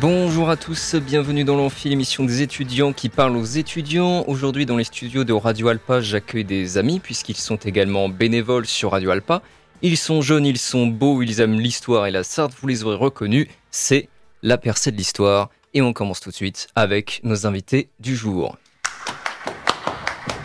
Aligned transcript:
Bonjour 0.00 0.48
à 0.48 0.56
tous, 0.56 0.94
bienvenue 0.94 1.44
dans 1.44 1.56
l'Amphi, 1.56 1.90
l'émission 1.90 2.24
des 2.24 2.40
étudiants 2.40 2.94
qui 2.94 3.10
parlent 3.10 3.36
aux 3.36 3.44
étudiants. 3.44 4.24
Aujourd'hui, 4.28 4.64
dans 4.64 4.78
les 4.78 4.84
studios 4.84 5.24
de 5.24 5.34
Radio 5.34 5.68
Alpa, 5.68 6.00
j'accueille 6.00 6.44
des 6.44 6.78
amis 6.78 7.00
puisqu'ils 7.00 7.36
sont 7.36 7.56
également 7.56 8.08
bénévoles 8.08 8.64
sur 8.64 8.92
Radio 8.92 9.10
Alpa. 9.10 9.42
Ils 9.82 9.98
sont 9.98 10.22
jeunes, 10.22 10.46
ils 10.46 10.56
sont 10.56 10.86
beaux, 10.86 11.20
ils 11.20 11.42
aiment 11.42 11.60
l'histoire 11.60 12.06
et 12.06 12.10
la 12.10 12.24
Sarthe, 12.24 12.54
vous 12.58 12.66
les 12.66 12.82
aurez 12.82 12.96
reconnus. 12.96 13.46
C'est 13.70 14.08
la 14.42 14.56
percée 14.56 14.90
de 14.90 14.96
l'histoire. 14.96 15.50
Et 15.74 15.82
on 15.82 15.92
commence 15.92 16.20
tout 16.20 16.30
de 16.30 16.34
suite 16.34 16.68
avec 16.74 17.20
nos 17.22 17.46
invités 17.46 17.90
du 18.00 18.16
jour. 18.16 18.56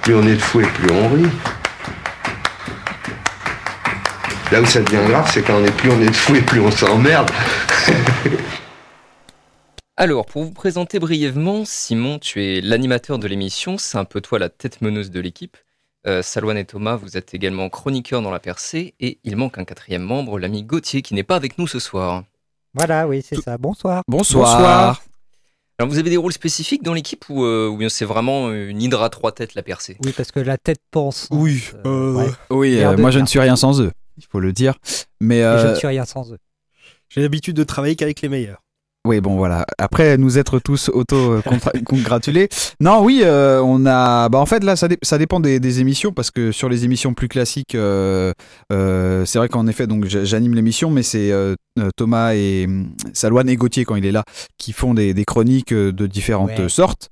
Plus 0.01 0.15
on 0.15 0.27
est 0.27 0.35
de 0.35 0.41
fou 0.41 0.59
et 0.59 0.67
plus 0.67 0.91
on 0.91 1.07
rit. 1.13 1.29
Là 4.51 4.61
où 4.61 4.65
ça 4.65 4.81
devient 4.81 5.07
grave, 5.07 5.31
c'est 5.33 5.43
quand 5.43 5.55
on 5.55 5.63
est 5.63 5.77
plus 5.77 5.91
on 5.91 6.01
est 6.01 6.09
de 6.09 6.11
fou 6.11 6.35
et 6.35 6.41
plus 6.41 6.59
on 6.59 6.71
s'emmerde. 6.71 7.31
Alors, 9.97 10.25
pour 10.25 10.43
vous 10.43 10.51
présenter 10.51 10.99
brièvement, 10.99 11.63
Simon, 11.63 12.19
tu 12.19 12.43
es 12.43 12.59
l'animateur 12.59 13.17
de 13.17 13.27
l'émission, 13.27 13.77
c'est 13.77 13.97
un 13.97 14.03
peu 14.03 14.19
toi 14.19 14.39
la 14.39 14.49
tête 14.49 14.81
meneuse 14.81 15.09
de 15.09 15.21
l'équipe. 15.21 15.55
Euh, 16.05 16.21
Salouane 16.21 16.57
et 16.57 16.65
Thomas, 16.65 16.97
vous 16.97 17.15
êtes 17.15 17.33
également 17.33 17.69
chroniqueurs 17.69 18.21
dans 18.21 18.29
la 18.29 18.41
percée, 18.41 18.93
et 18.99 19.19
il 19.23 19.37
manque 19.37 19.57
un 19.57 19.63
quatrième 19.63 20.01
membre, 20.01 20.37
l'ami 20.37 20.63
Gauthier, 20.63 21.01
qui 21.01 21.13
n'est 21.13 21.23
pas 21.23 21.37
avec 21.37 21.57
nous 21.57 21.65
ce 21.65 21.79
soir. 21.79 22.25
Voilà, 22.73 23.07
oui, 23.07 23.23
c'est 23.25 23.39
ça. 23.39 23.57
Bonsoir. 23.57 24.01
Bonsoir. 24.09 25.01
Alors, 25.79 25.89
vous 25.89 25.97
avez 25.97 26.09
des 26.09 26.17
rôles 26.17 26.33
spécifiques 26.33 26.83
dans 26.83 26.93
l'équipe 26.93 27.23
ou, 27.29 27.45
euh, 27.45 27.69
ou 27.69 27.77
bien 27.77 27.87
c'est 27.87 28.03
vraiment 28.03 28.51
une 28.51 28.81
hydre 28.81 29.01
à 29.01 29.09
trois 29.09 29.31
têtes 29.31 29.55
la 29.55 29.63
percée? 29.63 29.95
Oui, 30.03 30.13
parce 30.15 30.33
que 30.33 30.41
la 30.41 30.57
tête 30.57 30.81
pense. 30.91 31.29
Oui, 31.31 31.63
euh, 31.85 32.13
ouais. 32.13 32.29
oui 32.49 32.75
L'air 32.75 32.91
euh, 32.91 32.95
de 32.95 33.01
moi 33.01 33.11
je 33.11 33.19
ne 33.19 33.25
suis 33.25 33.39
rien 33.39 33.55
sans 33.55 33.79
eux, 33.81 33.91
il 34.17 34.25
faut 34.25 34.41
le 34.41 34.51
dire. 34.51 34.75
Mais 35.21 35.39
je 35.39 35.45
euh, 35.45 35.71
ne 35.71 35.75
suis 35.75 35.87
rien 35.87 36.03
sans 36.03 36.33
eux. 36.33 36.37
J'ai 37.07 37.21
l'habitude 37.21 37.55
de 37.55 37.63
travailler 37.63 37.95
qu'avec 37.95 38.21
les 38.21 38.27
meilleurs. 38.29 38.61
Oui, 39.05 39.21
bon 39.21 39.35
voilà. 39.37 39.65
Après 39.77 40.17
nous 40.17 40.37
être 40.37 40.59
tous 40.59 40.89
auto-congratulés. 40.89 42.49
non, 42.79 43.03
oui, 43.03 43.21
euh, 43.23 43.61
on 43.63 43.85
a. 43.85 44.29
Bah 44.29 44.39
en 44.39 44.45
fait 44.45 44.63
là, 44.63 44.75
ça, 44.75 44.87
dé- 44.87 44.97
ça 45.01 45.17
dépend 45.17 45.39
des, 45.39 45.59
des 45.59 45.79
émissions 45.79 46.11
parce 46.11 46.31
que 46.31 46.51
sur 46.51 46.69
les 46.69 46.85
émissions 46.85 47.13
plus 47.13 47.27
classiques, 47.27 47.75
euh, 47.75 48.33
euh, 48.71 49.25
c'est 49.25 49.37
vrai 49.37 49.49
qu'en 49.49 49.67
effet, 49.67 49.87
donc 49.87 50.05
j'a- 50.05 50.23
j'anime 50.25 50.55
l'émission, 50.55 50.89
mais 50.89 51.03
c'est 51.03 51.31
Thomas 51.97 52.33
et 52.33 52.65
hum, 52.67 52.89
Salouane 53.13 53.49
et 53.49 53.55
Gauthier 53.55 53.85
quand 53.85 53.95
il 53.95 54.05
est 54.05 54.11
là 54.11 54.23
qui 54.57 54.73
font 54.73 54.93
des, 54.93 55.13
des 55.13 55.25
chroniques 55.25 55.73
de 55.73 56.07
différentes 56.07 56.45
Ouais. 56.57 56.69
sortes. 56.69 57.09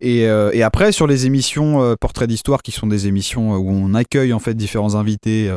Et, 0.00 0.22
et 0.22 0.62
après 0.62 0.92
sur 0.92 1.06
les 1.06 1.26
émissions 1.26 1.96
portraits 2.00 2.28
d'histoire, 2.28 2.62
qui 2.62 2.72
sont 2.72 2.86
des 2.86 3.06
émissions 3.06 3.54
où 3.56 3.70
on 3.70 3.94
accueille 3.94 4.32
en 4.32 4.38
fait 4.38 4.54
différents 4.54 4.94
invités. 4.94 5.50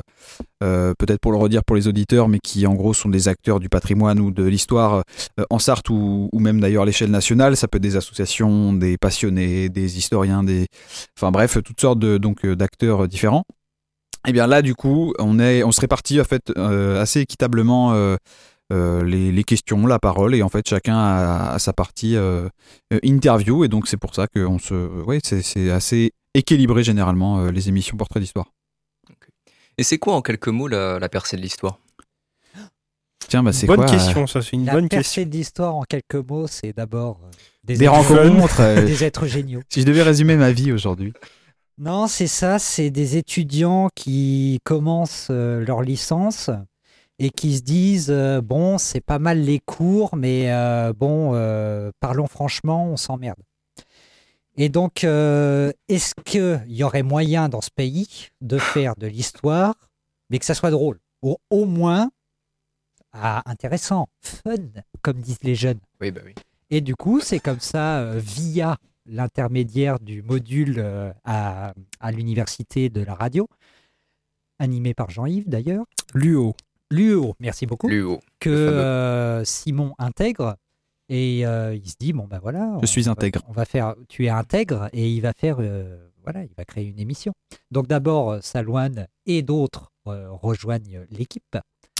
peut-être 0.61 1.19
pour 1.19 1.31
le 1.31 1.37
redire 1.37 1.63
pour 1.63 1.75
les 1.75 1.87
auditeurs, 1.87 2.27
mais 2.27 2.39
qui 2.43 2.65
en 2.65 2.73
gros 2.73 2.93
sont 2.93 3.09
des 3.09 3.27
acteurs 3.27 3.59
du 3.59 3.69
patrimoine 3.69 4.19
ou 4.19 4.31
de 4.31 4.43
l'histoire 4.43 5.03
en 5.49 5.59
Sarthe 5.75 5.89
ou, 5.89 6.29
ou 6.31 6.39
même 6.39 6.59
d'ailleurs 6.59 6.83
à 6.83 6.85
l'échelle 6.85 7.11
nationale. 7.11 7.57
Ça 7.57 7.67
peut 7.67 7.77
être 7.77 7.83
des 7.83 7.97
associations, 7.97 8.73
des 8.73 8.97
passionnés, 8.97 9.69
des 9.69 9.97
historiens, 9.97 10.43
des, 10.43 10.67
enfin 11.17 11.31
bref, 11.31 11.57
toutes 11.63 11.81
sortes 11.81 11.99
de, 11.99 12.17
donc 12.17 12.45
euh, 12.45 12.55
d'acteurs 12.55 13.03
euh, 13.03 13.07
différents. 13.07 13.43
Et 14.27 14.31
bien 14.31 14.47
là, 14.47 14.61
du 14.61 14.73
coup, 14.73 15.13
on 15.19 15.39
est, 15.39 15.63
on 15.63 15.71
se 15.71 15.81
répartit 15.81 16.19
en 16.19 16.23
fait 16.23 16.51
euh, 16.57 17.01
assez 17.01 17.21
équitablement. 17.21 17.93
les, 18.71 19.43
questions, 19.43 19.85
la 19.85 19.99
parole, 19.99 20.33
et 20.33 20.41
en 20.41 20.49
fait 20.49 20.67
chacun 20.67 20.97
a, 20.97 21.59
sa 21.59 21.73
partie 21.73 22.17
interview, 23.03 23.63
et 23.63 23.67
donc 23.67 23.87
c'est 23.87 23.97
pour 23.97 24.15
ça 24.15 24.25
que 24.27 24.39
on 24.39 24.57
se, 24.57 24.73
ouais, 25.03 25.19
c'est 25.21 25.69
assez 25.69 26.11
équilibré 26.33 26.83
généralement 26.83 27.45
les 27.51 27.69
émissions 27.69 27.97
portraits 27.97 28.23
d'histoire. 28.23 28.47
Et 29.77 29.83
c'est 29.83 29.99
quoi 29.99 30.15
en 30.15 30.23
quelques 30.23 30.47
mots 30.47 30.67
la 30.67 31.09
percée 31.09 31.37
de 31.37 31.43
l'histoire? 31.43 31.77
Tiens, 33.27 33.43
bah 33.43 33.51
c'est 33.53 33.67
bonne 33.67 33.77
quoi 33.77 33.85
euh, 33.85 33.91
question, 33.91 34.27
ça, 34.27 34.41
c'est 34.41 34.51
une 34.53 34.65
La 34.65 34.73
bonne 34.73 34.87
percée 34.89 35.21
question. 35.21 35.23
d'histoire 35.29 35.75
en 35.75 35.83
quelques 35.83 36.15
mots, 36.15 36.47
c'est 36.47 36.73
d'abord 36.73 37.19
euh, 37.23 37.29
des, 37.63 37.77
Des 37.77 37.85
êtres- 37.85 37.93
rencontres. 37.93 38.59
euh, 38.61 38.81
des 38.85 39.03
êtres 39.03 39.25
géniaux. 39.25 39.61
si 39.69 39.81
je 39.81 39.85
devais 39.85 40.03
résumer 40.03 40.35
ma 40.35 40.51
vie 40.51 40.71
aujourd'hui. 40.71 41.13
Non, 41.77 42.07
c'est 42.07 42.27
ça, 42.27 42.57
c'est 42.59 42.89
des 42.89 43.17
étudiants 43.17 43.89
qui 43.95 44.59
commencent 44.63 45.29
leur 45.29 45.81
licence 45.81 46.49
et 47.19 47.29
qui 47.29 47.57
se 47.57 47.61
disent 47.63 48.11
euh, 48.11 48.41
bon, 48.41 48.77
c'est 48.77 49.01
pas 49.01 49.19
mal 49.19 49.41
les 49.41 49.59
cours, 49.59 50.15
mais 50.15 50.51
euh, 50.53 50.93
bon, 50.93 51.31
euh, 51.33 51.91
parlons 51.99 52.27
franchement, 52.27 52.85
on 52.87 52.97
s'emmerde. 52.97 53.39
Et 54.57 54.69
donc, 54.69 55.03
euh, 55.03 55.71
est-ce 55.89 56.13
qu'il 56.23 56.63
y 56.67 56.83
aurait 56.83 57.03
moyen 57.03 57.49
dans 57.49 57.59
ce 57.61 57.69
pays 57.75 58.07
de 58.39 58.57
faire 58.57 58.95
de 58.95 59.07
l'histoire, 59.07 59.75
mais 60.29 60.39
que 60.39 60.45
ça 60.45 60.53
soit 60.53 60.71
drôle, 60.71 60.99
ou 61.21 61.35
au 61.49 61.65
moins 61.65 62.09
ah, 63.17 63.41
intéressant, 63.45 64.07
fun, 64.21 64.55
comme 65.01 65.19
disent 65.21 65.43
les 65.43 65.55
jeunes 65.55 65.79
Oui, 66.01 66.11
bah 66.11 66.21
oui. 66.25 66.33
et 66.69 66.81
du 66.81 66.95
coup, 66.95 67.19
c'est 67.21 67.39
comme 67.39 67.59
ça, 67.59 67.99
euh, 67.99 68.19
via 68.23 68.77
l'intermédiaire 69.05 69.99
du 69.99 70.21
module 70.21 70.75
euh, 70.79 71.11
à, 71.23 71.73
à 71.99 72.11
l'université 72.11 72.89
de 72.89 73.01
la 73.01 73.13
radio, 73.15 73.47
animé 74.59 74.93
par 74.93 75.09
Jean-Yves 75.09 75.49
d'ailleurs, 75.49 75.85
L'UO. 76.13 76.53
l'UEO, 76.91 77.35
merci 77.39 77.65
beaucoup, 77.65 77.87
L'UO. 77.87 78.19
que 78.39 78.49
euh, 78.49 79.43
Simon 79.45 79.93
intègre. 79.97 80.55
Et 81.07 81.45
euh, 81.45 81.75
il 81.75 81.87
se 81.87 81.95
dit, 81.99 82.13
bon 82.13 82.25
ben 82.25 82.39
voilà. 82.39 82.77
Je 82.79 82.83
on 82.83 82.85
suis 82.87 83.07
intègre. 83.07 83.41
On 83.47 83.51
va 83.51 83.65
faire, 83.65 83.93
tu 84.09 84.25
es 84.25 84.29
intègre 84.29 84.89
et 84.91 85.07
il 85.11 85.19
va 85.21 85.33
faire, 85.33 85.57
euh, 85.59 86.07
voilà, 86.23 86.43
il 86.43 86.49
va 86.57 86.65
créer 86.65 86.85
une 86.87 86.99
émission. 86.99 87.31
Donc 87.69 87.85
d'abord, 87.85 88.39
Salouane 88.43 89.05
et 89.27 89.43
d'autres 89.43 89.91
euh, 90.07 90.31
rejoignent 90.31 91.05
l'équipe. 91.11 91.57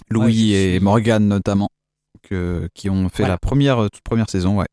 Louis 0.10 0.52
Ouais, 0.52 0.58
et 0.76 0.80
Morgane 0.80 1.28
notamment, 1.28 1.70
que- 2.22 2.70
qui 2.74 2.90
ont 2.90 3.10
fait 3.10 3.28
la 3.28 3.38
première, 3.38 3.80
euh, 3.84 3.90
toute 3.90 4.04
première 4.04 4.30
saison. 4.30 4.58
Ouais. 4.60 4.66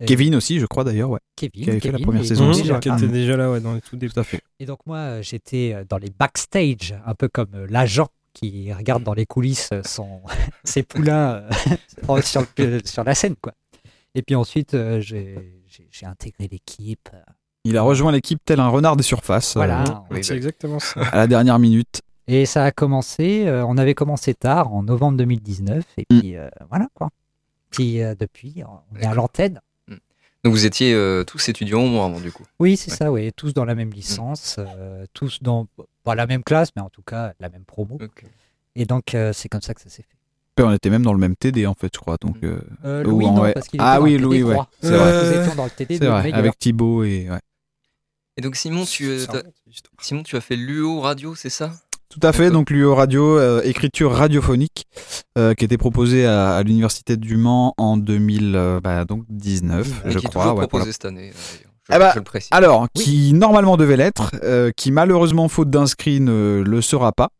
Et 0.00 0.06
Kevin 0.06 0.34
aussi, 0.34 0.58
je 0.58 0.66
crois 0.66 0.82
d'ailleurs. 0.84 1.10
Ouais. 1.10 1.20
Kevin, 1.36 1.62
qui 1.64 1.70
avait 1.70 1.78
fait 1.80 1.88
la 1.88 1.92
Kevin 1.92 2.06
première 2.06 2.24
saison 2.24 2.50
aussi, 2.50 2.62
déjà 2.62 2.80
qui 2.80 2.88
était 2.88 3.06
déjà 3.08 3.36
là 3.36 3.50
ouais, 3.50 3.60
dans 3.60 3.74
les 3.74 3.80
tout 3.80 3.96
débuts. 3.96 4.12
Tout 4.12 4.20
à 4.20 4.24
fait. 4.24 4.40
Et 4.58 4.66
donc 4.66 4.80
moi, 4.86 4.96
euh, 4.98 5.22
j'étais 5.22 5.72
euh, 5.74 5.84
dans 5.88 5.98
les 5.98 6.10
backstage, 6.10 6.94
un 7.06 7.14
peu 7.14 7.28
comme 7.28 7.66
l'agent 7.68 8.08
qui 8.34 8.72
regarde 8.72 9.02
dans 9.04 9.14
les 9.14 9.26
coulisses 9.26 9.70
son, 9.84 10.22
ses 10.64 10.82
poulains 10.82 11.44
sur, 12.24 12.44
le- 12.58 12.80
sur 12.84 13.04
la 13.04 13.14
scène. 13.14 13.36
quoi. 13.40 13.52
Et 14.14 14.22
puis 14.22 14.34
ensuite, 14.34 14.76
j'ai 15.00 16.06
intégré 16.06 16.48
l'équipe. 16.50 17.08
Il 17.64 17.76
a 17.76 17.82
rejoint 17.82 18.10
l'équipe 18.10 18.40
tel 18.44 18.58
un 18.58 18.68
renard 18.68 18.96
des 18.96 19.02
surfaces 19.04 19.54
Voilà. 19.54 19.84
C'est 20.22 20.30
bah. 20.30 20.36
exactement 20.36 20.80
ça. 20.80 21.00
à 21.02 21.16
la 21.16 21.26
dernière 21.28 21.58
minute. 21.60 22.02
Et 22.28 22.46
ça 22.46 22.64
a 22.64 22.70
commencé, 22.70 23.46
euh, 23.46 23.64
on 23.66 23.76
avait 23.78 23.94
commencé 23.94 24.34
tard, 24.34 24.72
en 24.72 24.82
novembre 24.82 25.18
2019. 25.18 25.84
Et 25.98 26.02
Mm. 26.10 26.18
puis 26.20 26.36
euh, 26.36 26.48
voilà 26.70 26.88
quoi. 26.94 27.10
Puis 27.70 28.02
euh, 28.02 28.14
depuis, 28.18 28.62
on 28.92 28.98
est 29.00 29.06
à 29.06 29.14
l'antenne. 29.14 29.60
Donc 30.44 30.54
vous 30.54 30.66
étiez 30.66 30.92
euh, 30.92 31.22
tous 31.22 31.48
étudiants 31.48 31.82
au 31.82 31.86
moins 31.88 32.06
avant 32.06 32.18
du 32.20 32.32
coup. 32.32 32.42
Oui, 32.58 32.76
c'est 32.76 32.90
Ouais. 32.90 32.96
ça, 32.96 33.12
oui. 33.12 33.30
Tous 33.36 33.54
dans 33.54 33.64
la 33.64 33.74
même 33.76 33.90
licence, 33.92 34.56
euh, 34.58 35.04
tous 35.14 35.40
dans, 35.40 35.68
pas 36.02 36.16
la 36.16 36.26
même 36.26 36.42
classe, 36.42 36.70
mais 36.74 36.82
en 36.82 36.90
tout 36.90 37.02
cas 37.02 37.32
la 37.38 37.48
même 37.48 37.64
promo. 37.64 37.98
Et 38.74 38.84
donc 38.86 39.14
euh, 39.14 39.32
c'est 39.32 39.48
comme 39.48 39.62
ça 39.62 39.72
que 39.74 39.80
ça 39.80 39.88
s'est 39.88 40.02
fait. 40.02 40.16
Puis 40.56 40.64
on 40.66 40.72
était 40.72 40.90
même 40.90 41.02
dans 41.04 41.12
le 41.12 41.18
même 41.20 41.36
TD 41.36 41.66
en 41.66 41.74
fait, 41.74 41.90
je 41.94 41.98
crois. 42.00 42.16
Donc, 42.20 42.36
euh, 42.42 42.60
Euh, 42.84 43.04
Ou 43.04 43.10
Louis, 43.10 43.26
non, 43.26 43.40
ouais. 43.42 43.52
parce 43.52 43.68
qu'il 43.68 43.80
Ah 43.80 43.94
était 43.94 44.02
oui, 44.04 44.12
dans 44.14 44.18
le 44.18 44.24
Louis, 44.24 44.38
TD3. 44.42 44.56
ouais, 44.58 44.64
c'est 44.82 44.86
Euh, 44.92 44.98
vrai. 44.98 45.24
Nous 45.36 45.40
étions 45.42 45.54
dans 45.54 45.64
le 45.64 45.70
TD 45.70 45.98
de 45.98 46.06
vrai, 46.08 46.32
avec 46.32 46.58
Thibaut 46.58 47.04
et. 47.04 47.30
ouais. 47.30 47.40
Et 48.36 48.40
donc 48.42 48.56
Simon, 48.56 48.84
tu, 48.84 49.06
euh. 49.08 49.24
Simon, 50.00 50.22
tu 50.24 50.36
as 50.36 50.40
fait 50.40 50.56
l'UO 50.56 51.00
radio, 51.00 51.34
c'est 51.34 51.50
ça? 51.50 51.72
Tout 52.12 52.20
à 52.26 52.32
fait, 52.32 52.50
donc 52.50 52.68
l'UO 52.70 52.94
Radio, 52.94 53.38
euh, 53.38 53.62
écriture 53.64 54.12
radiophonique, 54.12 54.84
euh, 55.38 55.54
qui 55.54 55.64
était 55.64 55.78
proposée 55.78 56.26
à, 56.26 56.56
à 56.56 56.62
l'Université 56.62 57.16
du 57.16 57.36
Mans 57.38 57.72
en 57.78 57.96
2019, 57.96 58.82
bah, 58.82 59.04
donc 59.06 59.24
19, 59.30 59.86
Et 60.06 60.10
je 60.10 60.18
qui 60.18 60.26
est 60.26 60.28
crois. 60.28 60.42
toujours 60.42 60.56
ouais, 60.58 60.66
proposé 60.66 60.82
voilà. 60.82 60.92
cette 60.92 61.04
année. 61.06 61.30
euh. 61.30 61.58
Je, 61.88 61.94
Ah 61.94 61.98
bah, 61.98 62.10
je 62.12 62.18
le 62.18 62.24
précise. 62.24 62.48
Alors, 62.52 62.86
qui 62.94 63.32
normalement 63.32 63.76
devait 63.78 63.96
l'être, 63.96 64.30
euh, 64.44 64.70
qui 64.76 64.92
malheureusement, 64.92 65.48
faute 65.48 65.70
d'inscrits, 65.70 66.20
ne 66.20 66.62
le 66.64 66.80
sera 66.82 67.12
pas. 67.12 67.30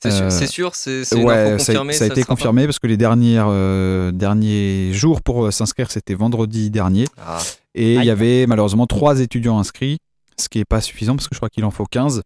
c'est 0.00 0.10
sûr, 0.12 0.24
euh, 0.24 0.30
c'est 0.30 0.46
sûr, 0.46 0.74
c'est 0.76 1.04
c'est 1.04 1.18
une 1.18 1.26
Ouais, 1.26 1.58
ça, 1.58 1.72
confirmée. 1.72 1.92
ça 1.92 2.04
a 2.04 2.06
été 2.06 2.20
pas- 2.22 2.26
confirmé 2.28 2.66
parce 2.66 2.78
que 2.78 2.86
les 2.86 2.96
dernières, 2.96 3.48
euh, 3.50 4.12
derniers 4.12 4.92
jours 4.92 5.22
pour 5.22 5.44
euh, 5.46 5.50
s'inscrire, 5.50 5.90
c'était 5.90 6.14
vendredi 6.14 6.70
dernier. 6.70 7.06
Ah, 7.18 7.38
Et 7.74 7.96
il 7.96 8.04
y 8.04 8.10
avait 8.10 8.46
malheureusement 8.46 8.86
trois 8.86 9.20
étudiants 9.20 9.58
inscrits, 9.58 9.98
ce 10.38 10.48
qui 10.48 10.58
n'est 10.58 10.64
pas 10.64 10.80
suffisant 10.80 11.16
parce 11.16 11.26
que 11.28 11.34
je 11.34 11.40
crois 11.40 11.50
qu'il 11.50 11.64
en 11.64 11.70
faut 11.72 11.84
15. 11.84 12.22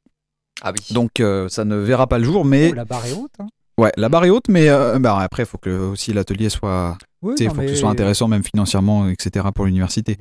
Ah 0.65 0.73
oui. 0.73 0.93
Donc 0.95 1.21
euh, 1.21 1.49
ça 1.49 1.65
ne 1.65 1.77
verra 1.77 2.07
pas 2.09 2.19
le 2.19 2.25
jour, 2.25 2.45
mais 2.45 2.71
Oh, 2.73 2.75
la 2.75 2.85
barre 2.85 3.07
est 3.07 3.13
haute. 3.13 3.31
hein. 3.39 3.47
Ouais, 3.79 3.93
la 3.97 4.09
barre 4.09 4.25
est 4.25 4.31
haute, 4.31 4.49
mais 4.49 4.69
euh, 4.69 4.99
bah, 5.01 5.19
après, 5.21 5.43
il 5.43 5.47
faut 5.47 5.59
que 5.59 5.71
aussi 5.91 6.13
l'atelier 6.13 6.49
soit. 6.49 6.97
Oui, 7.23 7.35
Il 7.39 7.47
non, 7.49 7.55
faut 7.55 7.61
que 7.63 7.69
ce 7.69 7.75
soit 7.77 7.91
intéressant, 7.91 8.29
même 8.29 8.45
financièrement, 8.45 9.09
etc., 9.09 9.47
pour 9.55 9.65
l'université. 9.65 10.17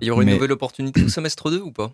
Il 0.00 0.08
y 0.08 0.10
aura 0.10 0.22
une 0.22 0.28
Mais- 0.28 0.34
nouvelle 0.34 0.52
opportunité 0.52 1.02
au 1.04 1.08
semestre 1.08 1.50
2 1.50 1.60
ou 1.60 1.70
pas? 1.72 1.90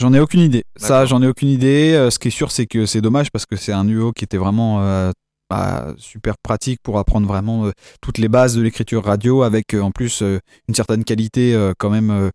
J'en 0.00 0.12
ai 0.14 0.20
aucune 0.20 0.40
idée. 0.40 0.64
Ça, 0.76 1.04
j'en 1.04 1.20
ai 1.22 1.26
aucune 1.26 1.48
idée. 1.48 1.92
Euh, 1.94 2.10
ce 2.10 2.18
qui 2.18 2.28
est 2.28 2.32
sûr, 2.32 2.50
c'est 2.52 2.66
que 2.66 2.86
c'est 2.86 3.00
dommage 3.00 3.30
parce 3.30 3.44
que 3.46 3.56
c'est 3.56 3.72
un 3.72 3.86
UO 3.88 4.12
qui 4.12 4.24
était 4.24 4.36
vraiment 4.38 4.80
euh, 4.82 5.10
bah, 5.50 5.94
super 5.98 6.34
pratique 6.42 6.80
pour 6.82 6.98
apprendre 6.98 7.26
vraiment 7.26 7.66
euh, 7.66 7.72
toutes 8.00 8.18
les 8.18 8.28
bases 8.28 8.54
de 8.54 8.62
l'écriture 8.62 9.04
radio 9.04 9.42
avec 9.42 9.74
euh, 9.74 9.80
en 9.82 9.90
plus 9.90 10.22
euh, 10.22 10.38
une 10.68 10.74
certaine 10.74 11.04
qualité 11.04 11.54
euh, 11.54 11.72
quand 11.78 11.90
même, 11.90 12.10
euh, 12.10 12.30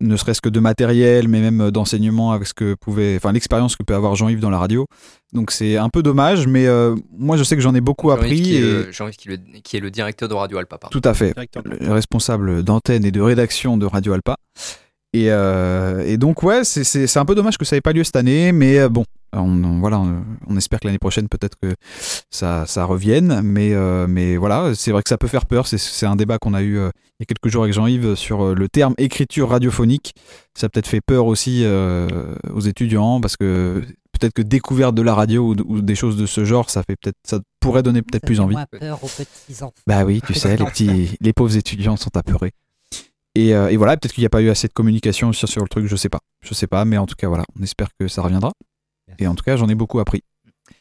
ne 0.00 0.16
serait-ce 0.16 0.40
que 0.40 0.48
de 0.48 0.60
matériel, 0.60 1.28
mais 1.28 1.40
même 1.40 1.60
euh, 1.60 1.70
d'enseignement 1.70 2.32
avec 2.32 2.46
ce 2.46 2.54
que 2.54 2.74
pouvait, 2.74 3.16
enfin 3.16 3.32
l'expérience 3.32 3.76
que 3.76 3.82
peut 3.82 3.94
avoir 3.94 4.14
Jean-Yves 4.14 4.40
dans 4.40 4.50
la 4.50 4.58
radio. 4.58 4.86
Donc 5.32 5.50
c'est 5.50 5.76
un 5.76 5.88
peu 5.88 6.02
dommage, 6.02 6.46
mais 6.46 6.66
euh, 6.66 6.94
moi 7.16 7.36
je 7.36 7.44
sais 7.44 7.56
que 7.56 7.62
j'en 7.62 7.74
ai 7.74 7.80
beaucoup 7.80 8.10
appris. 8.10 8.40
qui, 8.42 8.54
est 8.54 8.58
et- 8.58 8.60
le- 8.60 8.92
Jean-Yves 8.92 9.16
qui, 9.16 9.28
le- 9.28 9.38
qui 9.62 9.76
est 9.76 9.80
le 9.80 9.90
directeur 9.90 10.28
de 10.28 10.34
Radio 10.34 10.58
Alpa. 10.58 10.78
pardon. 10.78 10.98
Tout 10.98 11.06
à 11.08 11.14
fait 11.14 11.34
le 11.80 11.92
responsable 11.92 12.62
d'antenne 12.62 13.04
et 13.04 13.10
de 13.10 13.20
rédaction 13.20 13.76
de 13.76 13.86
Radio 13.86 14.12
Alpa. 14.12 14.36
Et, 15.14 15.30
euh, 15.30 16.02
et 16.06 16.16
donc, 16.16 16.42
ouais, 16.42 16.64
c'est- 16.64 17.16
un 17.18 17.24
peu 17.24 17.34
dommage 17.34 17.58
que 17.58 17.64
ça 17.64 17.76
n'ait 17.76 17.80
pas 17.82 17.92
lieu 17.92 18.02
cette 18.04 18.16
année, 18.16 18.50
mais 18.52 18.78
euh, 18.78 18.88
bon, 18.88 19.04
on, 19.34 19.62
on- 19.64 19.78
voilà, 19.80 20.00
on, 20.00 20.24
on 20.46 20.56
espère 20.56 20.80
que 20.80 20.86
l'année 20.88 20.98
prochaine, 20.98 21.28
peut-être 21.28 21.56
que 21.62 21.74
ça, 22.30 22.64
ça 22.66 22.84
revienne. 22.86 23.42
Mais, 23.42 23.74
euh, 23.74 24.06
mais 24.08 24.36
voilà, 24.38 24.74
c'est 24.74 24.90
vrai 24.90 25.02
que 25.02 25.08
ça 25.10 25.18
peut 25.18 25.28
faire 25.28 25.44
peur. 25.46 25.66
C'est- 25.66 26.06
un 26.06 26.16
débat 26.16 26.38
qu'on 26.38 26.54
a 26.54 26.62
eu 26.62 26.78
euh, 26.78 26.90
il 27.20 27.22
y 27.22 27.24
a 27.24 27.26
quelques 27.26 27.48
jours 27.52 27.62
avec 27.64 27.74
Jean-Yves 27.74 28.14
sur 28.14 28.54
le 28.54 28.68
terme 28.68 28.94
écriture 28.98 29.50
radiophonique. 29.50 30.14
Ça 30.58 30.68
peut-être 30.68 30.88
fait 30.88 31.00
peur 31.00 31.26
aussi 31.26 31.64
aux 32.52 32.60
étudiants 32.60 33.20
parce 33.20 33.36
que 33.36 33.82
peut-être 34.18 34.32
que 34.34 34.42
découverte 34.42 34.94
de 34.94 35.02
la 35.02 35.14
radio 35.14 35.52
ou, 35.52 35.56
ou 35.66 35.80
des 35.82 35.94
choses 35.94 36.16
de 36.16 36.26
ce 36.26 36.44
genre, 36.44 36.68
ça 36.70 36.82
fait 36.82 36.96
peut-être, 37.00 37.16
ça 37.24 37.38
pourrait 37.60 37.82
donner 37.82 38.02
peut-être 38.02 38.24
plus 38.26 38.40
envie. 38.40 38.56
peur 38.78 38.98
aux 39.04 39.06
petits 39.08 39.62
enfants. 39.62 39.74
Bah 39.86 40.04
oui, 40.04 40.20
tu 40.26 40.34
sais, 40.34 40.56
les 40.56 40.64
petits, 40.64 41.16
les 41.20 41.32
pauvres 41.32 41.56
étudiants 41.56 41.96
sont 41.96 42.16
apeurés. 42.16 42.52
Et, 43.34 43.54
euh, 43.54 43.68
et 43.70 43.76
voilà, 43.76 43.96
peut-être 43.96 44.12
qu'il 44.12 44.22
n'y 44.22 44.26
a 44.26 44.30
pas 44.30 44.42
eu 44.42 44.50
assez 44.50 44.68
de 44.68 44.72
communication 44.72 45.32
sur, 45.32 45.48
sur 45.48 45.62
le 45.62 45.68
truc, 45.68 45.86
je 45.86 45.96
sais 45.96 46.08
pas. 46.10 46.20
Je 46.44 46.52
sais 46.54 46.66
pas, 46.66 46.84
mais 46.84 46.98
en 46.98 47.06
tout 47.06 47.14
cas, 47.16 47.28
voilà, 47.28 47.44
on 47.58 47.62
espère 47.62 47.88
que 47.98 48.08
ça 48.08 48.22
reviendra. 48.22 48.52
Et 49.18 49.26
en 49.26 49.34
tout 49.34 49.44
cas, 49.44 49.56
j'en 49.56 49.68
ai 49.68 49.74
beaucoup 49.74 50.00
appris. 50.00 50.22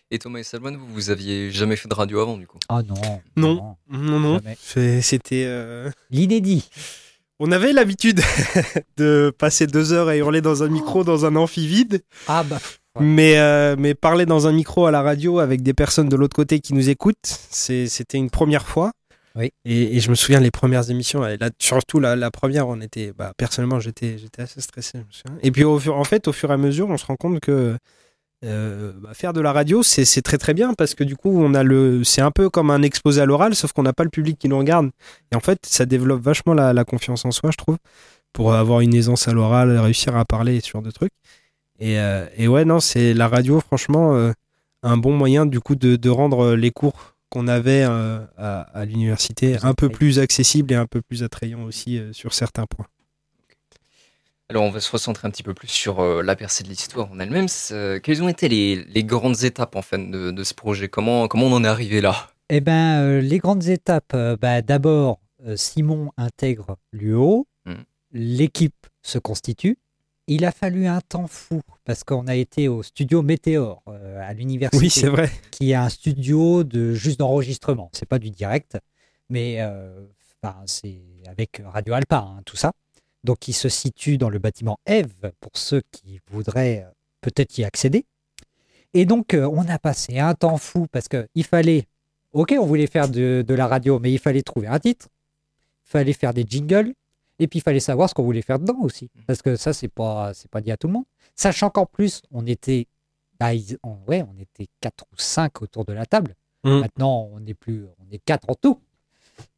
Et 0.09 0.19
Thomas 0.19 0.39
et 0.39 0.43
Salman, 0.43 0.73
vous, 0.77 0.87
vous 0.87 1.09
aviez 1.09 1.51
jamais 1.51 1.75
fait 1.77 1.87
de 1.87 1.93
radio 1.93 2.19
avant 2.19 2.37
du 2.37 2.45
coup? 2.47 2.57
Ah 2.69 2.81
non. 2.83 2.95
Non. 3.37 3.75
Non, 3.89 4.19
non. 4.19 4.41
C'est- 4.61 5.01
C'était. 5.01 5.45
euh, 5.47 5.89
L'inédit. 6.09 6.69
On 7.39 7.51
avait 7.51 7.73
l'habitude 7.73 8.21
de 8.97 9.33
passer 9.37 9.65
deux 9.67 9.93
heures 9.93 10.09
à 10.09 10.15
hurler 10.17 10.41
dans 10.41 10.63
un 10.63 10.67
micro 10.67 11.03
dans 11.03 11.25
un 11.25 11.35
amphi 11.35 11.65
vide, 11.65 12.03
Ah 12.27 12.43
bah. 12.43 12.59
Ouais. 12.99 13.05
mais, 13.05 13.37
euh, 13.39 13.75
mais 13.79 13.95
parler 13.95 14.25
dans 14.25 14.47
un 14.47 14.51
micro 14.51 14.85
à 14.85 14.91
la 14.91 15.01
radio 15.01 15.39
avec 15.39 15.63
des 15.63 15.73
personnes 15.73 16.09
de 16.09 16.15
l'autre 16.17 16.35
côté 16.35 16.59
qui 16.59 16.73
nous 16.73 16.89
écoutent, 16.89 17.15
c'était 17.49 18.17
une 18.17 18.29
première 18.29 18.67
fois. 18.67 18.91
Oui. 19.35 19.51
Et, 19.63 19.95
et 19.95 19.99
je 19.99 20.09
me 20.09 20.15
souviens 20.15 20.39
les 20.39 20.51
premières 20.51 20.89
émissions, 20.89 21.25
et 21.25 21.37
là, 21.37 21.49
surtout 21.59 21.99
la, 21.99 22.31
première, 22.31 22.67
on 22.67 22.81
était, 22.81 23.13
bah, 23.17 23.33
personnellement, 23.37 23.79
j'étais, 23.79 24.17
j'étais 24.17 24.41
assez 24.41 24.59
stressé. 24.61 24.99
Et 25.41 25.51
puis, 25.51 25.63
au, 25.63 25.79
fur- 25.79 25.95
en 25.95 26.03
fait, 26.03 26.27
au 26.27 26.33
fur 26.33 26.49
et 26.51 26.53
à 26.53 26.57
mesure, 26.57 26.89
on 26.89 26.97
se 26.97 27.05
rend 27.05 27.15
compte 27.15 27.39
que 27.39 27.77
euh, 28.43 28.91
bah, 28.99 29.13
faire 29.13 29.33
de 29.33 29.39
la 29.39 29.53
radio, 29.53 29.83
c'est, 29.83 30.21
très 30.21 30.37
très 30.37 30.53
bien 30.53 30.73
parce 30.73 30.95
que 30.95 31.03
du 31.03 31.15
coup, 31.15 31.29
on 31.41 31.53
a 31.53 31.63
le, 31.63 32.03
c'est 32.03 32.21
un 32.21 32.31
peu 32.31 32.49
comme 32.49 32.71
un 32.71 32.81
exposé 32.81 33.21
à 33.21 33.25
l'oral, 33.25 33.55
sauf 33.55 33.71
qu'on 33.71 33.83
n'a 33.83 33.93
pas 33.93 34.03
le 34.03 34.09
public 34.09 34.37
qui 34.37 34.49
nous 34.49 34.57
regarde. 34.57 34.89
Et 35.31 35.35
en 35.35 35.39
fait, 35.39 35.59
ça 35.65 35.85
développe 35.85 36.21
vachement 36.21 36.53
la, 36.53 36.73
la 36.73 36.83
confiance 36.83 37.23
en 37.23 37.31
soi, 37.31 37.51
je 37.51 37.57
trouve, 37.57 37.77
pour 38.33 38.53
avoir 38.53 38.81
une 38.81 38.93
aisance 38.95 39.27
à 39.27 39.33
l'oral, 39.33 39.77
réussir 39.77 40.17
à 40.17 40.25
parler, 40.25 40.59
ce 40.59 40.71
genre 40.71 40.81
de 40.81 40.91
trucs. 40.91 41.13
Et, 41.79 41.99
euh, 41.99 42.25
et 42.35 42.47
ouais, 42.47 42.65
non, 42.65 42.79
c'est 42.79 43.13
la 43.13 43.27
radio, 43.27 43.59
franchement, 43.59 44.15
euh, 44.15 44.31
un 44.83 44.97
bon 44.97 45.13
moyen 45.15 45.45
du 45.45 45.59
coup 45.59 45.75
de 45.75 46.09
rendre 46.09 46.55
les 46.55 46.71
cours 46.71 47.15
qu'on 47.31 47.47
avait 47.47 47.83
euh, 47.87 48.19
à, 48.37 48.61
à 48.79 48.85
l'université 48.85 49.57
un 49.63 49.73
peu 49.73 49.89
plus 49.89 50.19
accessibles 50.19 50.71
et 50.73 50.75
un 50.75 50.85
peu 50.85 51.01
plus 51.01 51.23
attrayants 51.23 51.63
aussi 51.63 51.97
euh, 51.97 52.13
sur 52.13 52.33
certains 52.33 52.65
points. 52.67 52.85
Alors 54.49 54.63
on 54.63 54.69
va 54.69 54.81
se 54.81 54.91
recentrer 54.91 55.27
un 55.27 55.31
petit 55.31 55.43
peu 55.43 55.53
plus 55.53 55.69
sur 55.69 56.01
euh, 56.01 56.21
la 56.21 56.35
percée 56.35 56.63
de 56.63 56.67
l'histoire 56.69 57.09
en 57.09 57.19
elle-même. 57.19 57.47
Quelles 58.03 58.21
ont 58.21 58.27
été 58.27 58.49
les, 58.49 58.83
les 58.83 59.03
grandes 59.05 59.43
étapes 59.43 59.77
en 59.77 59.81
fait 59.81 59.97
de, 59.97 60.31
de 60.31 60.43
ce 60.43 60.53
projet? 60.53 60.89
Comment, 60.89 61.27
comment 61.29 61.47
on 61.47 61.53
en 61.53 61.63
est 61.63 61.67
arrivé 61.69 62.01
là? 62.01 62.29
Eh 62.49 62.59
ben, 62.59 62.99
euh, 63.01 63.21
les 63.21 63.37
grandes 63.37 63.67
étapes, 63.69 64.11
euh, 64.13 64.35
bah, 64.35 64.61
d'abord, 64.61 65.21
euh, 65.47 65.55
Simon 65.55 66.11
intègre 66.17 66.77
l'UO, 66.91 67.47
Mm. 67.65 67.73
l'équipe 68.11 68.87
se 69.03 69.19
constitue. 69.19 69.77
Il 70.33 70.45
a 70.45 70.53
fallu 70.53 70.87
un 70.87 71.01
temps 71.01 71.27
fou 71.27 71.59
parce 71.83 72.05
qu'on 72.05 72.25
a 72.27 72.35
été 72.35 72.69
au 72.69 72.83
studio 72.83 73.21
Météor 73.21 73.83
euh, 73.89 74.17
à 74.25 74.33
l'université, 74.33 74.81
Oui, 74.85 74.89
c'est 74.89 75.09
vrai. 75.09 75.29
qui 75.51 75.71
est 75.71 75.75
un 75.75 75.89
studio 75.89 76.63
de 76.63 76.93
juste 76.93 77.19
d'enregistrement. 77.19 77.89
C'est 77.91 78.07
pas 78.07 78.17
du 78.17 78.29
direct, 78.29 78.77
mais 79.27 79.57
euh, 79.59 80.05
c'est 80.67 81.01
avec 81.27 81.61
Radio 81.65 81.95
Alpa, 81.95 82.19
hein, 82.19 82.41
tout 82.45 82.55
ça. 82.55 82.71
Donc, 83.25 83.49
il 83.49 83.53
se 83.53 83.67
situe 83.67 84.17
dans 84.17 84.29
le 84.29 84.39
bâtiment 84.39 84.79
Eve 84.85 85.33
pour 85.41 85.51
ceux 85.55 85.81
qui 85.91 86.21
voudraient 86.31 86.85
euh, 86.87 86.91
peut-être 87.19 87.57
y 87.57 87.65
accéder. 87.65 88.05
Et 88.93 89.05
donc, 89.05 89.35
on 89.37 89.67
a 89.67 89.79
passé 89.79 90.19
un 90.19 90.33
temps 90.33 90.55
fou 90.57 90.87
parce 90.93 91.09
qu'il 91.09 91.43
fallait, 91.43 91.87
ok, 92.31 92.55
on 92.57 92.65
voulait 92.65 92.87
faire 92.87 93.09
de, 93.09 93.43
de 93.45 93.53
la 93.53 93.67
radio, 93.67 93.99
mais 93.99 94.13
il 94.13 94.19
fallait 94.19 94.43
trouver 94.43 94.67
un 94.67 94.79
titre, 94.79 95.09
il 95.85 95.89
fallait 95.89 96.13
faire 96.13 96.33
des 96.33 96.45
jingles, 96.47 96.93
et 97.41 97.47
puis 97.47 97.59
il 97.59 97.61
fallait 97.61 97.79
savoir 97.79 98.07
ce 98.09 98.13
qu'on 98.13 98.23
voulait 98.23 98.41
faire 98.41 98.59
dedans 98.59 98.79
aussi. 98.81 99.09
Parce 99.27 99.41
que 99.41 99.55
ça, 99.55 99.73
c'est 99.73 99.87
pas, 99.87 100.33
c'est 100.33 100.49
pas 100.49 100.61
dit 100.61 100.71
à 100.71 100.77
tout 100.77 100.87
le 100.87 100.93
monde. 100.93 101.05
Sachant 101.35 101.69
qu'en 101.69 101.85
plus, 101.85 102.21
on 102.31 102.45
était, 102.45 102.87
bah, 103.39 103.53
ils- 103.53 103.77
on- 103.83 103.97
ouais, 104.07 104.23
on 104.23 104.39
était 104.39 104.67
quatre 104.79 105.05
ou 105.11 105.15
cinq 105.17 105.61
autour 105.61 105.83
de 105.85 105.93
la 105.93 106.05
table. 106.05 106.35
Mm. 106.63 106.79
Maintenant, 106.81 107.29
on 107.33 107.45
est 107.45 107.53
plus, 107.55 107.85
on 107.99 108.11
est 108.11 108.19
quatre 108.23 108.49
en 108.49 108.55
tout. 108.55 108.79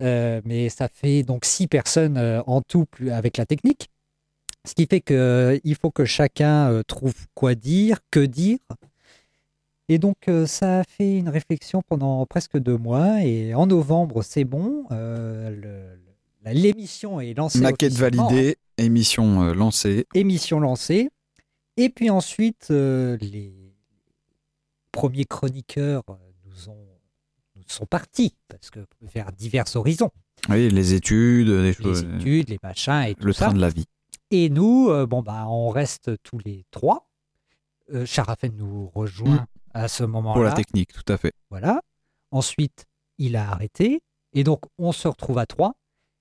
Euh, 0.02 0.42
mais 0.46 0.70
ça 0.70 0.88
fait 0.88 1.24
donc 1.24 1.44
six 1.46 1.68
personnes 1.68 2.18
euh, 2.18 2.42
en 2.48 2.62
tout 2.62 2.86
plus 2.86 3.12
avec 3.12 3.36
la 3.38 3.46
technique. 3.46 3.90
Ce 4.66 4.74
qui 4.76 4.86
fait 4.86 5.02
que 5.02 5.14
euh, 5.14 5.60
il 5.66 5.76
faut 5.76 5.92
que 5.92 6.06
chacun 6.06 6.82
trouve 6.88 7.14
quoi 7.36 7.54
dire, 7.56 8.00
que 8.12 8.22
dire. 8.22 8.60
Et 9.90 9.98
donc, 10.00 10.16
ça 10.46 10.80
a 10.80 10.84
fait 10.86 11.18
une 11.18 11.28
réflexion 11.28 11.82
pendant 11.82 12.26
presque 12.26 12.58
deux 12.58 12.78
mois. 12.78 13.22
Et 13.24 13.54
en 13.54 13.68
novembre, 13.68 14.24
c'est 14.24 14.46
bon. 14.46 14.86
le- 14.90 16.00
L'émission 16.46 17.22
est 17.22 17.34
lancée. 17.34 17.60
Maquette 17.62 17.94
validée, 17.94 18.58
émission 18.78 19.44
euh, 19.44 19.54
lancée. 19.54 20.00
hein. 20.08 20.20
Émission 20.20 20.60
lancée. 20.60 21.10
Et 21.78 21.90
puis 21.90 22.10
ensuite, 22.10 22.68
euh, 22.72 23.18
les 23.22 23.54
premiers 24.92 25.26
chroniqueurs 25.26 26.04
euh, 26.10 26.14
nous, 26.46 26.70
ont, 26.70 26.86
nous 27.56 27.64
sont 27.68 27.86
partis 27.86 28.36
parce 28.48 28.70
que 28.70 28.80
vers 29.02 29.32
divers 29.32 29.66
horizons. 29.76 30.12
Oui, 30.50 30.70
les 30.70 30.94
études, 30.94 31.48
les 31.48 31.62
Les 31.64 31.74
choses, 31.74 32.04
études, 32.20 32.50
les 32.50 32.60
machins 32.62 33.04
et 33.08 33.16
tout 33.16 33.26
le 33.26 33.34
ça. 33.34 33.46
train 33.46 33.54
de 33.56 33.62
la 33.62 33.70
vie. 33.70 33.86
Et 34.32 34.50
nous, 34.50 34.90
euh, 34.90 35.06
bon, 35.06 35.22
bah, 35.22 35.46
on 35.48 35.70
reste 35.70 36.12
tous 36.24 36.40
les 36.40 36.66
trois. 36.72 37.08
Charafen 38.06 38.52
nous 38.56 38.88
rejoint 38.96 39.46
à 39.74 39.88
ce 39.88 40.04
Pour 40.04 40.08
la 40.08 40.22
moment-là. 40.22 40.52
technique, 40.54 40.92
tout 40.94 41.12
à 41.14 41.18
fait. 41.18 41.34
Voilà. 41.50 41.82
Ensuite, 42.32 42.86
il 43.20 43.36
a 43.36 43.52
arrêté. 43.52 44.02
Et 44.34 44.44
donc, 44.44 44.62
on 44.80 44.92
se 44.92 45.08
retrouve 45.08 45.38
à 45.38 45.46
trois. 45.46 45.76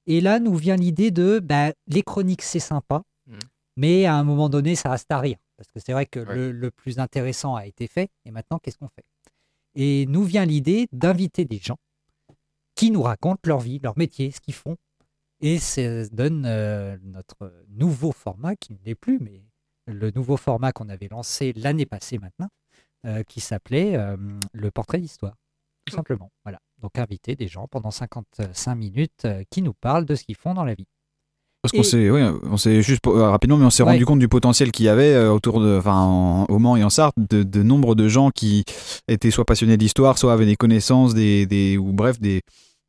Et 0.07 0.21
là, 0.21 0.41
nous 0.41 0.55
vient 0.55 0.77
l'idée 0.77 1.11
de 1.11 1.39
bah, 1.39 1.73
les 1.87 2.03
chroniques, 2.03 2.43
c'est 2.43 2.59
sympa. 2.61 3.03
Mhm. 3.27 3.39
Mais 3.77 4.05
à 4.07 4.15
un 4.17 4.25
moment 4.25 4.49
donné, 4.49 4.75
ça 4.75 4.91
reste 4.91 5.11
à 5.11 5.19
rire. 5.21 5.39
Parce 5.57 5.71
que 5.71 5.81
c'est 5.81 5.93
vrai 5.93 6.07
que 6.07 6.21
Ouais. 6.21 6.35
le, 6.35 6.53
le 6.53 6.71
plus 6.71 6.99
intéressant 6.99 7.55
a 7.55 7.67
été 7.67 7.87
fait. 7.87 8.11
Et 8.25 8.31
maintenant, 8.31 8.59
qu'est-ce 8.59 8.79
qu'on 8.79 8.89
fait? 8.89 9.05
Et 9.75 10.07
nous 10.07 10.25
vient 10.25 10.45
l'idée 10.45 10.89
d'inviter 10.93 11.45
des 11.45 11.59
gens 11.59 11.79
qui 12.75 12.91
nous 12.91 13.03
racontent 13.03 13.41
leur 13.47 13.61
vie, 13.61 13.79
leur 13.79 13.97
métier, 13.97 14.31
ce 14.31 14.41
qu'ils 14.41 14.55
font. 14.55 14.77
Et 15.41 15.59
ça 15.59 16.07
donne 16.11 16.45
euh, 16.47 16.97
notre 17.03 17.53
nouveau 17.69 18.13
format, 18.13 18.55
qui 18.57 18.73
ne 18.75 18.79
l'est 18.85 18.95
plus, 18.95 19.19
mais 19.19 19.43
le 19.87 20.11
nouveau 20.11 20.37
format 20.37 20.73
qu'on 20.73 20.89
avait 20.89 21.09
lancé 21.09 21.53
l'année 21.55 21.87
passée 21.87 22.19
maintenant, 22.19 22.49
euh, 23.07 23.23
qui 23.25 23.41
s'appelait 23.41 23.97
euh, 23.97 24.17
le 24.53 24.71
portrait 24.71 25.01
d'histoire. 25.01 25.37
Tout 25.87 25.95
simplement. 25.97 26.31
Voilà. 26.45 26.61
Donc 26.83 26.99
inviter 26.99 27.37
des 27.37 27.47
gens 27.49 27.69
pendant 27.71 27.91
55 27.93 28.75
minutes 28.75 29.25
euh, 29.25 29.43
qui 29.51 29.63
nous 29.63 29.73
parlent 29.73 30.05
de 30.05 30.15
ce 30.17 30.25
qu'ils 30.25 30.35
font 30.37 30.53
dans 30.55 30.65
la 30.65 30.75
vie. 30.75 30.87
Parce 31.63 31.71
qu'on 31.71 31.85
s'est, 31.85 32.11
oui, 32.11 32.21
on 32.43 32.57
s'est 32.57 32.83
juste 32.83 33.07
euh, 33.07 33.31
rapidement, 33.31 33.57
mais 33.57 33.65
on 33.65 33.71
s'est 33.71 33.85
Ouais. 33.85 33.93
rendu 33.93 34.05
compte 34.05 34.19
du 34.19 34.27
potentiel 34.29 34.73
qu'il 34.73 34.87
y 34.87 34.89
avait 34.89 35.15
euh, 35.15 35.31
autour 35.33 35.61
de, 35.61 35.79
enfin, 35.79 35.95
en- 35.97 36.45
au 36.47 36.59
Mans 36.59 36.75
et 36.77 36.83
en 36.83 36.91
Sarthe, 36.91 37.15
de, 37.17 37.45
de 37.45 37.63
nombre 37.63 37.95
de 37.95 38.09
gens 38.09 38.31
qui 38.31 38.65
étaient 39.07 39.31
soit 39.31 39.45
passionnés 39.45 39.77
d'histoire, 39.77 40.19
soit 40.19 40.33
avaient 40.33 40.45
des 40.47 40.57
connaissances, 40.57 41.15
des, 41.15 41.47
des, 41.47 41.79
ou 41.79 41.93
bref, 41.93 42.19
des 42.21 42.41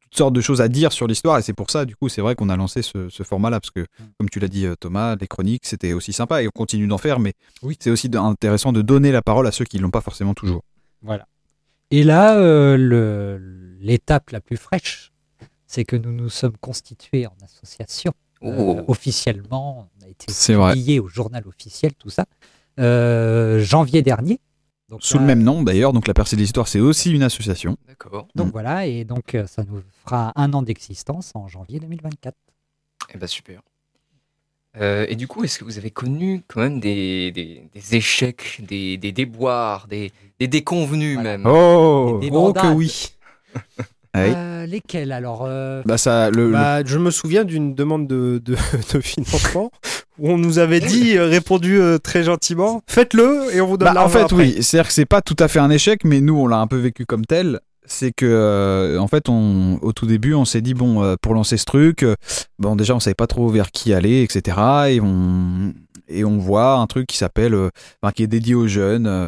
toutes 0.02 0.18
sortes 0.18 0.34
de 0.34 0.42
choses 0.42 0.60
à 0.60 0.70
dire 0.70 0.92
sur 0.92 1.06
l'histoire. 1.06 1.38
Et 1.38 1.44
c'est 1.44 1.54
pour 1.54 1.70
ça, 1.70 1.86
du 1.86 1.96
coup, 1.96 2.10
c'est 2.10 2.22
vrai 2.22 2.34
qu'on 2.34 2.50
a 2.50 2.56
lancé 2.58 2.82
ce, 2.82 3.10
ce 3.10 3.22
format-là, 3.22 3.60
parce 3.60 3.70
que, 3.70 3.86
comme 4.18 4.28
tu 4.30 4.40
l'as 4.40 4.48
dit, 4.48 4.66
Thomas, 4.80 5.16
les 5.22 5.28
chroniques, 5.28 5.68
c'était 5.68 5.94
aussi 5.94 6.12
sympa 6.12 6.42
et 6.42 6.48
on 6.48 6.52
continue 6.52 6.88
d'en 6.88 6.98
faire, 6.98 7.20
mais 7.20 7.34
Oui. 7.62 7.78
c'est 7.80 7.92
aussi 7.92 8.10
intéressant 8.16 8.74
de 8.74 8.82
donner 8.82 9.12
la 9.12 9.22
parole 9.22 9.46
à 9.46 9.52
ceux 9.52 9.66
qui 9.66 9.78
l'ont 9.78 9.92
pas 9.92 10.02
forcément 10.02 10.34
toujours. 10.34 10.64
Voilà. 11.04 11.28
Et 11.92 12.04
là, 12.04 12.38
euh, 12.38 12.78
le- 12.78 13.78
l'étape 13.80 14.30
la 14.32 14.42
plus 14.42 14.58
fraîche, 14.58 15.12
c'est 15.68 15.84
que 15.86 15.96
nous 15.96 16.12
nous 16.12 16.30
sommes 16.30 16.58
constitués 16.58 17.28
en 17.28 17.36
association. 17.44 18.13
Euh, 18.44 18.56
Oh. 18.58 18.84
officiellement, 18.88 19.90
on 20.02 20.06
a 20.06 20.10
été 20.10 20.25
C'est 20.30 20.54
vrai. 20.56 20.74
publié 20.74 21.00
au 21.00 21.08
journal 21.08 21.48
officiel, 21.48 21.94
tout 21.96 22.10
ça, 22.10 22.25
euh, 22.80 23.60
janvier 23.63 24.02
dernier. 24.02 24.40
Donc, 24.90 25.02
Sous 25.04 25.18
le 25.18 25.25
même 25.25 25.42
nom 25.44 25.63
d'ailleurs, 25.63 25.94
donc 25.94 26.08
la 26.08 26.13
percée 26.13 26.36
de 26.36 26.42
l'histoire, 26.42 26.68
c'est 26.68 26.80
aussi 26.82 27.12
une 27.12 27.24
association. 27.24 27.78
D'accord. 27.88 28.28
Donc 28.36 28.52
voilà, 28.52 28.86
et 28.86 29.06
donc 29.06 29.36
ça 29.48 29.63
nous 29.63 29.82
fera 30.04 30.34
un 30.36 30.52
an 30.54 30.62
d'existence 30.62 31.32
en 31.36 31.48
janvier 31.48 31.80
2024. 31.80 32.36
Eh 33.13 33.18
ben 33.18 33.28
super. 33.28 33.62
Euh, 34.82 35.06
et 35.08 35.15
du 35.15 35.27
coup, 35.27 35.44
est-ce 35.44 35.60
que 35.60 35.65
vous 35.65 35.77
avez 35.77 35.92
connu 35.92 36.42
quand 36.48 36.62
même 36.62 36.80
des, 36.80 37.32
des, 37.32 37.63
des 37.74 37.96
échecs, 37.96 38.60
des, 38.68 38.98
des 38.98 39.12
déboires, 39.12 39.88
des, 39.88 40.12
des 40.39 40.48
déconvenus 40.48 41.13
Voilà. 41.15 41.38
même? 41.38 41.46
Oh 41.46 42.18
Des 42.22 42.30
Oh 42.32 42.53
que 42.53 42.68
oui. 42.74 43.10
Ah. 44.15 44.20
Euh, 44.20 44.65
lesquels 44.68 45.12
alors 45.12 45.44
euh, 45.48 45.82
Bah 45.86 45.98
ça, 45.98 46.30
le, 46.30 46.46
le- 46.46 46.51
Bah, 46.51 46.84
je 46.86 47.00
me 47.00 47.10
souviens 47.10 47.44
d'une 47.44 47.74
demande 47.74 48.06
de, 48.06 48.39
de, 48.46 48.56
de 48.94 49.00
financement 49.01 49.72
où 50.20 50.30
on 50.30 50.38
nous 50.38 50.60
avait 50.60 50.82
dit, 50.82 51.18
euh, 51.18 51.25
répondu 51.25 51.82
euh, 51.82 51.98
très 51.98 52.22
gentiment, 52.24 52.84
faites-le 52.86 53.56
et 53.56 53.60
on 53.60 53.65
vous 53.65 53.77
donne 53.77 53.92
Bah, 53.92 54.06
en 54.06 54.10
fait, 54.10 54.20
après. 54.20 54.36
oui, 54.36 54.58
c'est-à-dire 54.62 54.88
que 54.89 54.94
c'est 54.94 55.08
pas 55.08 55.24
tout 55.24 55.36
à 55.39 55.48
fait 55.48 55.58
un 55.58 55.72
échec, 55.72 56.03
mais 56.06 56.22
nous, 56.22 56.36
on 56.38 56.46
l'a 56.46 56.58
un 56.60 56.68
peu 56.68 56.77
vécu 56.77 57.08
comme 57.08 57.25
tel. 57.25 57.60
C'est 57.86 58.12
que, 58.12 58.25
euh, 58.25 58.98
en 59.00 59.08
fait, 59.08 59.30
on, 59.30 59.78
au 59.82 59.92
tout 59.92 60.06
début, 60.06 60.34
on 60.34 60.46
s'est 60.46 60.62
dit, 60.62 60.74
bon, 60.74 61.04
euh, 61.04 61.16
pour 61.22 61.34
lancer 61.34 61.58
ce 61.58 61.66
truc, 61.66 62.04
euh, 62.04 62.16
bon, 62.60 62.75
déjà, 62.75 62.96
on 62.96 63.00
savait 63.00 63.13
pas 63.13 63.28
trop 63.28 63.50
vers 63.50 63.72
qui 63.72 63.94
aller, 63.94 64.24
etc. 64.24 64.58
Et 64.90 65.02
on, 65.02 65.74
et 66.08 66.24
on 66.24 66.38
voit 66.38 66.75
un 66.75 66.88
truc 66.88 67.08
qui 67.08 67.18
s'appelle, 67.18 67.56
enfin, 68.02 68.12
qui 68.13 68.24
est 68.24 68.28
dédié 68.28 68.56
aux 68.56 68.68
jeunes, 68.68 69.28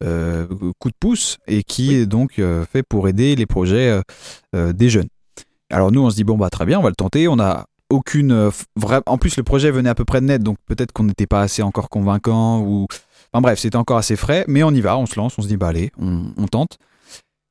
coup 0.00 0.88
de 0.88 0.96
pouce, 0.98 1.38
et 1.46 1.62
qui 1.62 1.94
est 1.94 2.06
donc 2.06 2.40
fait 2.70 2.82
pour 2.82 3.08
aider 3.08 3.36
les 3.36 3.46
projets 3.46 4.00
des 4.52 4.88
jeunes. 4.90 5.08
Alors 5.70 5.92
nous, 5.92 6.02
on 6.02 6.10
se 6.10 6.16
dit, 6.16 6.24
bon, 6.24 6.36
bah, 6.36 6.50
très 6.50 6.66
bien, 6.66 6.78
on 6.78 6.82
va 6.82 6.90
le 6.90 6.94
tenter. 6.94 7.28
On 7.28 7.38
a 7.38 7.66
aucune 7.90 8.50
vraie... 8.76 9.00
En 9.06 9.18
plus, 9.18 9.36
le 9.36 9.42
projet 9.42 9.70
venait 9.70 9.90
à 9.90 9.94
peu 9.94 10.04
près 10.04 10.20
de 10.20 10.26
net, 10.26 10.42
donc 10.42 10.56
peut-être 10.66 10.92
qu'on 10.92 11.04
n'était 11.04 11.26
pas 11.26 11.42
assez 11.42 11.62
encore 11.62 11.88
convaincant 11.88 12.60
ou 12.60 12.86
Enfin 13.32 13.42
bref, 13.42 13.58
c'était 13.58 13.76
encore 13.76 13.96
assez 13.96 14.14
frais, 14.14 14.44
mais 14.46 14.62
on 14.62 14.70
y 14.70 14.80
va, 14.80 14.96
on 14.96 15.06
se 15.06 15.16
lance, 15.16 15.36
on 15.38 15.42
se 15.42 15.48
dit 15.48 15.56
bah 15.56 15.66
allez, 15.66 15.90
on, 15.98 16.26
on 16.36 16.46
tente. 16.46 16.78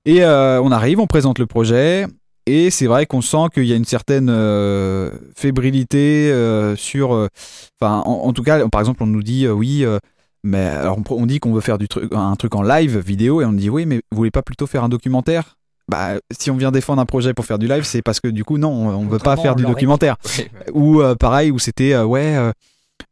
Et 0.06 0.24
euh, 0.24 0.62
on 0.62 0.72
arrive, 0.72 1.00
on 1.00 1.08
présente 1.08 1.40
le 1.40 1.46
projet, 1.46 2.06
et 2.46 2.70
c'est 2.72 2.88
vrai 2.88 3.06
qu'on 3.06 3.22
sent 3.22 3.46
qu'il 3.54 3.64
y 3.66 3.72
a 3.74 3.76
une 3.76 3.86
certaine 3.86 4.30
euh, 4.30 5.12
fébrilité 5.36 6.30
euh, 6.32 6.76
sur. 6.76 7.12
Enfin, 7.80 8.02
en, 8.06 8.12
en 8.28 8.34
tout 8.34 8.44
cas, 8.44 8.68
par 8.68 8.82
exemple, 8.82 9.02
on 9.04 9.08
nous 9.08 9.24
dit 9.24 9.48
oui, 9.48 9.86
mais 10.44 10.66
alors 10.66 10.98
on, 10.98 11.16
on 11.16 11.26
dit 11.26 11.40
qu'on 11.40 11.54
veut 11.54 11.62
faire 11.62 11.78
du 11.78 11.88
truc, 11.88 12.12
un 12.14 12.36
truc 12.36 12.54
en 12.56 12.64
live 12.64 12.98
vidéo, 13.00 13.42
et 13.42 13.46
on 13.46 13.54
dit 13.54 13.70
oui, 13.70 13.86
mais 13.86 13.98
vous 14.12 14.18
voulez 14.18 14.32
pas 14.32 14.42
plutôt 14.42 14.68
faire 14.68 14.84
un 14.84 14.90
documentaire? 14.90 15.56
Bah, 15.90 16.16
si 16.32 16.50
on 16.52 16.56
vient 16.56 16.72
défendre 16.72 17.02
un 17.02 17.06
projet 17.06 17.34
pour 17.34 17.46
faire 17.46 17.60
du 17.60 17.68
live, 17.68 17.84
c'est 17.84 18.02
parce 18.02 18.20
que 18.22 18.30
du 18.30 18.44
coup, 18.46 18.58
non, 18.58 18.70
on 18.72 18.90
on 18.96 19.06
veut 19.08 19.20
pas 19.20 19.36
faire 19.38 19.56
du 19.56 19.64
documentaire 19.66 20.16
Ouais, 20.38 20.50
ouais. 20.54 20.72
ou 20.74 21.02
euh, 21.02 21.16
pareil 21.16 21.52
où 21.52 21.60
c'était 21.60 21.94
euh, 21.94 22.06
ouais 22.06 22.36
euh, 22.38 22.52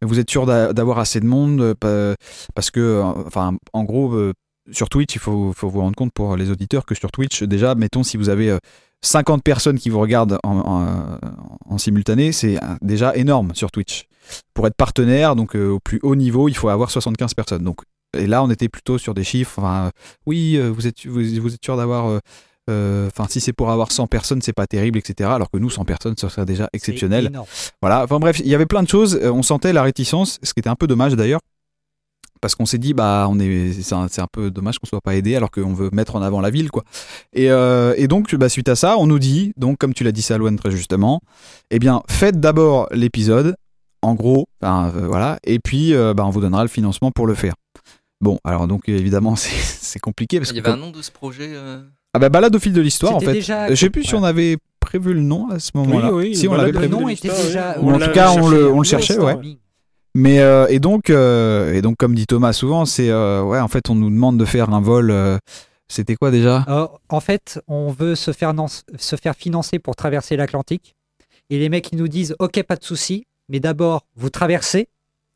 vous 0.02 0.20
êtes 0.20 0.30
sûr 0.30 0.46
d'a- 0.46 0.72
d'avoir 0.72 1.00
assez 1.00 1.20
de 1.20 1.26
monde 1.26 1.74
pa- 1.80 2.16
parce 2.56 2.72
que 2.72 3.02
enfin 3.28 3.56
en 3.74 3.84
gros 3.84 4.16
sur 4.72 4.90
Twitch 4.90 5.16
il 5.16 5.20
faut, 5.20 5.54
faut 5.56 5.70
vous 5.70 5.82
rendre 5.82 5.96
compte 5.96 6.14
pour 6.14 6.36
les 6.38 6.50
auditeurs 6.52 6.86
que 6.86 6.94
sur 6.96 7.12
Twitch 7.12 7.44
déjà 7.44 7.74
mettons 7.76 8.04
si 8.04 8.18
vous 8.18 8.30
avez 8.30 8.50
euh, 8.52 8.60
50 9.04 9.42
personnes 9.44 9.80
qui 9.80 9.90
vous 9.90 10.00
regardent 10.00 10.38
en, 10.44 10.58
en- 10.58 11.18
en 11.74 11.78
simultané 11.78 12.32
c'est 12.32 12.58
euh, 12.58 12.76
déjà 12.82 13.16
énorme 13.16 13.54
sur 13.56 13.72
Twitch 13.72 14.06
pour 14.54 14.68
être 14.68 14.76
partenaire 14.76 15.36
donc 15.36 15.56
euh, 15.56 15.70
au 15.70 15.80
plus 15.80 16.00
haut 16.04 16.16
niveau 16.16 16.48
il 16.48 16.56
faut 16.56 16.70
avoir 16.70 16.92
75 16.92 17.34
personnes 17.34 17.64
donc 17.64 17.80
et 18.16 18.28
là 18.28 18.44
on 18.44 18.50
était 18.52 18.70
plutôt 18.70 18.98
sur 18.98 19.14
des 19.14 19.24
chiffres 19.24 19.58
enfin, 19.60 19.86
euh, 19.88 19.90
oui 20.28 20.58
euh, 20.58 20.70
vous 20.70 20.86
êtes 20.86 21.06
vous, 21.08 21.22
vous 21.42 21.54
êtes 21.54 21.64
sûr 21.66 21.78
d'avoir 21.78 22.08
euh, 22.08 22.20
euh, 22.70 23.08
Enfin, 23.08 23.26
si 23.30 23.42
c'est 23.42 23.54
pour 23.54 23.72
avoir 23.72 23.92
100 23.92 24.06
personnes, 24.06 24.42
c'est 24.44 24.54
pas 24.54 24.68
terrible, 24.68 25.00
etc. 25.00 25.32
Alors 25.34 25.50
que 25.50 25.58
nous, 25.58 25.70
100 25.72 25.84
personnes, 25.84 26.14
ce 26.18 26.30
serait 26.30 26.46
déjà 26.46 26.70
exceptionnel. 26.74 27.26
Voilà, 27.82 28.04
enfin 28.04 28.20
bref, 28.20 28.40
il 28.40 28.48
y 28.48 28.54
avait 28.56 28.68
plein 28.68 28.84
de 28.84 28.88
choses. 28.88 29.16
Euh, 29.22 29.32
On 29.32 29.42
sentait 29.42 29.74
la 29.74 29.82
réticence, 29.82 30.38
ce 30.44 30.54
qui 30.54 30.60
était 30.60 30.70
un 30.70 30.76
peu 30.76 30.86
dommage 30.86 31.14
d'ailleurs. 31.16 31.42
Parce 32.42 32.56
qu'on 32.56 32.66
s'est 32.66 32.80
dit, 32.80 32.94
bah, 32.96 33.28
on 33.30 33.40
est, 33.40 33.72
c'est 33.84 33.94
un, 33.94 34.08
c'est 34.10 34.22
un 34.22 34.28
peu 34.32 34.50
dommage 34.50 34.80
qu'on 34.80 34.88
soit 34.88 35.00
pas 35.02 35.16
aidé 35.16 35.36
alors 35.36 35.52
qu'on 35.52 35.74
veut 35.74 35.90
mettre 35.94 36.16
en 36.16 36.22
avant 36.24 36.42
la 36.42 36.50
ville, 36.50 36.72
quoi. 36.72 36.84
Et, 37.34 37.52
euh, 37.52 37.94
et 37.98 38.08
donc, 38.08 38.34
bah, 38.36 38.50
suite 38.50 38.68
à 38.68 38.76
ça, 38.76 38.98
on 38.98 39.06
nous 39.06 39.20
dit, 39.20 39.54
donc, 39.58 39.78
comme 39.78 39.94
tu 39.94 40.04
l'as 40.04 40.12
dit, 40.12 40.24
Salouane, 40.24 40.58
très 40.58 40.72
justement, 40.72 41.22
eh 41.70 41.78
bien, 41.78 42.02
faites 42.10 42.40
d'abord 42.40 42.88
l'épisode, 42.92 43.56
en 44.02 44.16
gros, 44.16 44.48
euh, 44.64 44.90
voilà, 45.08 45.38
et 45.44 45.60
puis, 45.60 45.94
euh, 45.94 46.16
bah, 46.16 46.26
on 46.26 46.32
vous 46.32 46.42
donnera 46.42 46.64
le 46.64 46.68
financement 46.70 47.12
pour 47.12 47.28
le 47.28 47.36
faire. 47.36 47.54
Bon, 48.22 48.40
alors, 48.44 48.68
donc, 48.68 48.90
évidemment, 48.90 49.36
c'est 49.38 50.00
compliqué 50.00 50.40
parce 50.40 50.50
Il 50.50 50.56
y 50.58 50.60
avait 50.60 50.70
un 50.70 50.78
nom 50.78 50.90
de 50.90 51.02
ce 51.04 51.12
projet 51.12 51.52
euh, 51.54 51.82
Ah, 52.16 52.20
bah, 52.20 52.30
balade 52.30 52.56
au 52.56 52.60
fil 52.60 52.74
de 52.74 52.82
l'histoire, 52.82 53.16
en 53.16 53.20
fait. 53.20 53.34
déjà- 53.34 53.70
Je 53.70 53.76
sais 53.76 53.90
plus 53.92 54.04
si 54.04 54.16
on 54.16 54.24
avait 54.24 54.58
prévu 54.80 55.14
le 55.14 55.22
nom 55.22 55.48
à 55.52 55.60
ce 55.60 55.70
moment-là. 55.76 56.12
oui, 56.12 56.36
si 56.36 56.48
on 56.48 56.54
l'avait 56.56 56.70
au 56.70 56.74
Le 56.74 56.80
prévu. 56.80 56.92
nom 56.92 57.08
était 57.08 57.28
déjà. 57.30 57.76
oui. 57.80 57.86
Ou 57.86 57.92
en 57.94 58.00
tout 58.00 58.12
cas, 58.12 58.32
on 58.32 58.50
le, 58.50 58.72
on 58.74 58.80
le 58.80 58.84
cherchait, 58.84 59.20
ouais. 59.20 59.38
Mais 60.14 60.40
euh, 60.40 60.68
et 60.68 60.80
donc 60.80 61.10
euh, 61.10 61.74
et 61.74 61.82
donc 61.82 61.98
comme 61.98 62.16
dit 62.16 62.26
Thomas 62.26 62.54
souvent, 62.54 62.86
c'est 62.86 63.10
euh, 63.10 63.44
ouais 63.44 63.60
en 63.60 63.68
fait 63.68 63.90
on 63.90 63.96
nous 63.96 64.10
demande 64.10 64.38
de 64.38 64.46
faire 64.46 64.74
un 64.74 64.82
vol. 64.82 65.14
C'était 65.88 66.16
quoi 66.16 66.32
déjà? 66.32 66.66
En 67.10 67.20
fait, 67.20 67.60
on 67.68 67.92
veut 67.92 68.16
se 68.16 68.32
faire, 68.32 68.54
se 68.98 69.16
faire 69.18 69.36
financer 69.36 69.78
pour 69.78 69.98
traverser 69.98 70.38
l'Atlantique. 70.38 70.96
Et 71.50 71.60
les 71.60 71.68
mecs, 71.68 71.92
ils 71.92 71.98
nous 71.98 72.08
disent 72.08 72.34
Ok, 72.40 72.64
pas 72.64 72.78
de 72.78 72.84
souci, 72.84 73.28
mais 73.50 73.60
d'abord, 73.60 74.06
vous 74.16 74.30
traversez, 74.30 74.88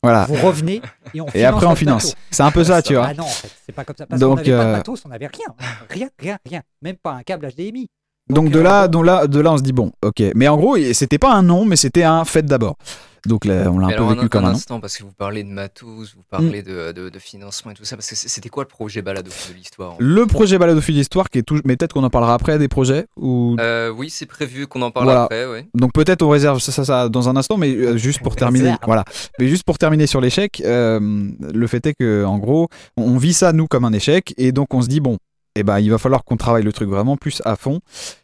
Voilà. 0.02 0.24
vous 0.24 0.34
revenez, 0.36 0.80
et 1.12 1.20
on 1.20 1.26
Et 1.34 1.44
après 1.44 1.66
on 1.66 1.74
finance. 1.74 2.14
C'est 2.30 2.42
un 2.42 2.50
peu 2.50 2.64
ça, 2.64 2.80
tu 2.80 2.94
vois. 2.94 3.08
Ah 3.08 3.12
non, 3.14 3.24
en 3.24 3.28
fait, 3.28 3.50
c'est 3.66 3.74
pas 3.74 3.84
comme 3.84 3.96
ça. 3.96 4.06
Parce 4.06 4.18
Donc, 4.18 4.30
qu'on 4.30 4.44
n'avait 4.44 4.56
pas 4.56 4.64
de 4.64 4.72
matos, 4.72 5.02
on 5.04 5.08
n'avait 5.10 5.26
rien. 5.26 5.54
Rien, 5.90 6.08
rien, 6.18 6.38
rien. 6.48 6.62
Même 6.80 6.96
pas 6.96 7.12
un 7.12 7.22
câble 7.22 7.48
HDMI. 7.54 7.88
Donc 8.28 8.50
de 8.50 8.58
euh, 8.58 8.62
là, 8.62 8.88
bon, 8.88 8.98
donc 8.98 9.06
là, 9.06 9.26
de 9.26 9.40
là, 9.40 9.52
on 9.52 9.58
se 9.58 9.62
dit 9.62 9.72
bon, 9.72 9.92
ok. 10.02 10.22
Mais 10.34 10.48
en 10.48 10.56
gros, 10.56 10.76
c'était 10.92 11.18
pas 11.18 11.32
un 11.32 11.42
nom, 11.42 11.64
mais 11.64 11.76
c'était 11.76 12.02
un 12.02 12.24
fait 12.24 12.44
d'abord. 12.44 12.76
Donc 13.24 13.44
là, 13.44 13.68
on 13.72 13.78
l'a 13.80 13.86
un 13.86 13.90
peu 13.90 13.94
alors, 13.96 14.10
vécu 14.10 14.24
un, 14.26 14.28
comme 14.28 14.44
un 14.44 14.48
un 14.48 14.50
nom. 14.52 14.56
instant, 14.56 14.78
parce 14.78 14.96
que 14.96 15.02
vous 15.02 15.10
parlez 15.12 15.42
de 15.42 15.48
matos, 15.48 16.14
vous 16.14 16.20
Mm. 16.20 16.24
parlez 16.30 16.62
de, 16.62 16.92
de, 16.92 17.08
de 17.08 17.18
financement 17.18 17.72
et 17.72 17.74
tout 17.74 17.84
ça, 17.84 17.96
parce 17.96 18.08
que 18.08 18.14
c'était 18.14 18.48
quoi 18.48 18.62
le 18.62 18.68
projet 18.68 19.02
balado 19.02 19.30
de 19.50 19.54
l'histoire 19.56 19.94
en 19.94 19.96
fait 19.96 20.02
Le 20.04 20.26
projet 20.26 20.58
Balade 20.58 20.76
au 20.78 20.80
fil 20.80 20.94
d'histoire 20.94 21.28
qui 21.28 21.38
est 21.38 21.42
tout, 21.42 21.60
mais 21.64 21.76
peut-être 21.76 21.92
qu'on 21.92 22.04
en 22.04 22.10
parlera 22.10 22.34
après 22.34 22.56
des 22.58 22.68
projets 22.68 23.06
ou 23.16 23.56
Euh, 23.58 23.90
Oui, 23.90 24.10
c'est 24.10 24.26
prévu 24.26 24.68
qu'on 24.68 24.80
en 24.82 24.92
parle 24.92 25.06
Voilà. 25.06 25.24
après, 25.24 25.44
ouais. 25.46 25.66
donc 25.74 25.92
peut-être 25.92 26.22
on 26.22 26.28
réserve 26.28 26.60
ça, 26.60 26.70
ça, 26.70 26.84
ça 26.84 27.08
dans 27.08 27.28
un 27.28 27.34
instant, 27.36 27.56
mais 27.56 27.74
euh, 27.74 27.96
juste 27.96 28.20
pour 28.22 28.36
terminer, 28.36 28.76
voilà. 28.84 29.04
Mais 29.40 29.48
juste 29.48 29.64
pour 29.64 29.76
terminer 29.78 30.06
sur 30.06 30.20
l'échec, 30.20 30.62
euh, 30.64 31.28
le 31.52 31.66
fait 31.66 31.84
est 31.86 31.94
que 31.94 32.24
en 32.24 32.38
gros, 32.38 32.68
on 32.96 33.16
vit 33.18 33.34
ça 33.34 33.52
nous 33.52 33.66
comme 33.66 33.84
un 33.84 33.92
échec 33.92 34.34
et 34.36 34.52
donc 34.52 34.72
on 34.72 34.82
se 34.82 34.86
dit 34.88 35.00
bon, 35.00 35.18
eh 35.56 35.62
ben 35.62 35.80
il 35.80 35.90
va 35.90 35.98
falloir 35.98 36.22
qu'on 36.24 36.36
travaille 36.36 36.62
le 36.62 36.72
truc 36.72 36.88
vraiment 36.88 37.16
plus 37.16 37.42
à 37.44 37.56
fond. 37.56 37.80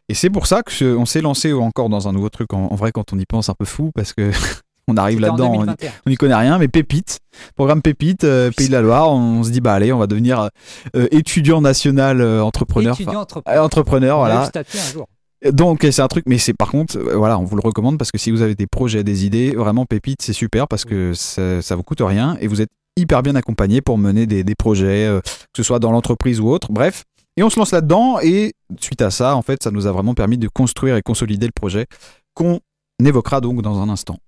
Et 0.08 0.14
c'est 0.14 0.30
pour 0.30 0.46
ça 0.46 0.62
que 0.62 0.72
ce- 0.72 0.96
on 0.96 1.06
s'est 1.06 1.20
lancé 1.20 1.52
encore 1.52 1.88
dans 1.88 2.08
un 2.08 2.12
nouveau 2.12 2.28
truc. 2.28 2.52
En, 2.52 2.66
en 2.70 2.74
vrai, 2.74 2.92
quand 2.92 3.12
on 3.12 3.18
y 3.18 3.24
pense, 3.26 3.48
un 3.48 3.54
peu 3.54 3.64
fou 3.64 3.90
parce 3.94 4.12
que 4.12 4.30
on 4.88 4.96
arrive 4.96 5.20
là-dedans, 5.20 5.48
on, 5.50 5.58
2021. 5.60 5.90
on 6.06 6.10
n'y 6.10 6.16
connaît 6.16 6.34
rien, 6.34 6.58
mais 6.58 6.68
Pépite, 6.68 7.18
programme 7.56 7.82
Pépite, 7.82 8.24
euh, 8.24 8.50
Pays 8.56 8.66
de 8.68 8.72
la 8.72 8.80
Loire, 8.82 9.10
on 9.10 9.42
se 9.44 9.50
dit 9.50 9.60
bah 9.60 9.74
allez, 9.74 9.92
on 9.92 9.98
va 9.98 10.06
devenir 10.06 10.48
euh, 10.96 11.06
étudiant 11.10 11.60
national 11.60 12.20
euh, 12.20 12.42
entrepreneur. 12.44 12.94
Étudiant 12.94 13.20
entrepreneur. 13.20 13.64
entrepreneur, 13.64 14.18
voilà. 14.18 14.50
un 14.54 14.92
jour. 14.92 15.06
Donc 15.52 15.80
c'est 15.90 16.02
un 16.02 16.06
truc, 16.08 16.24
mais 16.28 16.38
c'est 16.38 16.54
par 16.54 16.70
contre, 16.70 16.98
voilà, 17.16 17.36
on 17.38 17.44
vous 17.44 17.56
le 17.56 17.62
recommande 17.64 17.98
parce 17.98 18.12
que 18.12 18.18
si 18.18 18.30
vous 18.30 18.42
avez 18.42 18.54
des 18.54 18.68
projets, 18.68 19.02
des 19.02 19.24
idées, 19.24 19.50
vraiment 19.56 19.86
Pépite, 19.86 20.22
c'est 20.22 20.32
super 20.32 20.68
parce 20.68 20.84
que 20.84 21.14
ça, 21.14 21.60
ça 21.62 21.74
vous 21.74 21.82
coûte 21.82 22.00
rien 22.00 22.36
et 22.40 22.46
vous 22.46 22.60
êtes 22.60 22.70
hyper 22.96 23.22
bien 23.22 23.34
accompagné 23.34 23.80
pour 23.80 23.98
mener 23.98 24.26
des, 24.26 24.44
des 24.44 24.54
projets, 24.54 25.06
euh, 25.06 25.20
que 25.20 25.30
ce 25.56 25.62
soit 25.64 25.78
dans 25.80 25.90
l'entreprise 25.90 26.38
ou 26.40 26.48
autre. 26.48 26.70
Bref, 26.70 27.02
et 27.36 27.42
on 27.42 27.50
se 27.50 27.58
lance 27.58 27.72
là-dedans 27.72 28.18
et 28.20 28.54
suite 28.80 29.02
à 29.02 29.10
ça, 29.10 29.36
en 29.36 29.42
fait, 29.42 29.62
ça 29.62 29.70
nous 29.70 29.86
a 29.86 29.92
vraiment 29.92 30.14
permis 30.14 30.38
de 30.38 30.48
construire 30.48 30.96
et 30.96 31.02
consolider 31.02 31.46
le 31.46 31.52
projet 31.52 31.86
qu'on 32.34 32.60
évoquera 33.04 33.40
donc 33.40 33.62
dans 33.62 33.80
un 33.80 33.88
instant 33.88 34.18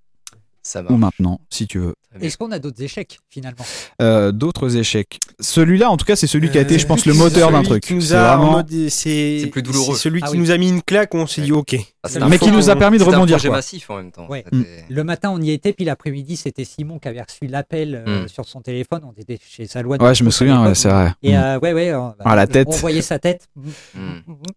Ça 0.67 0.83
ou 0.91 0.97
maintenant, 0.97 1.41
si 1.51 1.67
tu 1.67 1.79
veux. 1.79 1.95
Est-ce 2.23 2.39
qu'on 2.39 2.51
a 2.51 2.59
d'autres 2.59 2.83
échecs 2.83 3.19
finalement? 3.29 3.65
Euh, 4.01 4.33
D'autres 4.33 4.77
échecs. 4.79 5.19
Celui-là, 5.39 5.91
en 5.91 5.99
tout 5.99 6.07
cas, 6.07 6.17
c'est 6.17 6.27
celui 6.27 6.51
qui 6.51 6.57
a 6.57 6.63
été, 6.63 6.77
Euh, 6.77 6.79
je 6.79 6.87
pense, 6.87 7.05
le 7.05 7.13
moteur 7.13 7.53
d'un 7.53 7.63
truc. 7.63 7.85
C'est 7.87 7.93
vraiment, 8.17 8.63
C'est 8.89 9.41
C'est 9.43 9.47
plus 9.49 9.63
douloureux. 9.63 9.95
c'est 9.95 10.01
celui 10.01 10.21
Ah 10.23 10.29
qui 10.29 10.33
oui. 10.33 10.39
nous 10.39 10.51
a 10.51 10.57
mis 10.57 10.71
une 10.71 10.81
claque, 10.81 11.15
on 11.15 11.27
s'est 11.27 11.43
dit 11.43 11.53
ok. 11.53 11.77
Ah, 12.03 12.09
c'est 12.09 12.21
Mais 12.27 12.39
qui 12.39 12.51
nous 12.51 12.71
a 12.71 12.77
permis 12.77 12.97
de 12.97 13.03
rebondir. 13.05 13.35
un 13.37 13.39
projet 13.39 13.49
quoi. 13.49 13.59
massif 13.59 13.91
en 13.91 13.97
même 13.99 14.11
temps. 14.11 14.27
Ouais. 14.29 14.43
C'était- 14.51 14.85
Le 14.89 15.05
matin, 15.05 15.31
on 15.33 15.41
y 15.43 15.51
était, 15.51 15.75
puis 15.75 15.85
l'après-midi, 15.85 16.37
c'était 16.37 16.65
Simon 16.65 16.99
qui 16.99 17.09
avait 17.09 17.21
reçu 17.21 17.47
l'appel 17.47 18.03
euh, 18.07 18.25
Mm. 18.25 18.29
sur 18.29 18.47
son 18.47 18.63
téléphone. 18.63 19.03
On 19.05 19.13
était 19.21 19.39
chez 19.47 19.67
Salouane. 19.67 20.01
Ouais, 20.03 20.15
je 20.15 20.25
me 20.25 20.31
souviens, 20.31 20.65
ouais, 20.65 20.75
c'est 20.75 20.89
vrai. 20.89 21.13
Et 21.23 21.33
Mm. 21.33 21.37
euh, 21.37 21.59
ouais, 21.61 21.73
ouais. 21.75 21.95
on- 21.95 22.15
Ah, 22.25 22.37
la 22.37 22.47
tête. 22.47 22.69
On 22.71 22.77
voyait 22.77 23.03
sa 23.03 23.19
tête. 23.19 23.49
Mm. 23.55 23.69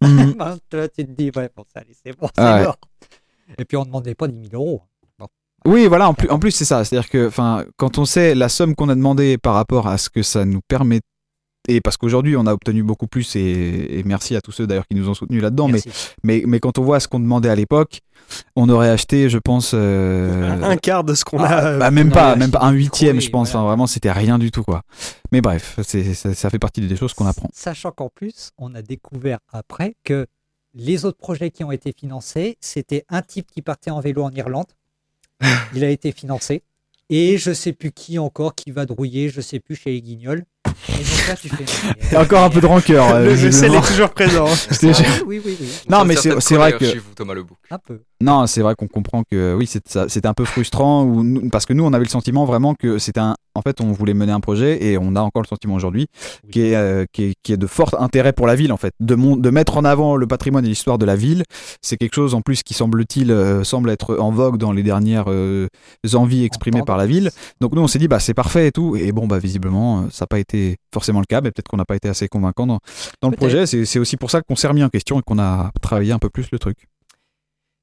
Tu 0.96 1.04
te 1.04 1.10
dis, 1.10 1.30
ouais, 1.36 1.50
bon, 1.54 1.64
ça, 1.74 1.82
c'est 2.02 2.16
bon, 2.18 2.28
c'est 2.34 2.40
Ah 2.42 2.62
mort. 2.62 2.76
Et 3.58 3.64
puis, 3.64 3.76
on 3.76 3.80
ne 3.80 3.86
demandait 3.86 4.14
pas 4.14 4.26
10 4.28 4.48
000 4.50 4.62
euros. 4.62 4.82
Oui, 5.68 5.86
voilà, 5.86 6.08
en 6.08 6.14
plus, 6.14 6.28
en 6.30 6.38
plus 6.38 6.50
c'est 6.50 6.64
ça. 6.64 6.84
C'est-à-dire 6.84 7.08
que 7.10 7.28
enfin, 7.28 7.64
quand 7.76 7.98
on 7.98 8.04
sait 8.04 8.34
la 8.34 8.48
somme 8.48 8.74
qu'on 8.74 8.88
a 8.88 8.94
demandé 8.94 9.38
par 9.38 9.54
rapport 9.54 9.86
à 9.86 9.98
ce 9.98 10.08
que 10.10 10.22
ça 10.22 10.44
nous 10.44 10.60
permet, 10.66 11.00
et 11.68 11.80
parce 11.82 11.96
qu'aujourd'hui 11.98 12.36
on 12.36 12.46
a 12.46 12.52
obtenu 12.54 12.82
beaucoup 12.82 13.06
plus, 13.06 13.36
et, 13.36 13.98
et 13.98 14.02
merci 14.04 14.34
à 14.36 14.40
tous 14.40 14.52
ceux 14.52 14.66
d'ailleurs 14.66 14.86
qui 14.88 14.96
nous 14.96 15.08
ont 15.08 15.14
soutenus 15.14 15.42
là-dedans, 15.42 15.66
mais, 15.68 15.80
Merci. 15.84 16.08
mais, 16.22 16.42
mais 16.46 16.60
quand 16.60 16.78
on 16.78 16.82
voit 16.82 16.98
ce 17.00 17.08
qu'on 17.08 17.20
demandait 17.20 17.50
à 17.50 17.54
l'époque, 17.54 18.00
on 18.56 18.68
aurait 18.68 18.88
acheté, 18.90 19.28
je 19.28 19.38
pense. 19.38 19.72
euh, 19.74 20.62
Un 20.62 20.76
quart 20.76 21.04
de 21.04 21.14
ce 21.14 21.24
qu'on 21.24 21.38
ah, 21.40 21.46
a. 21.46 21.78
bah, 21.78 21.90
même 21.90 22.08
on 22.08 22.12
pas, 22.12 22.36
même 22.36 22.50
pas 22.50 22.60
un 22.62 22.72
huitième, 22.72 23.20
je 23.20 23.30
pense. 23.30 23.50
voilà. 23.50 23.60
Enfin, 23.60 23.68
vraiment, 23.68 23.86
c'était 23.86 24.12
rien 24.12 24.38
du 24.38 24.50
tout, 24.50 24.62
quoi. 24.64 24.82
Mais 25.32 25.40
bref, 25.40 25.78
c'est, 25.82 26.14
ça, 26.14 26.34
ça 26.34 26.50
fait 26.50 26.58
partie 26.58 26.80
des 26.80 26.96
choses 26.96 27.14
qu'on 27.14 27.26
apprend. 27.26 27.48
Sachant 27.54 27.90
qu'en 27.90 28.08
plus, 28.08 28.50
on 28.58 28.74
a 28.74 28.82
découvert 28.82 29.38
après 29.52 29.94
que 30.04 30.26
les 30.74 31.04
autres 31.06 31.18
projets 31.18 31.50
qui 31.50 31.64
ont 31.64 31.72
été 31.72 31.92
financés, 31.92 32.56
c'était 32.60 33.04
un 33.08 33.22
type 33.22 33.46
qui 33.50 33.62
partait 33.62 33.90
en 33.90 34.00
vélo 34.00 34.22
en 34.24 34.30
Irlande. 34.30 34.66
Il 35.74 35.84
a 35.84 35.90
été 35.90 36.12
financé. 36.12 36.62
Et 37.10 37.38
je 37.38 37.52
sais 37.54 37.72
plus 37.72 37.90
qui 37.90 38.18
encore 38.18 38.54
qui 38.54 38.70
va 38.70 38.84
drouiller, 38.84 39.30
je 39.30 39.40
sais 39.40 39.60
plus 39.60 39.76
chez 39.76 39.92
les 39.92 40.02
Guignols. 40.02 40.44
Et 40.90 40.92
donc 40.92 41.28
là, 41.28 41.36
tu 41.36 41.48
fais. 41.48 41.64
Il 42.04 42.12
y 42.12 42.16
a 42.16 42.20
encore 42.22 42.44
un 42.44 42.50
peu 42.50 42.60
de 42.60 42.66
rancœur. 42.66 43.14
euh, 43.14 43.24
Le, 43.34 43.34
le 43.34 43.50
sel 43.52 43.74
est 43.74 43.80
toujours 43.86 44.10
présent. 44.10 44.46
Je 44.70 44.76
te 44.78 44.92
jure. 44.92 45.06
Ah 45.08 45.22
oui, 45.26 45.40
oui, 45.44 45.56
oui. 45.58 45.68
Non, 45.88 46.04
mais 46.04 46.16
c'est 46.16 46.54
vrai 46.56 46.72
que 46.74 46.84
chez 46.84 46.98
vous, 46.98 47.14
Thomas 47.14 47.32
Lebouc. 47.34 47.56
Un 47.70 47.78
peu. 47.78 48.02
Non, 48.20 48.48
c'est 48.48 48.62
vrai 48.62 48.74
qu'on 48.74 48.88
comprend 48.88 49.22
que 49.22 49.54
oui, 49.54 49.66
c'était 49.68 50.26
un 50.26 50.34
peu 50.34 50.44
frustrant 50.44 51.04
ou 51.04 51.48
parce 51.50 51.66
que 51.66 51.72
nous, 51.72 51.84
on 51.84 51.92
avait 51.92 52.04
le 52.04 52.10
sentiment 52.10 52.44
vraiment 52.46 52.74
que 52.74 52.98
c'était 52.98 53.20
un. 53.20 53.36
En 53.54 53.62
fait, 53.62 53.80
on 53.80 53.92
voulait 53.92 54.14
mener 54.14 54.32
un 54.32 54.40
projet 54.40 54.84
et 54.84 54.98
on 54.98 55.14
a 55.14 55.20
encore 55.20 55.42
le 55.42 55.46
sentiment 55.46 55.74
aujourd'hui 55.74 56.06
Oui. 56.44 56.50
qui 56.50 56.60
est 56.62 56.74
euh, 56.76 57.04
qui 57.12 57.24
est 57.24 57.34
qui 57.42 57.52
est 57.52 57.56
de 57.56 57.66
fort 57.66 58.00
intérêt 58.00 58.32
pour 58.32 58.46
la 58.46 58.56
ville 58.56 58.72
en 58.72 58.76
fait, 58.76 58.92
de 58.98 59.14
mon, 59.14 59.36
de 59.36 59.50
mettre 59.50 59.76
en 59.76 59.84
avant 59.84 60.16
le 60.16 60.26
patrimoine 60.26 60.64
et 60.64 60.68
l'histoire 60.68 60.98
de 60.98 61.06
la 61.06 61.14
ville. 61.14 61.44
C'est 61.80 61.96
quelque 61.96 62.14
chose 62.14 62.34
en 62.34 62.40
plus 62.40 62.62
qui 62.64 62.74
semble-t-il 62.74 63.30
euh, 63.30 63.62
semble 63.62 63.90
être 63.90 64.16
en 64.18 64.32
vogue 64.32 64.58
dans 64.58 64.72
les 64.72 64.82
dernières 64.82 65.26
euh, 65.28 65.68
envies 66.14 66.44
exprimées 66.44 66.82
par 66.82 66.96
la 66.96 67.06
ville. 67.06 67.30
Donc 67.60 67.72
nous, 67.72 67.82
on 67.82 67.88
s'est 67.88 68.00
dit 68.00 68.08
bah 68.08 68.18
c'est 68.20 68.34
parfait 68.34 68.68
et 68.68 68.72
tout. 68.72 68.96
Et 68.96 69.12
bon 69.12 69.28
bah 69.28 69.38
visiblement, 69.38 70.08
ça 70.10 70.24
n'a 70.24 70.26
pas 70.28 70.40
été 70.40 70.76
forcément 70.92 71.20
le 71.20 71.26
cas, 71.26 71.40
mais 71.40 71.50
peut-être 71.52 71.68
qu'on 71.68 71.76
n'a 71.76 71.84
pas 71.84 71.96
été 71.96 72.08
assez 72.08 72.26
convaincant 72.26 72.66
dans, 72.66 72.80
dans 73.22 73.30
le 73.30 73.36
projet. 73.36 73.66
C'est 73.66 73.98
aussi 74.00 74.16
pour 74.16 74.30
ça 74.32 74.42
qu'on 74.42 74.56
s'est 74.56 74.68
remis 74.68 74.82
en 74.82 74.88
question 74.88 75.20
et 75.20 75.22
qu'on 75.22 75.38
a 75.38 75.70
travaillé 75.80 76.12
un 76.12 76.18
peu 76.18 76.30
plus 76.30 76.48
le 76.50 76.58
truc. 76.58 76.78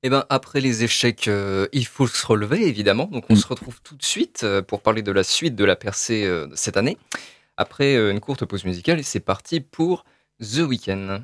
Eh 0.06 0.10
ben, 0.10 0.24
après 0.30 0.62
les 0.62 0.84
échecs, 0.84 1.28
euh, 1.28 1.66
il 1.74 1.88
faut 1.88 2.06
se 2.06 2.24
relever, 2.28 2.68
évidemment. 2.68 3.06
Donc, 3.06 3.26
on 3.32 3.34
Mm. 3.34 3.38
se 3.38 3.48
retrouve 3.48 3.82
tout 3.82 3.96
de 3.96 4.04
suite 4.04 4.42
euh, 4.44 4.62
pour 4.62 4.82
parler 4.84 5.02
de 5.02 5.12
la 5.12 5.24
suite 5.24 5.56
de 5.56 5.66
la 5.66 5.76
percée 5.76 6.26
euh, 6.26 6.46
de 6.46 6.56
cette 6.56 6.78
année. 6.78 7.00
Après 7.58 7.96
euh, 7.96 8.12
une 8.12 8.20
courte 8.20 8.46
pause 8.46 8.66
musicale, 8.66 9.00
et 9.00 9.04
c'est 9.04 9.20
parti 9.20 9.62
pour 9.62 10.06
The 10.40 10.60
Weeknd. 10.60 11.22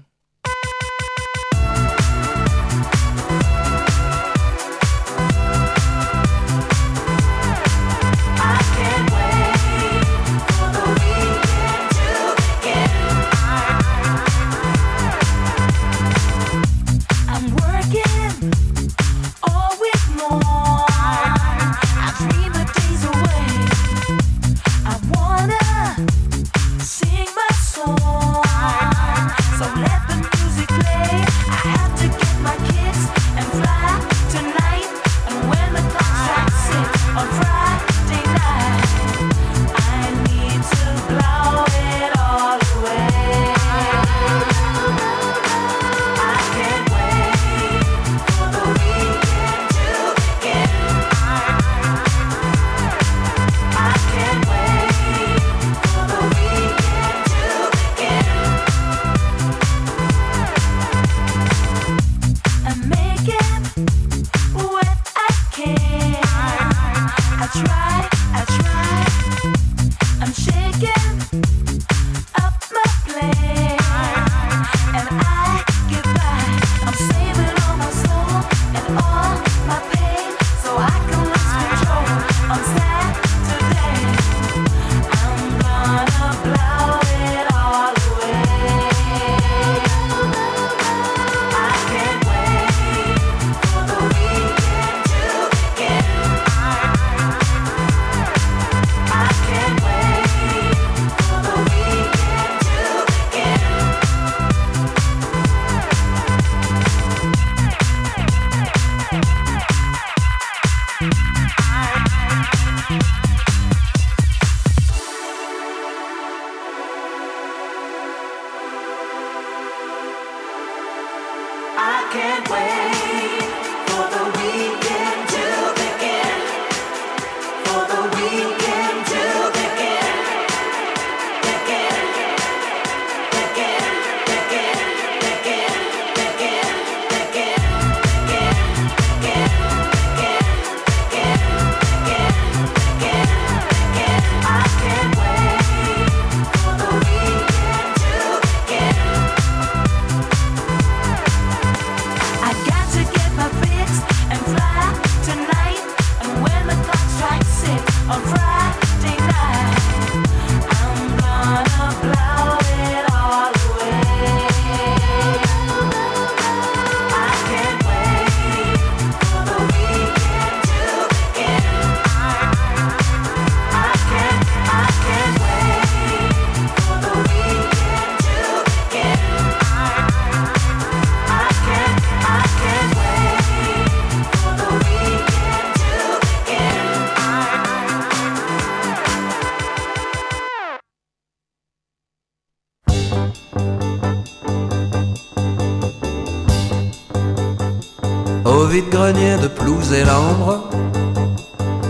Vide-grenier 198.72 199.36
de 199.38 199.48
pelouse 199.48 199.92
et 199.92 200.06
l'ambre, 200.06 200.70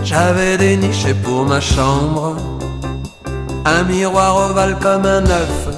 j'avais 0.02 0.58
déniché 0.58 1.14
pour 1.14 1.44
ma 1.44 1.60
chambre 1.60 2.36
un 3.64 3.84
miroir 3.84 4.50
ovale 4.50 4.76
comme 4.80 5.06
un 5.06 5.24
œuf. 5.24 5.68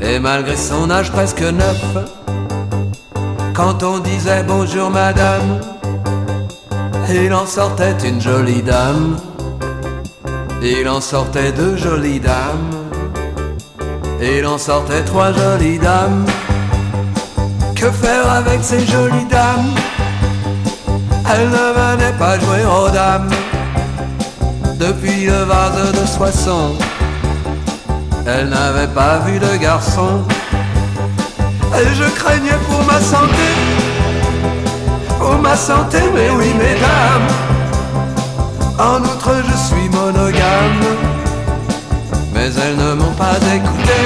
Et 0.00 0.18
malgré 0.18 0.56
son 0.56 0.90
âge 0.90 1.12
presque 1.12 1.42
neuf, 1.42 1.84
quand 3.52 3.82
on 3.82 3.98
disait 3.98 4.42
bonjour 4.44 4.88
madame, 4.88 5.60
il 7.10 7.34
en 7.34 7.44
sortait 7.44 7.96
une 8.02 8.20
jolie 8.20 8.62
dame. 8.62 9.18
Il 10.62 10.88
en 10.88 11.02
sortait 11.02 11.52
deux 11.52 11.76
jolies 11.76 12.20
dames. 12.20 12.70
Il 14.22 14.46
en 14.46 14.56
sortait 14.56 15.04
trois 15.04 15.32
jolies 15.32 15.78
dames. 15.78 16.24
Que 17.80 17.90
faire 17.90 18.30
avec 18.30 18.62
ces 18.62 18.86
jolies 18.86 19.24
dames? 19.30 19.74
Elles 21.32 21.48
ne 21.48 21.72
venaient 21.80 22.18
pas 22.18 22.38
jouer 22.38 22.62
aux 22.66 22.90
dames 22.90 23.30
depuis 24.78 25.24
le 25.24 25.44
vase 25.44 25.90
de 25.92 26.06
60. 26.06 26.78
Elle 28.26 28.50
n'avait 28.50 28.88
pas 28.88 29.20
vu 29.20 29.38
de 29.38 29.56
garçon. 29.56 30.20
Et 31.74 31.94
je 31.94 32.04
craignais 32.20 32.60
pour 32.68 32.84
ma 32.84 33.00
santé, 33.00 33.48
pour 35.18 35.38
ma 35.38 35.56
santé, 35.56 36.00
mais 36.14 36.28
oui, 36.36 36.52
mesdames. 36.58 37.30
En 38.78 39.00
outre, 39.02 39.36
je 39.48 39.56
suis 39.56 39.88
monogame, 39.88 40.84
mais 42.34 42.50
elles 42.62 42.76
ne 42.76 42.92
m'ont 42.92 43.14
pas 43.14 43.38
écouté. 43.54 44.00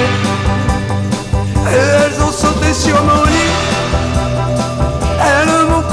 Et 1.67 1.75
elles 1.75 2.23
ont 2.23 2.31
sauté 2.31 2.73
sur 2.73 3.03
mon 3.03 3.23
lit 3.25 3.54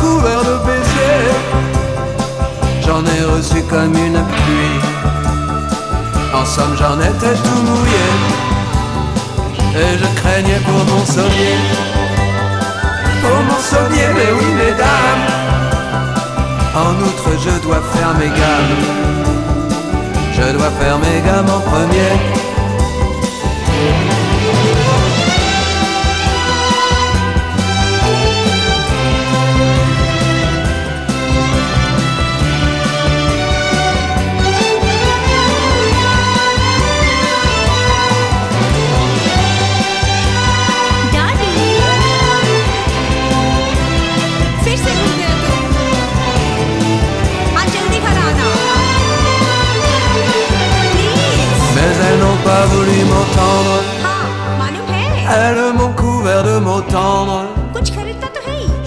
couvert 0.03 0.43
de 0.51 0.57
baisers. 0.67 1.39
J'en 2.85 3.03
ai 3.15 3.23
reçu 3.35 3.63
comme 3.71 3.95
une 4.07 4.21
pluie. 4.35 4.79
En 6.35 6.45
somme, 6.45 6.75
j'en 6.81 6.99
étais 7.11 7.37
tout 7.45 7.61
mouillé. 7.69 8.09
Et 9.83 9.93
je 10.01 10.09
craignais 10.21 10.63
pour 10.67 10.81
mon 10.91 11.05
sommier. 11.17 11.59
Pour 13.23 13.39
mon 13.49 13.61
sommier, 13.73 14.09
mais 14.17 14.31
oui, 14.39 14.49
mesdames. 14.63 15.27
En 16.85 16.93
outre, 17.07 17.29
je 17.45 17.55
dois 17.65 17.83
faire 17.93 18.13
mes 18.19 18.33
gammes. 18.41 18.77
Je 20.37 20.47
dois 20.57 20.73
faire 20.81 20.99
mes 20.99 21.19
gammes 21.27 21.51
en 21.59 21.61
premier. 21.71 22.13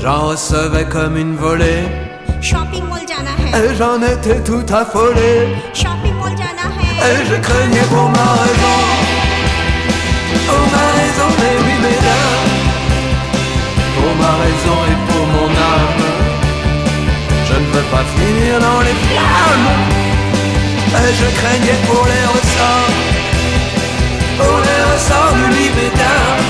J'en 0.01 0.27
recevais 0.27 0.86
comme 0.86 1.17
une 1.17 1.36
volée. 1.36 1.84
Et 2.41 3.75
j'en 3.75 4.01
étais 4.01 4.39
tout 4.43 4.65
affolé. 4.71 5.31
Et 7.08 7.25
je 7.29 7.36
craignais 7.47 7.88
pour 7.89 8.10
ma 8.10 8.27
raison. 8.43 8.77
Pour 10.47 10.65
ma 10.75 10.86
raison 10.99 11.29
et 11.47 11.58
oui, 11.63 11.75
mesdames. 11.88 12.51
Pour 13.95 14.12
ma 14.21 14.34
raison 14.43 14.77
et 14.91 14.97
pour 15.08 15.25
mon 15.36 15.49
âme. 15.73 16.03
Je 17.47 17.55
ne 17.62 17.67
veux 17.73 17.88
pas 17.93 18.05
finir 18.15 18.60
dans 18.60 18.81
les 18.81 18.97
flammes. 19.05 19.71
Et 21.01 21.12
je 21.19 21.27
craignais 21.39 21.79
pour 21.88 22.05
les 22.05 22.25
ressorts. 22.36 22.95
Pour 24.38 24.58
les 24.67 24.81
ressorts 24.93 25.36
de 25.41 25.45
l'Ibédame. 25.55 26.44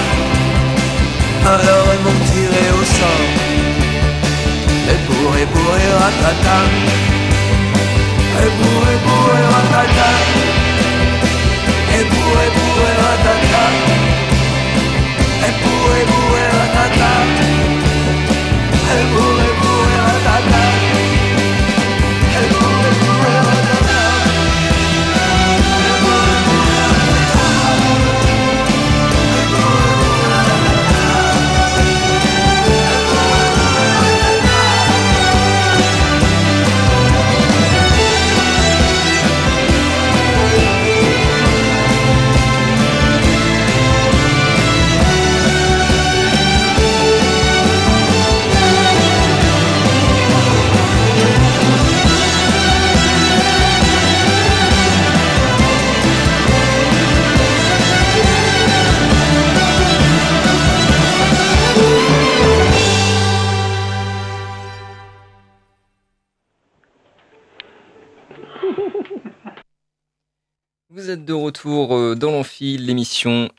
Alors 1.47 1.85
elles 1.91 2.03
m'ont 2.05 2.25
tiré 2.25 2.63
au 2.79 2.83
sort. 2.97 3.27
Et 4.91 4.99
pour 5.05 5.37
et 5.37 5.45
pour 5.45 5.71
et 5.83 5.91
ratata. 6.01 6.57
Et 8.43 8.51
pour 8.57 8.81
et 8.93 8.99
pour 9.05 9.27
et 9.37 9.45
ratata. 9.53 10.09
Et 11.97 12.05
pour 12.11 12.33
et 12.45 12.51
pour 12.57 12.79
et 12.89 12.95
ratata. 13.05 13.63
Et 15.47 15.53
pour 15.61 15.85
et 15.99 16.05
pour 16.05 16.37
et 16.37 16.49
ratata. 16.57 17.14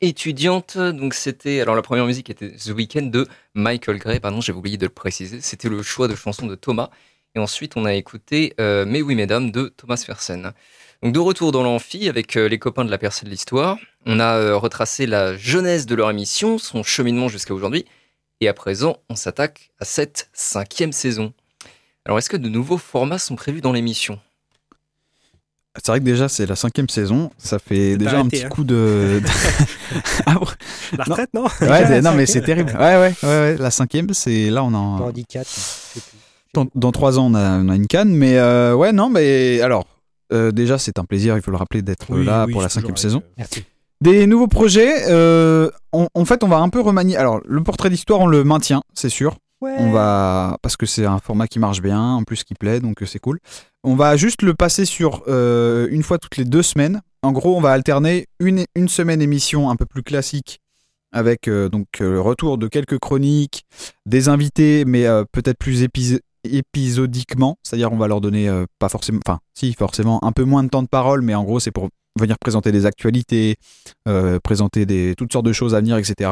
Étudiante. 0.00 0.78
Donc 0.78 1.14
c'était, 1.14 1.60
alors 1.60 1.74
la 1.74 1.82
première 1.82 2.06
musique 2.06 2.30
était 2.30 2.50
The 2.50 2.68
Weeknd 2.68 3.06
de 3.10 3.26
Michael 3.54 3.98
Gray, 3.98 4.20
pardon, 4.20 4.40
j'ai 4.40 4.52
oublié 4.52 4.76
de 4.76 4.86
le 4.86 4.92
préciser. 4.92 5.40
C'était 5.40 5.68
le 5.68 5.82
choix 5.82 6.08
de 6.08 6.14
chanson 6.14 6.46
de 6.46 6.54
Thomas. 6.54 6.90
Et 7.34 7.38
ensuite 7.38 7.76
on 7.76 7.84
a 7.84 7.94
écouté 7.94 8.54
euh, 8.60 8.84
Mais 8.86 9.02
oui 9.02 9.14
mesdames 9.14 9.50
de 9.50 9.68
Thomas 9.68 10.02
Fersen. 10.04 10.52
Donc 11.02 11.12
de 11.12 11.18
retour 11.18 11.52
dans 11.52 11.62
l'amphi 11.62 12.08
avec 12.08 12.36
euh, 12.36 12.48
les 12.48 12.58
copains 12.58 12.84
de 12.84 12.90
la 12.90 12.98
percée 12.98 13.26
de 13.26 13.30
l'histoire. 13.30 13.76
On 14.06 14.20
a 14.20 14.36
euh, 14.36 14.56
retracé 14.56 15.06
la 15.06 15.36
jeunesse 15.36 15.86
de 15.86 15.94
leur 15.94 16.10
émission, 16.10 16.58
son 16.58 16.82
cheminement 16.82 17.28
jusqu'à 17.28 17.54
aujourd'hui. 17.54 17.84
Et 18.40 18.48
à 18.48 18.54
présent, 18.54 18.98
on 19.08 19.16
s'attaque 19.16 19.70
à 19.80 19.84
cette 19.84 20.28
cinquième 20.32 20.92
saison. 20.92 21.32
Alors 22.04 22.18
est-ce 22.18 22.30
que 22.30 22.36
de 22.36 22.48
nouveaux 22.48 22.78
formats 22.78 23.18
sont 23.18 23.36
prévus 23.36 23.60
dans 23.60 23.72
l'émission? 23.72 24.20
C'est 25.76 25.88
vrai 25.92 26.00
que 26.00 26.04
déjà, 26.04 26.28
c'est 26.28 26.46
la 26.46 26.56
cinquième 26.56 26.88
saison. 26.88 27.30
Ça 27.38 27.58
fait 27.58 27.96
déjà 27.96 28.18
un 28.18 28.26
petit 28.28 28.44
hein. 28.44 28.48
coup 28.48 28.64
de. 28.64 29.20
Ah 30.26 30.38
ouais. 30.40 30.46
La 30.96 31.04
retraite, 31.04 31.30
non, 31.34 31.44
Ouais, 31.60 31.88
mais- 31.88 32.00
non, 32.00 32.12
mais 32.14 32.26
c'est 32.26 32.40
terrible. 32.42 32.72
Ouais, 32.78 32.96
ouais, 32.96 33.14
ouais, 33.22 33.28
ouais. 33.28 33.56
La 33.58 33.70
cinquième, 33.70 34.12
c'est 34.12 34.50
là, 34.50 34.64
on 34.64 34.72
en. 34.74 35.12
Dans, 36.54 36.66
dans 36.74 36.92
trois 36.92 37.18
ans, 37.18 37.26
on 37.30 37.34
a, 37.34 37.58
on 37.58 37.68
a 37.68 37.76
une 37.76 37.86
canne. 37.86 38.10
Mais 38.14 38.38
euh, 38.38 38.74
ouais, 38.74 38.92
non, 38.92 39.10
mais 39.10 39.60
alors. 39.60 39.84
euh, 40.32 40.50
déjà, 40.52 40.78
c'est 40.78 40.98
un 40.98 41.04
plaisir, 41.04 41.36
il 41.36 41.42
faut 41.42 41.50
le 41.50 41.56
rappeler, 41.58 41.82
d'être 41.82 42.06
Oui, 42.10 42.24
là 42.24 42.44
oui, 42.46 42.52
pour 42.52 42.62
la 42.62 42.68
cinquième 42.68 42.96
saison. 42.96 43.18
euh, 43.24 43.30
Merci. 43.38 43.64
Des 44.00 44.26
nouveaux 44.26 44.48
projets, 44.48 45.04
euh, 45.08 45.70
on- 45.92 46.08
en 46.14 46.24
fait, 46.24 46.42
on 46.44 46.48
va 46.48 46.56
un 46.58 46.68
peu 46.68 46.80
remanier. 46.80 47.16
Alors, 47.16 47.40
le 47.46 47.62
portrait 47.62 47.90
d'histoire, 47.90 48.20
on 48.20 48.26
le 48.26 48.42
maintient, 48.44 48.82
c'est 48.94 49.08
sûr. 49.08 49.36
On 49.78 49.90
va 49.90 50.58
parce 50.62 50.76
que 50.76 50.86
c'est 50.86 51.06
un 51.06 51.18
format 51.18 51.46
qui 51.48 51.58
marche 51.58 51.80
bien, 51.80 52.00
en 52.00 52.24
plus 52.24 52.44
qui 52.44 52.54
plaît, 52.54 52.80
donc 52.80 53.02
euh, 53.02 53.06
c'est 53.06 53.18
cool. 53.18 53.38
On 53.84 53.94
va 53.94 54.16
juste 54.16 54.42
le 54.42 54.52
passer 54.54 54.84
sur 54.84 55.22
euh, 55.28 55.88
une 55.90 56.02
fois 56.02 56.18
toutes 56.18 56.36
les 56.36 56.44
deux 56.44 56.62
semaines. 56.62 57.00
En 57.22 57.32
gros, 57.32 57.56
on 57.56 57.60
va 57.60 57.72
alterner 57.72 58.26
une, 58.38 58.64
une 58.74 58.88
semaine 58.88 59.22
émission 59.22 59.70
un 59.70 59.76
peu 59.76 59.86
plus 59.86 60.02
classique 60.02 60.60
avec 61.12 61.48
euh, 61.48 61.68
donc 61.70 61.86
le 62.00 62.20
retour 62.20 62.58
de 62.58 62.68
quelques 62.68 62.98
chroniques, 62.98 63.64
des 64.04 64.28
invités, 64.28 64.84
mais 64.84 65.06
euh, 65.06 65.24
peut-être 65.32 65.58
plus 65.58 65.82
épis- 65.82 66.20
épisodiquement. 66.44 67.56
C'est-à-dire, 67.62 67.92
on 67.92 67.96
va 67.96 68.08
leur 68.08 68.20
donner 68.20 68.50
pas 68.78 68.88
forcément, 68.88 69.20
enfin, 69.26 69.38
si 69.54 69.72
forcément 69.72 70.22
un 70.22 70.32
peu 70.32 70.44
moins 70.44 70.62
de 70.64 70.68
temps 70.68 70.82
de 70.82 70.88
parole, 70.88 71.22
mais 71.22 71.34
en 71.34 71.44
gros, 71.44 71.60
c'est 71.60 71.70
pour 71.70 71.88
venir 72.18 72.38
présenter 72.38 72.72
des 72.72 72.86
actualités, 72.86 73.56
présenter 74.44 74.86
des, 74.86 75.14
toutes 75.16 75.32
sortes 75.32 75.46
de 75.46 75.52
choses 75.52 75.74
à 75.74 75.80
venir, 75.80 75.96
etc. 75.96 76.30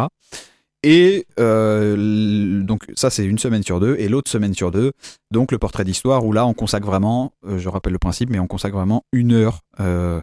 Et 0.87 1.27
euh, 1.41 2.63
donc 2.63 2.85
ça 2.95 3.09
c'est 3.09 3.25
une 3.25 3.39
semaine 3.39 3.63
sur 3.63 3.81
deux 3.81 3.97
et 3.99 4.07
l'autre 4.07 4.31
semaine 4.31 4.53
sur 4.53 4.71
deux 4.71 4.93
donc 5.31 5.51
le 5.51 5.57
portrait 5.57 5.83
d'histoire 5.83 6.27
où 6.27 6.33
là 6.33 6.45
on 6.45 6.53
consacre 6.53 6.87
vraiment, 6.87 7.33
euh, 7.47 7.59
je 7.59 7.71
rappelle 7.71 7.95
le 7.95 7.99
principe, 7.99 8.29
mais 8.29 8.39
on 8.39 8.47
consacre 8.47 8.77
vraiment 8.77 9.03
une 9.11 9.33
heure 9.33 9.61
euh, 9.81 10.21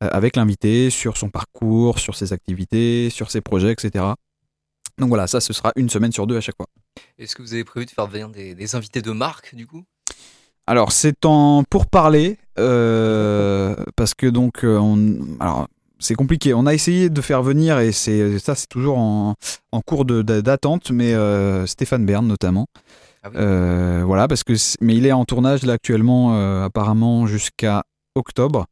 avec 0.00 0.36
l'invité 0.36 0.90
sur 0.90 1.16
son 1.16 1.30
parcours, 1.30 1.98
sur 1.98 2.14
ses 2.14 2.32
activités, 2.32 3.10
sur 3.10 3.32
ses 3.32 3.40
projets, 3.40 3.72
etc. 3.72 4.04
Donc 4.98 5.08
voilà, 5.08 5.26
ça 5.26 5.40
ce 5.40 5.52
sera 5.52 5.72
une 5.74 5.90
semaine 5.90 6.12
sur 6.12 6.28
deux 6.28 6.36
à 6.36 6.40
chaque 6.40 6.56
fois. 6.56 6.68
Est-ce 7.18 7.34
que 7.34 7.42
vous 7.42 7.52
avez 7.52 7.64
prévu 7.64 7.84
de 7.84 7.90
faire 7.90 8.06
venir 8.06 8.28
des, 8.28 8.54
des 8.54 8.76
invités 8.76 9.02
de 9.02 9.10
marque 9.10 9.56
du 9.56 9.66
coup? 9.66 9.82
Alors 10.68 10.92
c'est 10.92 11.24
en 11.24 11.64
pour 11.68 11.86
parler 11.86 12.38
parce 12.54 14.14
que 14.14 14.28
donc 14.28 14.60
on 14.62 15.18
alors 15.40 15.66
c'est 16.04 16.14
compliqué. 16.14 16.54
On 16.54 16.66
a 16.66 16.74
essayé 16.74 17.10
de 17.10 17.20
faire 17.20 17.42
venir 17.42 17.78
et 17.78 17.92
c'est 17.92 18.38
ça 18.38 18.54
c'est 18.54 18.68
toujours 18.68 18.98
en, 18.98 19.34
en 19.72 19.80
cours 19.80 20.04
d'attente, 20.04 20.90
mais 20.90 21.14
euh, 21.14 21.66
Stéphane 21.66 22.04
Bern 22.06 22.26
notamment. 22.26 22.66
Ah 23.22 23.28
oui. 23.30 23.36
Euh, 23.38 24.02
voilà 24.04 24.28
parce 24.28 24.44
que 24.44 24.52
mais 24.82 24.94
il 24.96 25.06
est 25.06 25.12
en 25.12 25.24
tournage 25.24 25.64
là 25.64 25.72
actuellement 25.72 26.36
euh, 26.36 26.64
apparemment 26.64 27.26
jusqu'à 27.26 27.82
octobre 28.14 28.66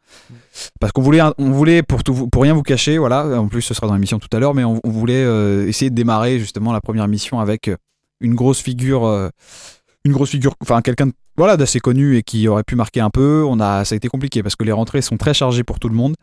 parce 0.78 0.92
qu'on 0.92 1.00
voulait 1.02 1.22
on 1.38 1.50
voulait 1.50 1.82
pour 1.82 2.04
tout 2.04 2.28
pour 2.28 2.42
rien 2.42 2.52
vous 2.54 2.62
cacher 2.62 2.98
voilà 2.98 3.26
en 3.40 3.48
plus 3.48 3.62
ce 3.62 3.72
sera 3.74 3.86
dans 3.88 3.94
l'émission 3.94 4.18
tout 4.18 4.28
à 4.36 4.38
l'heure 4.38 4.54
mais 4.54 4.62
on, 4.62 4.78
on 4.84 4.90
voulait 4.90 5.22
essayer 5.66 5.90
de 5.90 5.94
démarrer 5.96 6.38
justement 6.38 6.72
la 6.72 6.80
première 6.80 7.08
mission 7.08 7.40
avec 7.40 7.68
une 8.20 8.34
grosse 8.34 8.60
figure 8.60 9.04
une 10.04 10.12
grosse 10.12 10.30
figure 10.30 10.54
enfin 10.62 10.80
quelqu'un 10.82 11.06
de- 11.06 11.12
voilà 11.36 11.56
d'assez 11.56 11.80
connu 11.80 12.16
et 12.16 12.22
qui 12.22 12.48
aurait 12.48 12.64
pu 12.64 12.76
marquer 12.76 13.00
un 13.00 13.10
peu. 13.10 13.44
On 13.46 13.60
a 13.60 13.84
ça 13.84 13.94
a 13.94 13.96
été 13.96 14.08
compliqué 14.08 14.42
parce 14.42 14.56
que 14.56 14.64
les 14.64 14.72
rentrées 14.72 15.02
sont 15.02 15.16
très 15.16 15.34
chargées 15.34 15.64
pour 15.64 15.78
tout 15.78 15.88
le 15.88 15.94
monde. 15.94 16.14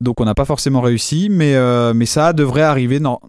Donc 0.00 0.20
on 0.20 0.24
n'a 0.24 0.34
pas 0.34 0.44
forcément 0.44 0.80
réussi 0.80 1.28
mais 1.30 1.54
euh, 1.54 1.94
mais 1.94 2.06
ça 2.06 2.32
devrait 2.32 2.62
arriver 2.62 3.00
dans 3.00 3.20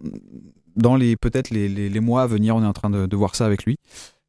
dans 0.76 0.96
les 0.96 1.16
peut-être 1.16 1.50
les, 1.50 1.68
les, 1.68 2.00
mois 2.00 2.22
à 2.22 2.26
venir. 2.26 2.54
On 2.56 2.62
est 2.62 2.66
en 2.66 2.72
train 2.74 2.90
de, 2.90 3.16
voir 3.16 3.34
ça 3.34 3.46
avec 3.46 3.64
lui. 3.64 3.78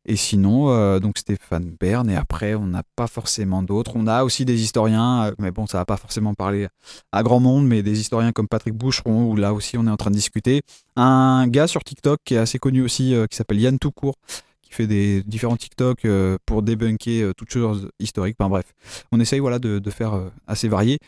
Et 0.10 0.16
sinon, 0.16 0.70
euh, 0.70 1.00
donc 1.00 1.18
Stéphane 1.18 1.76
Bern, 1.78 2.10
et 2.10 2.16
après, 2.16 2.56
on 2.56 2.66
n'a 2.68 2.84
pas 2.96 3.08
forcément 3.08 3.62
d'autres. 3.62 3.92
On 3.96 4.08
a 4.08 4.24
aussi 4.24 4.46
des 4.46 4.62
historiens, 4.62 5.26
euh, 5.26 5.32
mais 5.40 5.52
bon, 5.52 5.68
ça 5.68 5.80
va 5.80 5.84
pas 5.84 5.98
forcément 5.98 6.34
parler 6.34 6.70
à 7.12 7.24
grand 7.24 7.42
monde, 7.42 7.68
mais 7.68 7.84
des 7.84 8.00
historiens 8.00 8.32
comme 8.32 8.48
Patrick 8.48 8.74
Boucheron, 8.74 9.30
où 9.30 9.36
là 9.36 9.54
aussi, 9.54 9.78
on 9.78 9.86
est 9.86 9.90
en 9.90 9.98
train 9.98 10.10
de 10.10 10.16
discuter. 10.16 10.62
Un 10.96 11.46
gars 11.50 11.68
sur 11.68 11.84
TikTok 11.84 12.22
qui 12.24 12.36
est 12.36 12.38
assez 12.38 12.60
connu 12.60 12.82
aussi, 12.82 13.14
qui 13.30 13.36
s'appelle 13.36 13.60
Yann 13.60 13.78
Toucourt, 13.78 14.16
qui 14.68 14.74
fait 14.74 14.88
des 14.88 15.24
différents 15.24 15.56
TikTok 15.58 16.06
euh, 16.06 16.38
pour 16.46 16.62
débunker 16.62 17.22
euh, 17.24 17.34
toutes 17.34 17.52
choses 17.52 17.90
historiques. 18.00 18.36
Enfin 18.40 18.50
bref, 18.50 18.74
on 19.12 19.20
essaye 19.20 19.40
voilà, 19.40 19.60
de, 19.60 19.80
de 19.80 19.90
faire 19.90 20.14
euh, 20.14 20.30
assez 20.46 20.68
varié. 20.68 21.00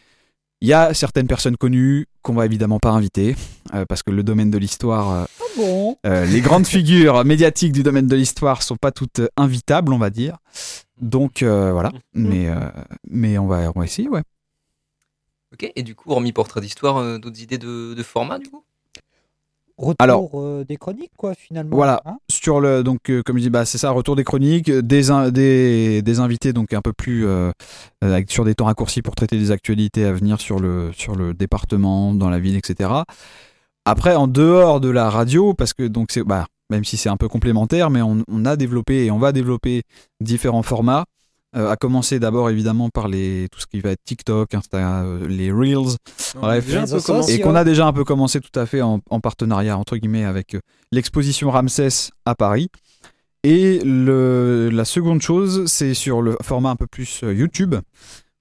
Il 0.62 0.67
y 0.67 0.74
a 0.74 0.93
certaines 0.93 1.28
personnes 1.28 1.56
connues 1.56 2.08
qu'on 2.22 2.34
va 2.34 2.45
évidemment 2.45 2.80
pas 2.80 2.89
inviter, 2.91 3.36
euh, 3.74 3.86
parce 3.86 4.04
que 4.04 4.12
le 4.12 4.24
domaine 4.24 4.52
de 4.52 4.58
l'histoire, 4.58 5.12
euh, 5.12 5.26
Ah 5.39 5.43
bon? 5.56 5.98
euh, 6.06 6.26
les 6.26 6.41
grandes 6.41 6.67
figures 6.76 7.24
médiatiques 7.24 7.72
du 7.72 7.82
domaine 7.84 8.08
de 8.08 8.15
l'histoire 8.15 8.62
sont 8.62 8.76
pas 8.76 8.91
toutes 8.91 9.22
invitables, 9.38 9.93
on 9.93 9.98
va 9.98 10.10
dire. 10.10 10.38
Donc 11.02 11.43
euh, 11.43 11.72
voilà, 11.72 11.91
mais, 12.13 12.50
euh, 12.50 12.56
mais 13.10 13.38
on, 13.38 13.48
va, 13.48 13.72
on 13.74 13.80
va 13.80 13.86
essayer, 13.86 14.10
ouais. 14.10 14.22
Ok, 15.54 15.72
et 15.76 15.82
du 15.84 15.95
coup, 15.95 16.12
hormis 16.12 16.32
portrait 16.34 16.62
d'histoire, 16.62 16.98
euh, 16.98 17.17
d'autres 17.17 17.41
idées 17.41 17.58
de, 17.58 17.93
de 17.93 18.04
format 18.04 18.38
du 18.38 18.50
coup? 18.50 18.63
Retour 19.82 19.96
Alors- 20.00 20.30
euh, 20.34 20.65
des 20.65 20.76
chroniques, 20.76 21.13
quoi, 21.18 21.34
finalement. 21.36 21.74
Voilà. 21.76 22.02
hein 22.06 22.18
Sur 22.30 22.60
le, 22.60 22.84
donc, 22.84 23.10
euh, 23.10 23.24
comme 23.24 23.38
je 23.38 23.44
dis, 23.44 23.50
bah, 23.50 23.63
c'est 23.63 23.78
ça, 23.78 23.92
retour 23.92 24.18
des 24.18 24.26
chroniques, 24.26 24.70
des, 24.70 25.10
in- 25.10 25.32
des, 25.32 26.02
des 26.02 26.20
invités 26.20 26.52
donc 26.52 26.74
un 26.74 26.82
peu 26.82 26.92
plus 26.92 27.26
euh, 27.26 27.52
avec- 28.02 28.30
sur 28.30 28.44
des 28.44 28.56
temps 28.56 28.65
raccourcis 28.65 29.02
pour 29.02 29.15
traiter 29.15 29.38
des 29.38 29.52
actualités 29.52 30.04
à 30.04 30.12
venir 30.12 30.42
sur 30.42 30.60
le, 30.60 30.92
sur 30.94 31.15
le 31.15 31.34
département, 31.34 32.13
dans 32.13 32.30
la 32.30 32.39
ville, 32.39 32.58
etc. 32.58 32.89
Après, 33.86 34.15
en 34.15 34.28
dehors 34.28 34.82
de 34.82 34.89
la 34.89 35.10
radio, 35.10 35.54
parce 35.54 35.72
que 35.74 35.84
donc 35.88 36.12
c'est, 36.12 36.24
bah, 36.24 36.46
même 36.70 36.84
si 36.84 36.98
c'est 36.98 37.10
un 37.10 37.18
peu 37.18 37.30
complémentaire, 37.30 37.89
mais 37.89 38.02
on, 38.02 38.24
on 38.30 38.46
a 38.46 38.58
développé 38.58 39.06
et 39.06 39.12
on 39.12 39.18
va 39.18 39.32
développer 39.32 39.84
différents 40.22 40.62
formats. 40.62 41.06
Euh, 41.56 41.70
à 41.70 41.76
commencer 41.76 42.20
d'abord 42.20 42.50
évidemment 42.50 42.90
par 42.90 43.08
les, 43.08 43.48
tout 43.52 43.60
ce 43.60 43.66
qui 43.68 43.80
va 43.80 43.92
être 43.92 44.04
TikTok, 44.04 44.54
Insta, 44.54 45.04
euh, 45.04 45.28
les 45.28 45.52
Reels, 45.52 45.98
Bref. 46.36 46.66
Et 47.30 47.40
qu'on 47.40 47.56
a 47.56 47.64
déjà 47.64 47.88
un 47.88 47.94
peu 47.94 48.04
commencé 48.04 48.40
tout 48.40 48.58
à 48.60 48.66
fait 48.66 48.82
en, 48.82 49.00
en 49.10 49.20
partenariat 49.20 49.78
entre 49.78 49.98
guillemets 49.98 50.26
avec 50.26 50.56
euh, 50.56 50.60
l'exposition 50.92 51.50
Ramsès 51.52 52.12
à 52.26 52.36
Paris. 52.36 52.70
Et 53.44 53.80
le, 53.86 54.70
la 54.70 54.86
seconde 54.86 55.22
chose, 55.22 55.66
c'est 55.68 55.94
sur 55.94 56.22
le 56.22 56.38
format 56.42 56.72
un 56.72 56.76
peu 56.76 56.88
plus 56.88 57.22
YouTube, 57.24 57.76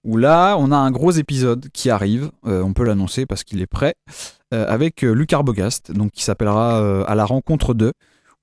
où 0.05 0.17
là, 0.17 0.57
on 0.59 0.73
a 0.73 0.77
un 0.77 0.91
gros 0.91 1.11
épisode 1.11 1.69
qui 1.73 1.91
arrive, 1.91 2.31
euh, 2.47 2.63
on 2.63 2.73
peut 2.73 2.85
l'annoncer 2.85 3.27
parce 3.27 3.45
qu'il 3.45 3.61
est 3.61 3.67
prêt, 3.67 3.95
euh, 4.55 4.67
avec 4.69 5.03
Luc 5.03 5.33
Arbogast, 5.33 5.93
donc 5.93 6.13
qui 6.13 6.23
s'appellera 6.23 6.81
euh, 6.81 7.05
À 7.07 7.15
la 7.15 7.25
rencontre 7.25 7.75
d'eux, 7.75 7.93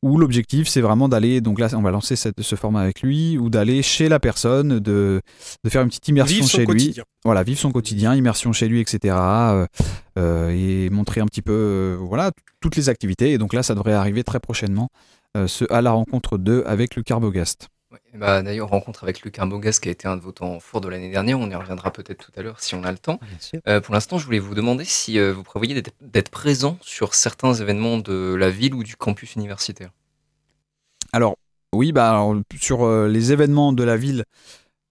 où 0.06 0.18
l'objectif, 0.18 0.68
c'est 0.68 0.82
vraiment 0.82 1.10
d'aller, 1.10 1.42
donc 1.42 1.60
là, 1.60 1.68
on 1.74 1.82
va 1.82 1.92
lancer 1.92 2.16
cette- 2.16 2.42
ce 2.42 2.56
format 2.56 2.82
avec 2.82 3.02
lui, 3.02 3.38
ou 3.38 3.50
d'aller 3.50 3.82
chez 3.82 4.08
la 4.08 4.20
personne, 4.20 4.80
de, 4.80 5.22
de 5.64 5.70
faire 5.70 5.82
une 5.82 5.88
petite 5.90 6.08
immersion 6.08 6.36
Vivre 6.38 6.48
son 6.50 6.58
chez 6.58 6.66
lui 6.66 6.68
quotidien. 6.68 7.04
voilà, 7.24 7.44
vivre 7.44 7.60
son 7.60 7.72
quotidien, 7.72 8.14
immersion 8.16 8.54
chez 8.54 8.68
lui, 8.68 8.80
etc. 8.82 9.16
euh, 9.16 9.66
euh, 10.20 10.50
et 10.52 10.90
montrer 10.92 11.22
un 11.22 11.26
petit 11.26 11.42
peu, 11.42 11.52
euh, 11.54 11.98
voilà, 12.00 12.32
toutes 12.62 12.76
les 12.76 12.88
activités. 12.90 13.32
Et 13.32 13.38
donc 13.38 13.54
là, 13.54 13.64
ça 13.64 13.74
devrait 13.74 13.94
arriver 13.94 14.24
très 14.24 14.40
prochainement, 14.40 14.90
ce 15.48 15.66
à 15.72 15.82
la 15.82 15.92
rencontre 15.92 16.38
2 16.38 16.64
avec 16.66 16.96
le 16.96 17.04
Carbogast. 17.04 17.68
Ouais, 17.96 18.20
bah, 18.20 18.42
D'ailleurs, 18.42 18.68
rencontre 18.70 19.04
avec 19.04 19.22
Luc 19.22 19.40
Arbogas 19.40 19.80
qui 19.82 19.88
a 19.88 19.92
été 19.92 20.06
un 20.08 20.18
de 20.18 20.22
vos 20.22 20.34
temps 20.34 20.60
forts 20.60 20.82
de 20.82 20.90
l'année 20.90 21.10
dernière, 21.10 21.40
on 21.40 21.50
y 21.50 21.56
reviendra 21.56 21.92
peut-être 21.92 22.26
tout 22.26 22.32
à 22.38 22.42
l'heure 22.42 22.60
si 22.60 22.76
on 22.76 22.84
a 22.84 22.92
le 22.92 22.98
temps. 22.98 23.20
Euh, 23.70 23.80
pour 23.80 23.94
l'instant, 23.94 24.18
je 24.18 24.26
voulais 24.26 24.40
vous 24.40 24.54
demander 24.54 24.84
si 24.84 25.18
euh, 25.18 25.32
vous 25.34 25.44
prévoyez 25.44 25.74
d'être- 25.74 25.94
d'être 26.02 26.30
présent 26.30 26.78
sur 26.82 27.14
certains 27.16 27.54
événements 27.54 27.98
de 27.98 28.36
la 28.36 28.50
ville 28.50 28.74
ou 28.74 28.84
du 28.84 28.98
campus 28.98 29.36
universitaire. 29.36 29.92
Alors, 31.14 31.38
oui, 31.74 31.92
bah, 31.94 32.10
alors, 32.10 32.36
sur 32.60 32.84
euh, 32.84 33.08
les 33.08 33.32
événements 33.32 33.72
de 33.72 33.84
la 33.84 33.96
ville, 33.96 34.26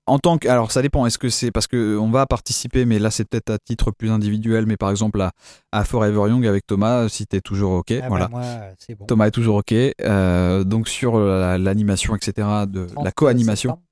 en 0.06 0.18
tant 0.18 0.38
que. 0.38 0.48
Alors, 0.48 0.70
ça 0.72 0.82
dépend. 0.82 1.06
Est-ce 1.06 1.18
que 1.18 1.28
c'est 1.28 1.50
parce 1.50 1.66
qu'on 1.66 2.10
va 2.10 2.26
participer, 2.26 2.84
mais 2.84 2.98
là, 2.98 3.10
c'est 3.10 3.24
peut-être 3.24 3.50
à 3.50 3.58
titre 3.58 3.90
plus 3.90 4.10
individuel, 4.10 4.66
mais 4.66 4.76
par 4.76 4.90
exemple 4.90 5.20
à, 5.20 5.32
à 5.72 5.84
Forever 5.84 6.28
Young 6.30 6.46
avec 6.46 6.66
Thomas, 6.66 7.08
si 7.08 7.26
tu 7.26 7.36
es 7.36 7.40
toujours 7.40 7.72
OK. 7.72 7.90
Ah 7.92 8.00
bah, 8.00 8.06
voilà. 8.08 8.28
moi, 8.28 8.42
c'est 8.78 8.94
bon. 8.94 9.06
Thomas 9.06 9.26
est 9.26 9.30
toujours 9.30 9.56
OK. 9.56 9.72
Euh, 9.72 10.64
donc, 10.64 10.88
sur 10.88 11.18
la- 11.18 11.58
l'animation, 11.58 12.14
etc., 12.14 12.46
de 12.68 12.86
30 12.86 13.04
la 13.04 13.12
co-animation. 13.12 13.70
septembre. 13.70 13.82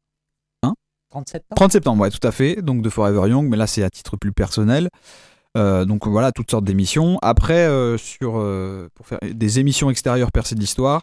Hein 0.64 0.74
30 1.10 1.28
septembre 1.28 1.56
30 1.56 1.72
septembre, 1.72 2.02
ouais, 2.02 2.10
tout 2.10 2.26
à 2.26 2.30
fait. 2.32 2.62
Donc 2.62 2.82
de 2.82 2.88
Forever 2.90 3.28
Young, 3.28 3.48
mais 3.48 3.56
là 3.56 3.66
c'est 3.66 3.82
à 3.82 3.90
titre 3.90 4.16
plus 4.16 4.32
personnel. 4.32 4.88
Euh, 5.58 5.84
donc 5.84 6.06
voilà, 6.06 6.32
toutes 6.32 6.50
sortes 6.50 6.64
d'émissions. 6.64 7.18
Après, 7.20 7.66
euh, 7.66 7.98
sur, 7.98 8.38
euh, 8.38 8.88
pour 8.94 9.06
faire 9.06 9.18
des 9.22 9.58
émissions 9.58 9.90
extérieures 9.90 10.32
percées 10.32 10.54
de 10.54 10.60
l'histoire, 10.60 11.02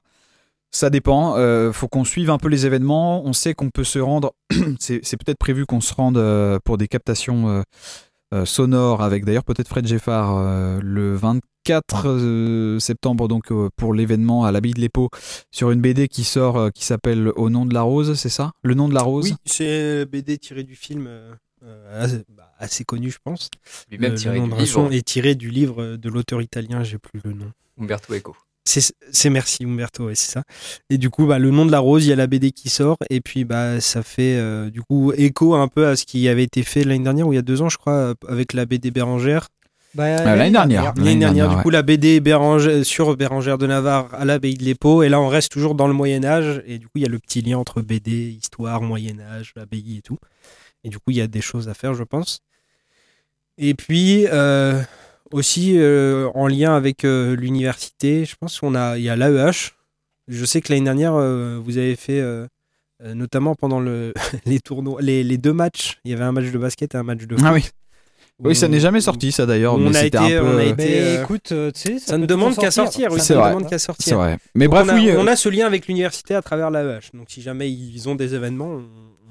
ça 0.72 0.90
dépend. 0.90 1.36
Euh, 1.38 1.72
faut 1.72 1.88
qu'on 1.88 2.04
suive 2.04 2.30
un 2.30 2.38
peu 2.38 2.48
les 2.48 2.66
événements. 2.66 3.24
On 3.26 3.34
sait 3.34 3.54
qu'on 3.54 3.70
peut 3.70 3.84
se 3.84 4.00
rendre. 4.00 4.34
c'est 4.80 5.00
peut-être 5.18 5.38
prévu 5.38 5.66
qu'on 5.66 5.82
se 5.82 5.94
rende 5.94 6.18
euh, 6.18 6.60
pour 6.64 6.78
des 6.78 6.88
captations 6.88 7.50
euh, 7.50 7.62
euh, 8.34 8.46
sonores 8.46 9.02
avec 9.02 9.26
d'ailleurs 9.26 9.44
peut-être 9.44 9.68
Fred 9.68 9.88
Geffard 9.88 10.38
euh, 10.38 10.80
le 10.84 11.16
24 11.16 12.06
euh, 12.06 12.80
septembre 12.80 13.28
donc 13.28 13.52
euh, 13.52 13.70
pour 13.76 13.94
l'événement 13.94 14.46
à 14.46 14.52
l'abbaye 14.52 14.74
de 14.74 14.80
l'Épau 14.80 15.10
sur 15.52 15.72
une 15.72 15.82
BD 15.82 16.08
qui 16.08 16.24
sort 16.24 16.58
euh, 16.58 16.70
qui 16.70 16.86
s'appelle 16.86 17.32
Au 17.36 17.50
nom 17.50 17.66
de 17.66 17.74
la 17.74 17.82
rose, 17.82 18.14
c'est 18.14 18.30
ça? 18.30 18.52
Le 18.62 18.76
nom 18.76 18.88
de 18.88 18.94
la 18.94 19.02
rose? 19.02 19.32
Oui, 19.32 19.36
c'est 19.46 20.06
BD 20.06 20.38
tiré 20.38 20.64
du 20.64 20.76
film 20.76 21.08
euh, 21.08 21.34
euh, 21.64 22.04
assez, 22.04 22.24
bah, 22.30 22.52
assez 22.60 22.84
connu, 22.86 23.10
je 23.10 23.18
pense. 23.24 23.50
Lui-même 23.90 24.14
tiré 24.14 24.40
du 24.40 24.50
livre 24.56 25.00
tiré 25.00 25.36
du 25.36 25.50
livre 25.50 25.96
de 25.96 26.10
l'auteur 26.10 26.42
italien, 26.42 26.84
j'ai 26.84 27.00
plus 27.00 27.22
le 27.24 27.34
nom. 27.34 27.52
Umberto 27.80 28.14
Eco. 28.14 28.36
C'est 28.66 29.30
merci 29.30 29.66
Umberto, 29.66 30.06
ouais, 30.06 30.16
c'est 30.16 30.32
ça. 30.32 30.44
Et 30.90 30.98
du 30.98 31.10
coup, 31.10 31.26
bah, 31.26 31.40
le 31.40 31.50
nom 31.50 31.66
de 31.66 31.72
la 31.72 31.80
rose, 31.80 32.06
il 32.06 32.10
y 32.10 32.14
a 32.14 32.16
la 32.16 32.28
BD 32.28 32.52
qui 32.52 32.70
sort, 32.70 32.98
et 33.10 33.20
puis 33.20 33.44
bah, 33.44 33.82
ça 33.82 34.04
fait 34.04 34.36
euh, 34.38 34.70
du 34.70 34.82
coup 34.82 35.12
écho 35.14 35.56
un 35.56 35.68
peu 35.68 35.88
à 35.88 35.96
ce 35.96 36.06
qui 36.06 36.28
avait 36.28 36.44
été 36.44 36.62
fait 36.62 36.84
l'année 36.84 37.04
dernière 37.04 37.28
ou 37.28 37.34
il 37.34 37.38
y 37.38 37.40
a 37.40 37.44
deux 37.44 37.62
ans, 37.62 37.70
je 37.70 37.78
crois, 37.78 38.14
avec 38.28 38.54
la 38.54 38.66
BD 38.66 38.92
Bérangère. 38.92 39.48
Bah, 39.96 40.24
l'année 40.24 40.52
dernière. 40.52 40.94
L'année 40.98 41.16
dernière, 41.16 41.50
du 41.50 41.56
ouais. 41.56 41.64
coup, 41.64 41.72
la 41.72 41.82
BD 41.82 42.20
Bérangère, 42.20 42.86
sur 42.86 43.18
Bérangère 43.18 43.58
de 43.58 43.66
Navarre 43.66 44.14
à 44.14 44.24
l'abbaye 44.24 44.54
de 44.54 44.64
l'Épau, 44.64 45.02
et 45.02 45.10
là 45.10 45.20
on 45.20 45.28
reste 45.28 45.52
toujours 45.52 45.74
dans 45.74 45.88
le 45.88 45.94
Moyen 45.94 46.24
Âge, 46.24 46.62
et 46.68 46.78
du 46.78 46.86
coup 46.86 46.94
il 46.98 47.02
y 47.02 47.06
a 47.06 47.10
le 47.10 47.18
petit 47.18 47.42
lien 47.42 47.58
entre 47.58 47.82
BD, 47.82 48.12
histoire, 48.12 48.84
Moyen 48.84 49.20
Âge, 49.20 49.54
abbaye 49.60 49.98
et 49.98 50.02
tout. 50.02 50.20
Et 50.84 50.90
du 50.90 51.00
coup 51.00 51.10
il 51.10 51.18
y 51.18 51.22
a 51.22 51.28
des 51.28 51.42
choses 51.42 51.70
à 51.70 51.74
faire, 51.74 51.96
je 51.96 52.04
pense. 52.04 52.42
Et 53.58 53.74
puis 53.74 54.28
euh, 54.28 54.82
aussi 55.32 55.76
euh, 55.78 56.28
en 56.36 56.48
lien 56.48 56.76
avec 56.76 57.04
euh, 57.06 57.36
l'université, 57.36 58.26
je 58.26 58.36
pense 58.40 58.60
qu'on 58.60 58.76
a, 58.76 58.98
il 58.98 59.04
y 59.04 59.10
a 59.10 59.16
l'AEH. 59.16 59.72
Je 60.28 60.46
sais 60.46 60.62
que 60.62 60.72
l'année 60.72 60.86
dernière 60.86 61.16
euh, 61.16 61.60
vous 61.64 61.78
avez 61.78 61.96
fait 61.96 62.24
notamment 63.04 63.56
pendant 63.56 63.80
le, 63.80 64.14
les 64.46 64.60
tournois, 64.60 65.02
les, 65.02 65.24
les 65.24 65.38
deux 65.38 65.54
matchs, 65.54 66.00
il 66.06 66.12
y 66.12 66.14
avait 66.14 66.24
un 66.26 66.32
match 66.32 66.52
de 66.52 66.58
basket 66.58 66.94
et 66.94 66.98
un 66.98 67.04
match 67.04 67.22
de 67.26 67.36
foot. 67.36 67.46
Ah 67.48 67.54
oui. 67.54 67.66
Oui, 68.42 68.56
ça 68.56 68.70
n'est 68.70 68.80
jamais 68.80 69.02
sorti 69.02 69.34
ça 69.34 69.46
d'ailleurs, 69.46 69.74
on 69.76 69.94
a 69.94 70.04
été- 70.06 70.18
un 70.18 70.30
peu. 70.30 70.40
on 70.42 70.58
a 70.60 70.64
été- 70.64 70.76
Mais 70.78 71.16
écoute, 71.22 71.48
tu 71.48 71.72
sais, 71.74 72.00
Ça 72.00 72.18
ne 72.18 72.26
demande 72.26 72.56
qu'à 72.56 72.72
sortir, 72.72 73.10
oui, 73.12 73.20
Ça 73.20 73.26
c'est 73.26 73.34
ça 73.34 73.36
ne 73.36 73.40
vrai. 73.42 73.50
demande 73.50 73.70
qu'à 73.70 73.78
C'est 73.80 73.86
sortir. 73.88 74.18
vrai. 74.18 74.38
Mais 74.56 74.66
Donc 74.66 74.76
bref, 74.76 74.86
on 74.88 74.90
a, 74.92 74.96
oui, 74.96 75.12
on 75.18 75.28
a 75.28 75.36
ce 75.36 75.50
lien 75.50 75.66
avec 75.66 75.88
l'université 75.88 76.36
à 76.36 76.42
travers 76.42 76.72
l'AEH. 76.72 77.10
Donc 77.14 77.26
si 77.30 77.42
jamais 77.42 77.70
ils 77.70 78.08
ont 78.08 78.16
des 78.16 78.36
événements, 78.36 78.76
on, 78.76 78.84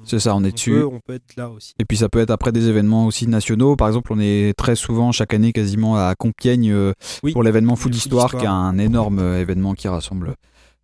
c'est 0.05 0.19
ça, 0.19 0.35
on 0.35 0.43
est 0.43 0.47
on 0.49 0.53
dessus. 0.53 0.71
peut, 0.71 0.85
on 0.85 0.99
peut 0.99 1.13
être 1.13 1.35
là 1.35 1.49
aussi. 1.49 1.73
Et 1.79 1.85
puis 1.85 1.97
ça 1.97 2.09
peut 2.09 2.19
être 2.19 2.29
après 2.31 2.51
des 2.51 2.67
événements 2.67 3.05
aussi 3.05 3.27
nationaux. 3.27 3.75
Par 3.75 3.87
exemple, 3.87 4.11
on 4.13 4.19
est 4.19 4.53
très 4.57 4.75
souvent 4.75 5.11
chaque 5.11 5.33
année 5.33 5.51
quasiment 5.53 5.95
à 5.97 6.15
Compiègne 6.15 6.71
euh, 6.71 6.93
Oui. 7.23 7.33
pour 7.33 7.43
l'événement 7.43 7.75
Food 7.75 7.91
d'Histoire, 7.91 8.25
Histoire. 8.25 8.41
qui 8.41 8.45
est 8.45 8.49
un 8.49 8.77
énorme 8.77 9.19
euh, 9.19 9.41
événement 9.41 9.73
qui 9.73 9.87
rassemble 9.87 10.35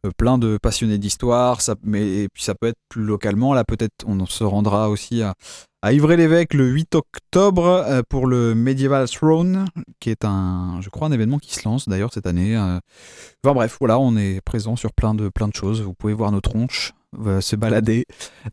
euh, 0.06 0.10
plein 0.17 0.38
de 0.38 0.58
passionnés 0.62 0.97
d'histoire. 0.97 1.62
Ça, 1.62 1.75
mais 1.84 2.23
et 2.23 2.28
puis 2.34 2.43
ça 2.43 2.56
peut 2.56 2.67
être 2.67 2.80
plus 2.89 3.04
localement. 3.04 3.54
Là, 3.54 3.63
peut-être 3.63 3.93
on 4.06 4.25
se 4.25 4.43
rendra 4.43 4.89
aussi 4.89 5.21
à, 5.21 5.34
à 5.82 5.93
Ivry-l'Évêque 5.93 6.54
le 6.54 6.65
8 6.67 6.95
octobre 6.95 7.65
euh, 7.65 8.01
pour 8.10 8.28
le 8.28 8.54
Medieval 8.56 9.08
Throne, 9.10 9.65
qui 9.99 10.10
est 10.10 10.25
un, 10.25 10.80
je 10.82 10.89
crois, 10.89 11.08
un 11.08 11.12
événement 11.12 11.38
qui 11.39 11.54
se 11.54 11.67
lance 11.67 11.88
d'ailleurs 11.88 12.12
cette 12.13 12.25
année. 12.28 12.56
euh. 12.58 12.80
Enfin 13.43 13.54
bref, 13.54 13.78
voilà, 13.80 13.99
on 13.99 14.15
est 14.17 14.41
présent 14.41 14.75
sur 14.75 14.91
plein 14.93 15.13
de 15.15 15.30
plein 15.30 15.47
de 15.47 15.56
choses. 15.56 15.82
Vous 15.82 15.93
pouvez 15.93 16.13
voir 16.13 16.32
nos 16.32 16.41
tronches 16.41 16.93
euh, 17.25 17.41
se 17.41 17.56
balader 17.56 18.06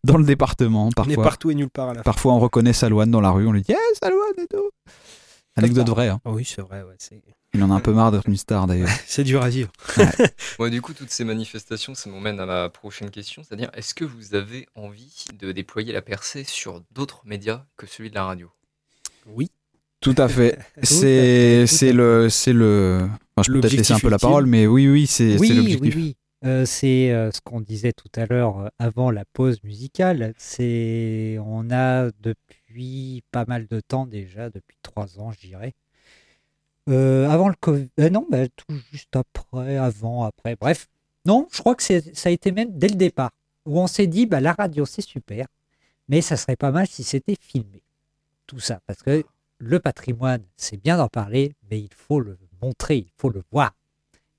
dans 0.03 0.17
le 0.17 0.23
département 0.25 0.85
On 0.85 0.89
est 0.89 0.93
parfois. 0.95 1.23
partout 1.23 1.51
et 1.51 1.55
nulle 1.55 1.69
part 1.69 1.89
à 1.89 1.93
la 1.93 1.99
fin. 1.99 2.03
Parfois, 2.03 2.33
on 2.33 2.39
reconnaît 2.39 2.73
Salouane 2.73 3.11
dans 3.11 3.21
la 3.21 3.31
rue, 3.31 3.47
on 3.47 3.51
lui 3.51 3.61
dit 3.61 3.71
Hey, 3.71 3.77
Salouane 4.01 4.33
et 4.37 4.47
tout. 4.47 4.69
Anecdote 5.55 5.89
vraie, 5.89 6.09
hein. 6.09 6.19
Oui, 6.25 6.45
c'est 6.45 6.61
vrai. 6.61 6.81
ouais, 6.81 6.95
il 7.55 7.63
en 7.63 7.69
a 7.69 7.75
un 7.75 7.79
peu 7.79 7.93
marre 7.93 8.11
d'être 8.11 8.27
une 8.27 8.35
star 8.37 8.65
d'ailleurs. 8.65 8.89
c'est 9.05 9.23
dur 9.23 9.43
à 9.43 9.49
vivre. 9.49 9.71
Moi, 10.57 10.69
du 10.71 10.81
coup, 10.81 10.93
toutes 10.93 11.11
ces 11.11 11.23
manifestations, 11.23 11.93
ça 11.93 12.09
m'emmène 12.09 12.39
à 12.39 12.47
ma 12.47 12.69
prochaine 12.69 13.11
question, 13.11 13.43
c'est-à-dire, 13.43 13.69
est-ce 13.75 13.93
que 13.93 14.05
vous 14.05 14.33
avez 14.33 14.67
envie 14.73 15.25
de 15.39 15.51
déployer 15.51 15.93
la 15.93 16.01
percée 16.01 16.43
sur 16.43 16.81
d'autres 16.91 17.21
médias 17.25 17.65
que 17.77 17.85
celui 17.85 18.09
de 18.09 18.15
la 18.15 18.25
radio? 18.25 18.49
Oui. 19.27 19.51
Tout 20.01 20.15
à 20.17 20.27
fait. 20.27 20.57
C'est 20.81 21.93
le 21.93 22.27
c'est 22.29 22.51
le. 22.53 23.07
Enfin, 23.37 23.43
je 23.47 23.51
peux 23.53 23.61
peut-être 23.61 23.73
laisser 23.73 23.93
un 23.93 23.99
peu 23.99 24.07
la 24.07 24.11
L'objectif 24.15 24.27
parole, 24.27 24.45
mais 24.47 24.67
oui, 24.67 24.89
oui, 24.89 25.07
c'est 25.07 25.33
c'est 25.33 25.39
Oui, 25.39 25.49
oui, 25.51 25.55
l'objectif. 25.57 25.95
oui. 25.95 26.17
Euh, 26.45 26.65
c'est 26.65 27.11
euh, 27.11 27.31
ce 27.31 27.39
qu'on 27.39 27.61
disait 27.61 27.93
tout 27.93 28.09
à 28.15 28.25
l'heure 28.25 28.59
euh, 28.59 28.67
avant 28.77 29.11
la 29.11 29.23
pause 29.23 29.63
musicale. 29.63 30.33
C'est 30.37 31.37
on 31.39 31.71
a 31.71 32.09
depuis 32.19 33.23
pas 33.31 33.45
mal 33.45 33.65
de 33.67 33.79
temps 33.79 34.05
déjà, 34.05 34.49
depuis 34.49 34.77
trois 34.81 35.19
ans, 35.19 35.31
je 35.31 35.39
dirais. 35.47 35.73
Avant 36.87 37.47
le 37.47 37.55
Covid, 37.55 37.87
non, 38.11 38.27
bah, 38.29 38.45
tout 38.49 38.75
juste 38.91 39.15
après, 39.15 39.77
avant, 39.77 40.23
après, 40.23 40.57
bref. 40.57 40.87
Non, 41.25 41.47
je 41.53 41.59
crois 41.59 41.75
que 41.75 41.83
ça 41.83 42.29
a 42.29 42.31
été 42.31 42.51
même 42.51 42.77
dès 42.77 42.89
le 42.89 42.95
départ. 42.95 43.31
où 43.65 43.79
on 43.79 43.87
s'est 43.87 44.07
dit, 44.07 44.25
bah, 44.25 44.41
la 44.41 44.51
radio, 44.51 44.85
c'est 44.85 45.01
super, 45.01 45.47
mais 46.09 46.21
ça 46.21 46.35
serait 46.35 46.57
pas 46.57 46.71
mal 46.71 46.87
si 46.87 47.03
c'était 47.03 47.37
filmé. 47.39 47.81
Tout 48.47 48.59
ça, 48.59 48.81
parce 48.85 49.01
que 49.01 49.23
le 49.59 49.79
patrimoine, 49.79 50.43
c'est 50.57 50.75
bien 50.75 50.97
d'en 50.97 51.07
parler, 51.07 51.53
mais 51.71 51.79
il 51.79 51.93
faut 51.95 52.19
le 52.19 52.37
montrer, 52.61 52.97
il 52.97 53.11
faut 53.17 53.29
le 53.29 53.43
voir. 53.51 53.73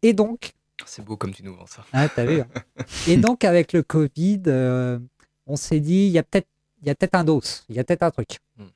Et 0.03 0.13
donc, 0.13 0.53
C'est 0.87 1.05
beau 1.05 1.17
comme 1.17 1.33
tu 1.33 1.43
nous 1.43 1.55
vends 1.55 1.67
ça. 1.67 1.85
ah, 1.93 2.09
t'as 2.09 2.25
vu 2.25 2.41
hein. 2.41 2.49
Et 3.09 3.17
donc, 3.17 3.45
avec 3.45 3.73
le 3.73 3.83
Covid, 3.83 4.43
euh, 4.47 4.99
on 5.47 5.57
s'est 5.57 5.81
dit, 5.81 6.07
il 6.07 6.13
y 6.13 6.19
a 6.19 6.23
peut-être 6.23 6.49
peut-être 6.93 7.15
un 7.15 7.25
dos, 7.25 7.43
il 7.69 7.77
y 7.77 7.79
a 7.79 7.85
peut-être 7.85 8.03
un 8.03 8.11
truc. 8.11 8.39
Hmm. 8.59 8.67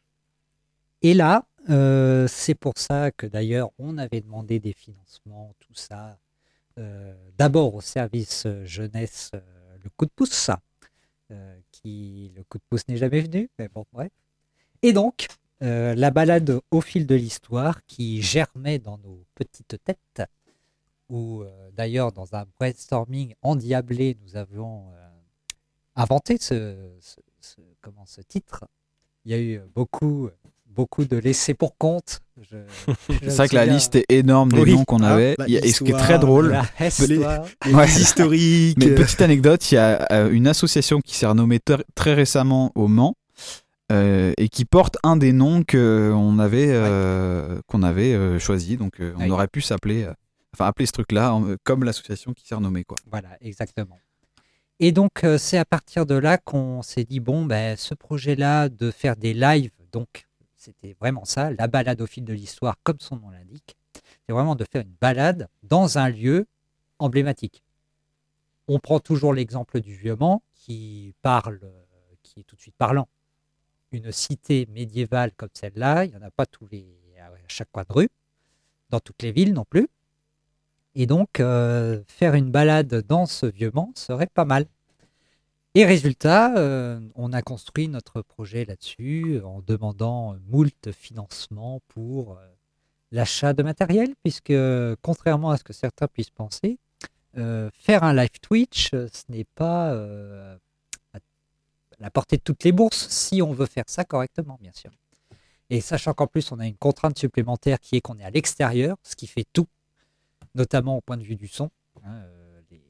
Et 1.03 1.13
là, 1.13 1.45
euh, 1.69 2.27
c'est 2.29 2.55
pour 2.55 2.75
ça 2.77 3.11
que 3.11 3.27
d'ailleurs, 3.27 3.71
on 3.79 3.99
avait 3.99 4.23
demandé 4.23 4.59
des 4.59 4.73
financements, 4.73 5.55
tout 5.61 5.75
ça, 5.75 6.19
euh, 6.79 7.15
d'abord 7.37 7.75
au 7.75 7.81
service 7.81 8.47
jeunesse, 8.65 9.33
le 9.83 9.91
coup 9.97 10.07
de 10.07 10.11
pouce, 10.15 10.51
euh, 11.31 11.59
qui 11.71 12.33
le 12.35 12.43
coup 12.45 12.59
de 12.59 12.63
pouce 12.71 12.89
n'est 12.89 12.97
jamais 12.97 13.21
venu, 13.21 13.51
mais 13.59 13.69
bon, 13.69 13.85
bref. 13.93 14.11
Et 14.83 14.93
donc, 14.93 15.27
la 15.61 16.11
balade 16.11 16.61
au 16.71 16.81
fil 16.81 17.05
de 17.07 17.17
l'histoire 17.17 17.85
qui 17.87 18.23
germait 18.23 18.79
dans 18.79 18.97
nos 18.99 19.25
petites 19.35 19.77
têtes, 19.85 20.23
où 21.09 21.43
euh, 21.43 21.49
d'ailleurs, 21.77 22.13
dans 22.13 22.35
un 22.35 22.45
brainstorming 22.59 23.35
endiablé, 23.43 24.17
nous 24.25 24.37
avions 24.37 24.85
euh, 24.93 25.07
inventé 25.97 26.37
ce, 26.41 26.77
ce- 27.01 27.17
ce- 27.41 27.61
comment, 27.81 28.05
ce 28.07 28.21
titre. 28.21 28.65
Il 29.25 29.33
y 29.33 29.35
a 29.35 29.41
eu 29.41 29.61
beaucoup, 29.75 30.29
beaucoup 30.67 31.05
de 31.05 31.17
laissés 31.17 31.55
pour 31.55 31.77
compte. 31.77 32.21
C'est 33.09 33.37
vrai 33.37 33.49
que 33.49 33.55
la 33.57 33.67
liste 33.67 33.97
est 33.97 34.05
énorme 34.11 34.53
des 34.53 34.61
Oui. 34.63 34.73
noms 34.75 34.85
qu'on 34.85 35.03
Ah, 35.03 35.15
avait. 35.15 35.35
bah, 35.37 35.45
Il 35.49 35.55
y 35.55 35.59
a- 35.59 35.65
et 35.65 35.73
ce 35.73 35.83
qui 35.83 35.91
est 35.91 35.97
très 35.97 36.19
drôle, 36.19 36.57
histoire. 36.81 37.45
Les 37.67 37.75
Ouais. 37.75 37.87
historiques. 37.89 38.79
Mais 38.79 38.95
petite 38.95 39.21
anecdote, 39.23 39.71
il 39.73 39.75
y 39.75 39.79
a 39.79 40.07
euh, 40.13 40.31
une 40.31 40.47
association 40.47 41.01
qui 41.01 41.17
s'est 41.17 41.27
renommée 41.27 41.59
très 41.95 42.15
récemment 42.15 42.71
au 42.75 42.87
Mans 42.87 43.15
euh, 43.91 44.33
et 44.39 44.49
qui 44.49 44.65
porte 44.65 44.99
un 45.03 45.17
des 45.17 45.33
noms 45.33 45.63
qu'on 45.65 46.39
avait, 46.39 46.69
euh, 46.71 47.61
qu'on 47.67 47.83
avait 47.83 48.15
euh, 48.15 48.39
choisi. 48.39 48.77
Donc 48.77 49.01
on 49.19 49.31
aurait 49.31 49.49
pu 49.49 49.61
s'appeler, 49.61 50.07
enfin 50.55 50.67
appeler 50.67 50.87
ce 50.87 50.93
truc-là 50.93 51.35
en- 51.35 51.57
comme 51.65 51.85
l'association 51.85 52.33
qui 52.33 52.47
s'est 52.47 52.55
renommée 52.55 52.85
quoi. 52.85 52.97
Voilà, 53.11 53.37
exactement. 53.41 53.99
Et 54.81 54.93
donc, 54.93 55.25
euh, 55.25 55.39
c'est 55.39 55.59
à 55.59 55.65
partir 55.65 56.07
de 56.07 56.15
là 56.15 56.39
qu'on 56.39 56.83
s'est 56.83 57.05
dit, 57.05 57.19
bon, 57.19 57.45
ben, 57.45 57.77
ce 57.77 57.95
projet-là 57.95 58.69
de 58.69 58.93
faire 58.93 59.17
des 59.17 59.35
lives, 59.35 59.73
donc, 59.91 60.29
c'était 60.57 60.97
vraiment 61.01 61.25
ça, 61.25 61.51
la 61.51 61.67
balade 61.67 62.01
au 62.01 62.07
fil 62.07 62.25
de 62.25 62.33
l'histoire, 62.33 62.77
comme 62.85 63.01
son 63.01 63.17
nom 63.17 63.31
l'indique, 63.31 63.77
c'est 64.27 64.33
vraiment 64.33 64.55
de 64.55 64.65
faire 64.65 64.83
une 64.83 64.95
balade 65.01 65.49
dans 65.65 65.99
un 65.99 66.09
lieu 66.09 66.47
emblématique. 67.01 67.65
On 68.69 68.79
prend 68.79 69.01
toujours 69.01 69.35
l'exemple 69.35 69.81
du 69.81 69.95
Vieux-Mans, 69.97 70.43
qui 70.55 71.13
parle, 71.23 71.59
euh, 71.65 71.85
qui 72.23 72.41
est 72.41 72.45
tout 72.45 72.55
de 72.55 72.61
suite 72.61 72.77
parlant. 72.79 73.09
Une 73.91 74.13
cité 74.13 74.67
médiévale 74.71 75.33
comme 75.37 75.49
celle-là, 75.55 76.05
il 76.05 76.11
n'y 76.11 76.17
en 76.17 76.23
a 76.23 76.31
pas 76.31 76.47
tous 76.47 76.69
les, 76.71 76.87
à 77.21 77.31
chaque 77.49 77.73
coin 77.73 77.85
de 77.89 77.93
rue, 77.93 78.09
dans 78.91 79.01
toutes 79.01 79.23
les 79.23 79.33
villes 79.33 79.55
non 79.55 79.65
plus. 79.65 79.89
Et 80.95 81.07
donc, 81.07 81.41
euh, 81.41 82.03
faire 82.07 82.35
une 82.35 82.51
balade 82.51 83.05
dans 83.07 83.27
ce 83.27 83.47
vieux 83.47 83.71
Mans 83.73 83.93
serait 83.95 84.27
pas 84.27 84.45
mal. 84.45 84.67
Et 85.75 85.85
résultat, 85.85 86.57
euh, 86.57 86.99
on 87.15 87.33
a 87.33 87.43
construit 87.43 87.89
notre 87.89 88.23
projet 88.23 88.65
là-dessus 88.65 89.41
en 89.45 89.61
demandant 89.61 90.37
moult 90.49 90.91
financements 90.93 91.81
pour 91.89 92.33
euh, 92.33 92.47
l'achat 93.13 93.53
de 93.53 93.63
matériel, 93.63 94.15
puisque 94.25 94.53
contrairement 95.03 95.51
à 95.51 95.59
ce 95.59 95.65
que 95.65 95.73
certains 95.73 96.09
puissent 96.09 96.31
penser, 96.31 96.79
faire 97.35 98.03
un 98.03 98.15
live 98.15 98.41
Twitch, 98.43 98.91
ce 98.91 99.23
n'est 99.29 99.45
pas 99.45 99.93
à 99.93 101.19
la 102.01 102.11
portée 102.11 102.37
de 102.37 102.43
toutes 102.43 102.65
les 102.65 102.73
bourses, 102.73 103.09
si 103.09 103.41
on 103.43 103.53
veut 103.53 103.67
faire 103.67 103.85
ça 103.87 104.05
correctement, 104.05 104.59
bien 104.61 104.73
sûr. 104.75 104.91
Et 105.71 105.81
sachant 105.81 106.15
qu'en 106.15 106.27
plus, 106.27 106.51
on 106.51 106.59
a 106.59 106.67
une 106.67 106.77
contrainte 106.77 107.19
supplémentaire 107.19 107.79
qui 107.79 107.97
est 107.97 108.01
qu'on 108.01 108.19
est 108.19 108.25
à 108.25 108.31
l'extérieur, 108.31 108.97
ce 109.03 109.15
qui 109.15 109.27
fait 109.27 109.45
tout, 109.53 109.69
notamment 110.55 110.97
au 110.97 111.01
point 111.01 111.17
de 111.17 111.23
vue 111.25 111.37
du 111.37 111.49
son. 111.49 111.71
hein, 112.05 112.11
euh, 112.25 112.61
les- 112.71 112.83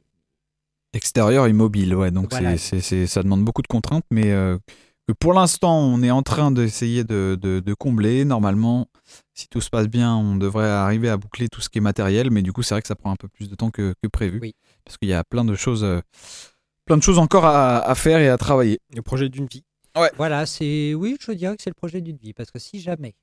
Extérieur 0.92 1.46
et 1.46 1.52
mobile, 1.52 1.94
ouais. 1.94 2.10
Donc 2.10 2.30
Voilà. 2.30 2.56
c'est, 2.58 2.80
c'est- 2.80 3.06
ça 3.06 3.22
demande 3.22 3.44
beaucoup 3.44 3.62
de 3.62 3.66
contraintes, 3.68 4.04
mais 4.10 4.32
euh, 4.32 4.58
que 5.06 5.12
pour 5.12 5.32
l'instant 5.32 5.78
on 5.78 6.02
est 6.02 6.10
en 6.10 6.22
train 6.22 6.50
d'essayer 6.50 7.04
de, 7.04 7.38
de- 7.40 7.60
de 7.60 7.74
combler. 7.74 8.24
Normalement, 8.24 8.88
si 9.34 9.48
tout 9.48 9.60
se 9.60 9.70
passe 9.70 9.86
bien, 9.88 10.14
on 10.16 10.36
devrait 10.36 10.68
arriver 10.68 11.08
à 11.08 11.16
boucler 11.16 11.48
tout 11.48 11.60
ce 11.60 11.68
qui 11.68 11.78
est 11.78 11.82
matériel, 11.82 12.30
mais 12.30 12.42
du 12.42 12.52
coup 12.52 12.62
c'est 12.62 12.74
vrai 12.74 12.82
que 12.82 12.88
ça 12.88 12.94
prend 12.96 13.10
un 13.10 13.16
peu 13.16 13.28
plus 13.28 13.48
de 13.50 13.54
temps 13.54 13.70
que, 13.70 13.94
que 14.02 14.08
prévu, 14.08 14.38
Oui. 14.42 14.54
parce 14.84 14.96
qu'il 14.98 15.08
y 15.08 15.14
a 15.14 15.24
plein 15.24 15.44
de 15.44 15.54
choses, 15.54 15.84
euh, 15.84 16.00
plein 16.86 16.96
de 16.96 17.02
choses 17.02 17.18
encore 17.18 17.44
à, 17.44 17.78
à 17.80 17.94
faire 17.94 18.18
et 18.20 18.28
à 18.28 18.36
travailler. 18.38 18.78
Le 18.94 19.02
projet 19.02 19.28
d'une 19.28 19.46
vie. 19.46 19.64
Voilà, 20.16 20.46
c'est 20.46 20.94
oui, 20.94 21.16
je 21.20 21.32
dirais 21.32 21.56
que 21.56 21.62
c'est 21.62 21.70
le 21.70 21.74
projet 21.74 22.00
d'une 22.00 22.16
vie, 22.18 22.32
parce 22.32 22.50
que 22.50 22.58
si 22.58 22.80
jamais 22.80 23.14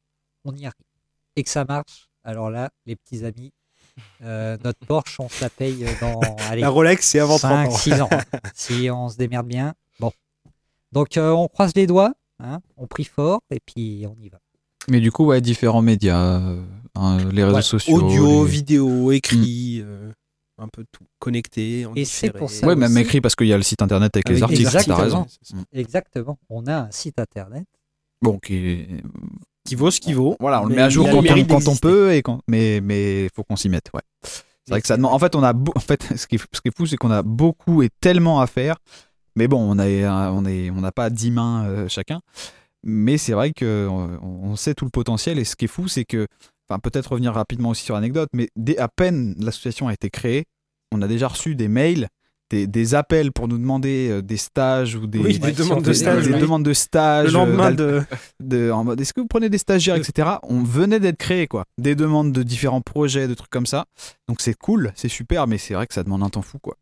on 0.43 0.53
y 0.55 0.65
arrive 0.65 0.75
et 1.37 1.43
que 1.43 1.49
ça 1.49 1.63
marche, 1.65 2.09
alors 2.23 2.49
là, 2.49 2.69
les 2.85 2.95
petits 2.95 3.23
amis, 3.23 3.53
euh, 4.23 4.57
notre 4.63 4.79
Porsche, 4.85 5.19
on 5.19 5.29
se 5.29 5.41
la 5.43 5.49
paye 5.49 5.85
dans 6.01 6.19
allez, 6.49 6.61
La 6.61 6.69
Rolex, 6.69 7.05
c'est 7.07 7.19
avant 7.19 7.37
30 7.37 7.71
5, 7.71 7.71
ans. 7.71 7.77
6 7.77 8.01
ans. 8.01 8.09
si 8.53 8.89
on 8.91 9.09
se 9.09 9.17
démerde 9.17 9.47
bien, 9.47 9.73
bon. 9.99 10.11
Donc 10.91 11.17
euh, 11.17 11.31
on 11.31 11.47
croise 11.47 11.73
les 11.75 11.87
doigts, 11.87 12.13
hein, 12.39 12.59
on 12.77 12.87
prie 12.87 13.03
fort 13.05 13.41
et 13.51 13.59
puis 13.65 14.05
on 14.07 14.15
y 14.21 14.29
va. 14.29 14.39
Mais 14.87 14.99
du 14.99 15.11
coup, 15.11 15.25
ouais, 15.25 15.41
différents 15.41 15.81
médias, 15.81 16.39
euh, 16.39 16.61
hein, 16.95 17.17
les 17.31 17.43
réseaux 17.43 17.55
Ouais, 17.55 17.61
sociaux. 17.61 17.95
Audio, 18.03 18.45
les- 18.45 18.51
vidéo, 18.51 19.11
écrit, 19.11 19.81
euh, 19.83 20.11
un 20.57 20.67
peu 20.67 20.85
tout. 20.91 21.05
Connecté. 21.19 21.85
en 21.85 21.93
Et 21.95 22.05
c'est 22.05 22.29
pour 22.29 22.49
ça 22.49 22.67
Ouais, 22.67 22.75
même 22.75 22.95
écrit 22.97 23.19
parce 23.19 23.35
qu'il 23.35 23.47
y 23.47 23.53
a 23.53 23.57
le 23.57 23.63
site 23.63 23.81
internet 23.81 24.15
avec, 24.15 24.29
les 24.29 24.43
articles, 24.43 24.61
exactement. 24.61 24.97
raison. 24.97 25.25
ça. 25.41 25.57
Exactement. 25.73 26.37
On 26.49 26.67
a 26.67 26.75
un 26.81 26.91
site 26.91 27.19
internet. 27.19 27.65
Bon, 28.21 28.39
qui, 28.39 28.85
Qui 29.65 29.75
vaut 29.75 29.91
ce 29.91 29.99
qui 29.99 30.13
vaut. 30.13 30.35
Voilà, 30.39 30.61
on 30.61 30.65
le 30.65 30.75
met 30.75 30.81
à 30.81 30.89
jour 30.89 31.07
quand, 31.09 31.19
on, 31.19 31.59
quand 31.61 31.81
peut, 31.81 32.13
et 32.13 32.21
quand, 32.21 32.41
mais 32.47 32.81
mais 32.81 33.29
faut 33.35 33.43
qu'on 33.43 33.55
s'y 33.55 33.69
mette. 33.69 33.89
Ouais. 33.93 34.01
C'est 34.23 34.71
vrai 34.71 34.81
que 34.81 34.87
ça 34.87 34.97
demande. 34.97 35.13
En 35.13 35.19
fait, 35.19 35.35
on 35.35 35.43
a 35.43 35.53
beau- 35.53 35.73
en 35.75 35.79
fait 35.79 36.03
ce 36.17 36.25
qui 36.27 36.35
est, 36.35 36.39
ce 36.51 36.61
qui 36.61 36.69
est 36.69 36.75
fou, 36.75 36.85
c'est 36.85 36.97
qu'on 36.97 37.11
a 37.11 37.21
beaucoup 37.21 37.83
et 37.83 37.89
tellement 38.01 38.39
à 38.41 38.47
faire. 38.47 38.77
Mais 39.35 39.47
bon, 39.47 39.59
on 39.59 39.77
a 39.79 40.31
on 40.31 40.45
est 40.45 40.69
on 40.71 40.81
n'a 40.81 40.91
pas 40.91 41.09
10 41.09 41.31
mains 41.31 41.65
euh, 41.65 41.87
chacun. 41.87 42.21
Mais 42.83 43.17
c'est 43.17 43.33
vrai 43.33 43.51
que 43.51 43.87
on, 43.89 44.19
on 44.23 44.55
sait 44.55 44.73
tout 44.75 44.85
le 44.85 44.91
potentiel. 44.91 45.39
Et 45.39 45.43
ce 45.43 45.55
qui 45.55 45.65
est 45.65 45.67
fou, 45.67 45.87
c'est 45.87 46.05
que, 46.05 46.27
enfin, 46.69 46.79
peut-être 46.79 47.07
revenir 47.11 47.33
rapidement 47.33 47.69
aussi 47.69 47.83
sur 47.83 47.95
l'anecdote, 47.95 48.29
mais 48.33 48.49
dès 48.55 48.77
à 48.77 48.87
peine 48.87 49.35
l'association 49.39 49.87
a 49.87 49.93
été 49.93 50.09
créée, 50.09 50.45
on 50.91 51.01
a 51.01 51.07
déjà 51.07 51.27
reçu 51.27 51.55
des 51.55 51.67
mails. 51.67 52.07
Des, 52.55 52.67
des 52.67 52.95
appels 52.95 53.33
pour 53.33 53.49
nous 53.49 53.57
demander 53.57 54.07
euh, 54.09 54.21
des 54.21 54.37
stages 54.37 54.95
ou 54.95 55.07
des, 55.07 55.19
Oui, 55.19 55.39
des 55.39 55.47
Ouais, 55.47 55.51
demandes 55.51 55.69
de 55.69 55.73
on 55.73 55.81
des- 55.81 55.87
faisait 55.89 56.05
stage. 56.05 56.23
des 56.27 56.33
oui. 56.35 56.39
demandes 56.39 56.63
de 56.63 56.73
stage 56.73 57.25
Le 57.27 57.33
lendemain 57.33 57.71
d'al- 57.71 57.75
de. 57.75 58.03
de, 58.39 58.71
en 58.71 58.85
mode 58.85 59.01
est-ce 59.01 59.13
que 59.13 59.19
vous 59.19 59.27
prenez 59.27 59.49
des 59.49 59.57
stagiaires, 59.57 59.95
Euh. 59.95 59.99
etc. 59.99 60.29
On 60.43 60.63
venait 60.63 61.01
d'être 61.01 61.17
créé, 61.17 61.47
quoi. 61.47 61.65
Des 61.77 61.95
demandes 61.95 62.31
de 62.31 62.43
différents 62.43 62.79
projets, 62.79 63.27
de 63.27 63.33
trucs 63.33 63.49
comme 63.49 63.65
ça. 63.65 63.83
Donc 64.29 64.39
c'est 64.39 64.53
cool, 64.57 64.93
c'est 64.95 65.09
super, 65.09 65.47
mais 65.47 65.57
c'est 65.57 65.73
vrai 65.73 65.85
que 65.85 65.93
ça 65.93 66.03
demande 66.03 66.23
un 66.23 66.29
temps 66.29 66.41
fou, 66.41 66.57
quoi. 66.59 66.77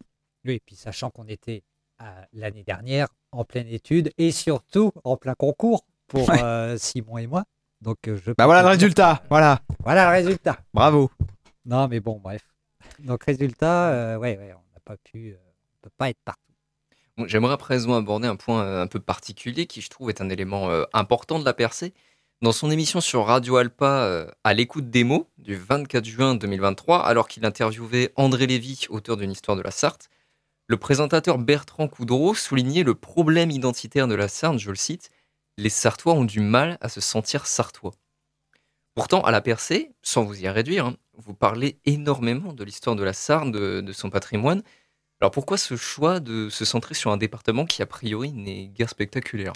Oui, 0.46 0.54
et 0.54 0.62
puis 0.64 0.76
sachant 0.76 1.10
qu'on 1.10 1.26
était 1.26 1.64
l'année 2.34 2.64
dernière 2.64 3.08
en 3.32 3.44
pleine 3.44 3.68
étude 3.68 4.12
et 4.20 4.32
surtout 4.32 4.92
en 5.04 5.18
plein 5.18 5.34
concours 5.34 5.86
pour 6.08 6.30
Ouais. 6.30 6.44
euh, 6.44 6.78
Simon 6.78 7.18
et 7.18 7.26
moi. 7.28 7.46
Donc 7.82 7.98
euh, 8.08 8.20
je 8.24 8.32
Bah 8.38 8.46
voilà 8.46 8.62
le 8.62 8.68
résultat, 8.68 9.24
voilà, 9.30 9.60
Voilà 9.84 10.06
le 10.12 10.12
résultat. 10.24 10.60
bravo. 10.74 11.10
Non, 11.66 11.88
mais 11.88 12.00
bon, 12.00 12.20
bref. 12.24 12.42
Donc 13.00 13.24
résultat, 13.24 13.88
euh, 13.90 14.18
ouais, 14.18 14.38
ouais, 14.38 14.52
on 14.54 14.74
n'a 14.74 14.80
pas 14.86 14.98
pu, 14.98 15.32
euh, 15.32 15.38
pas 15.90 16.10
être 16.10 16.22
partout. 16.24 16.54
J'aimerais 17.26 17.54
à 17.54 17.58
présent 17.58 17.94
aborder 17.94 18.28
un 18.28 18.36
point 18.36 18.64
euh, 18.64 18.82
un 18.82 18.88
peu 18.88 19.00
particulier 19.00 19.68
qui, 19.68 19.82
je 19.82 19.90
trouve, 19.90 20.10
est 20.10 20.22
un 20.22 20.30
élément 20.30 20.70
euh, 20.70 20.84
important 20.94 21.38
de 21.38 21.46
la 21.46 21.54
percée. 21.54 21.94
Dans 22.42 22.52
son 22.52 22.72
émission 22.72 23.02
sur 23.02 23.26
Radio 23.28 23.58
Alpa, 23.58 24.04
euh, 24.04 24.28
à 24.44 24.54
l'écoute 24.54 24.90
des 24.90 25.04
mots, 25.04 25.30
du 25.38 25.56
24 25.56 26.04
juin 26.06 26.36
2023, 26.36 27.06
alors 27.06 27.28
qu'il 27.28 27.46
interviewait 27.46 28.12
André 28.16 28.48
Lévy, 28.48 28.88
auteur 28.90 29.16
d'une 29.16 29.32
histoire 29.32 29.56
de 29.56 29.62
la 29.62 29.70
Sarthe, 29.70 30.10
le 30.68 30.78
présentateur 30.78 31.38
Bertrand 31.38 31.88
Coudreau 31.88 32.34
soulignait 32.34 32.84
le 32.84 32.96
problème 32.96 33.52
identitaire 33.52 34.08
de 34.08 34.16
la 34.16 34.28
Sarthe, 34.28 34.58
je 34.58 34.72
le 34.72 34.76
cite, 34.76 35.12
Les 35.60 35.70
Sartois 35.70 36.14
ont 36.14 36.26
du 36.26 36.40
mal 36.40 36.80
à 36.82 36.90
se 36.90 37.00
sentir 37.00 37.46
sartois. 37.46 37.94
Pourtant, 38.96 39.22
à 39.22 39.32
la 39.32 39.42
percée, 39.42 39.92
sans 40.02 40.24
vous 40.24 40.42
y 40.42 40.50
réduire, 40.50 40.88
hein, 40.88 40.96
vous 41.14 41.36
parlez 41.36 41.80
énormément 41.86 42.54
de 42.54 42.64
l'histoire 42.64 42.96
de 42.96 43.04
la 43.04 43.14
Sarthe, 43.14 43.52
de 43.52 43.92
son 43.92 44.10
patrimoine, 44.10 44.64
alors 45.24 45.32
pourquoi 45.32 45.56
ce 45.58 45.78
choix 45.78 46.20
de 46.20 46.50
se 46.50 46.66
centrer 46.66 46.96
sur 46.96 47.10
un 47.10 47.16
département 47.16 47.66
qui 47.66 47.82
a 47.82 47.86
priori 47.86 48.34
n'est 48.34 48.66
guère 48.78 48.90
spectaculaire? 48.90 49.54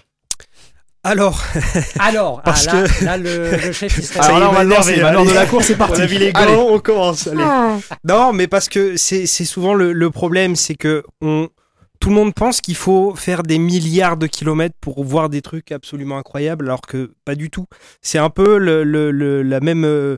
Alors, 1.04 1.44
Alors, 2.00 2.42
Parce 2.42 2.68
ah, 2.70 2.82
là, 2.84 2.88
que- 2.88 3.04
là, 3.06 3.18
le, 3.18 3.52
le 3.52 3.72
chef 3.74 3.98
il 3.98 4.04
serait 4.06 4.22
Alors 4.26 4.40
là, 4.40 4.50
on 4.50 4.54
va 4.54 4.64
de 4.64 5.34
la 5.34 5.46
course, 5.46 5.66
c'est 5.66 5.76
parti. 5.76 5.96
on 6.00 6.04
a 6.04 6.06
vu 6.06 6.20
les 6.20 6.32
Allez. 6.34 6.54
gants, 6.54 6.68
on 6.70 6.80
commence. 6.80 7.28
allez. 7.28 7.44
Non, 8.06 8.32
mais 8.32 8.48
parce 8.48 8.70
que 8.70 8.96
c'est 8.96 9.26
c'est 9.26 9.44
souvent 9.44 9.74
le, 9.74 9.92
le 9.92 10.10
problème, 10.10 10.56
c'est 10.56 10.76
que 10.76 11.04
on, 11.22 11.50
tout 12.00 12.10
le 12.10 12.16
monde 12.16 12.34
pense 12.34 12.62
qu'il 12.62 12.76
faut 12.78 13.14
faire 13.16 13.44
des 13.44 13.58
milliards 13.60 14.16
de 14.16 14.28
kilomètres 14.28 14.76
pour 14.80 15.04
voir 15.04 15.28
des 15.28 15.42
trucs 15.42 15.74
absolument 15.74 16.18
incroyables, 16.18 16.64
alors 16.66 16.80
que 16.82 17.12
pas 17.26 17.36
du 17.36 17.50
tout. 17.50 17.66
C'est 18.02 18.20
un 18.20 18.30
peu 18.30 18.58
le, 18.58 18.84
le- 18.86 19.12
le- 19.12 19.44
la 19.44 19.60
même, 19.60 19.84
euh, 19.84 20.16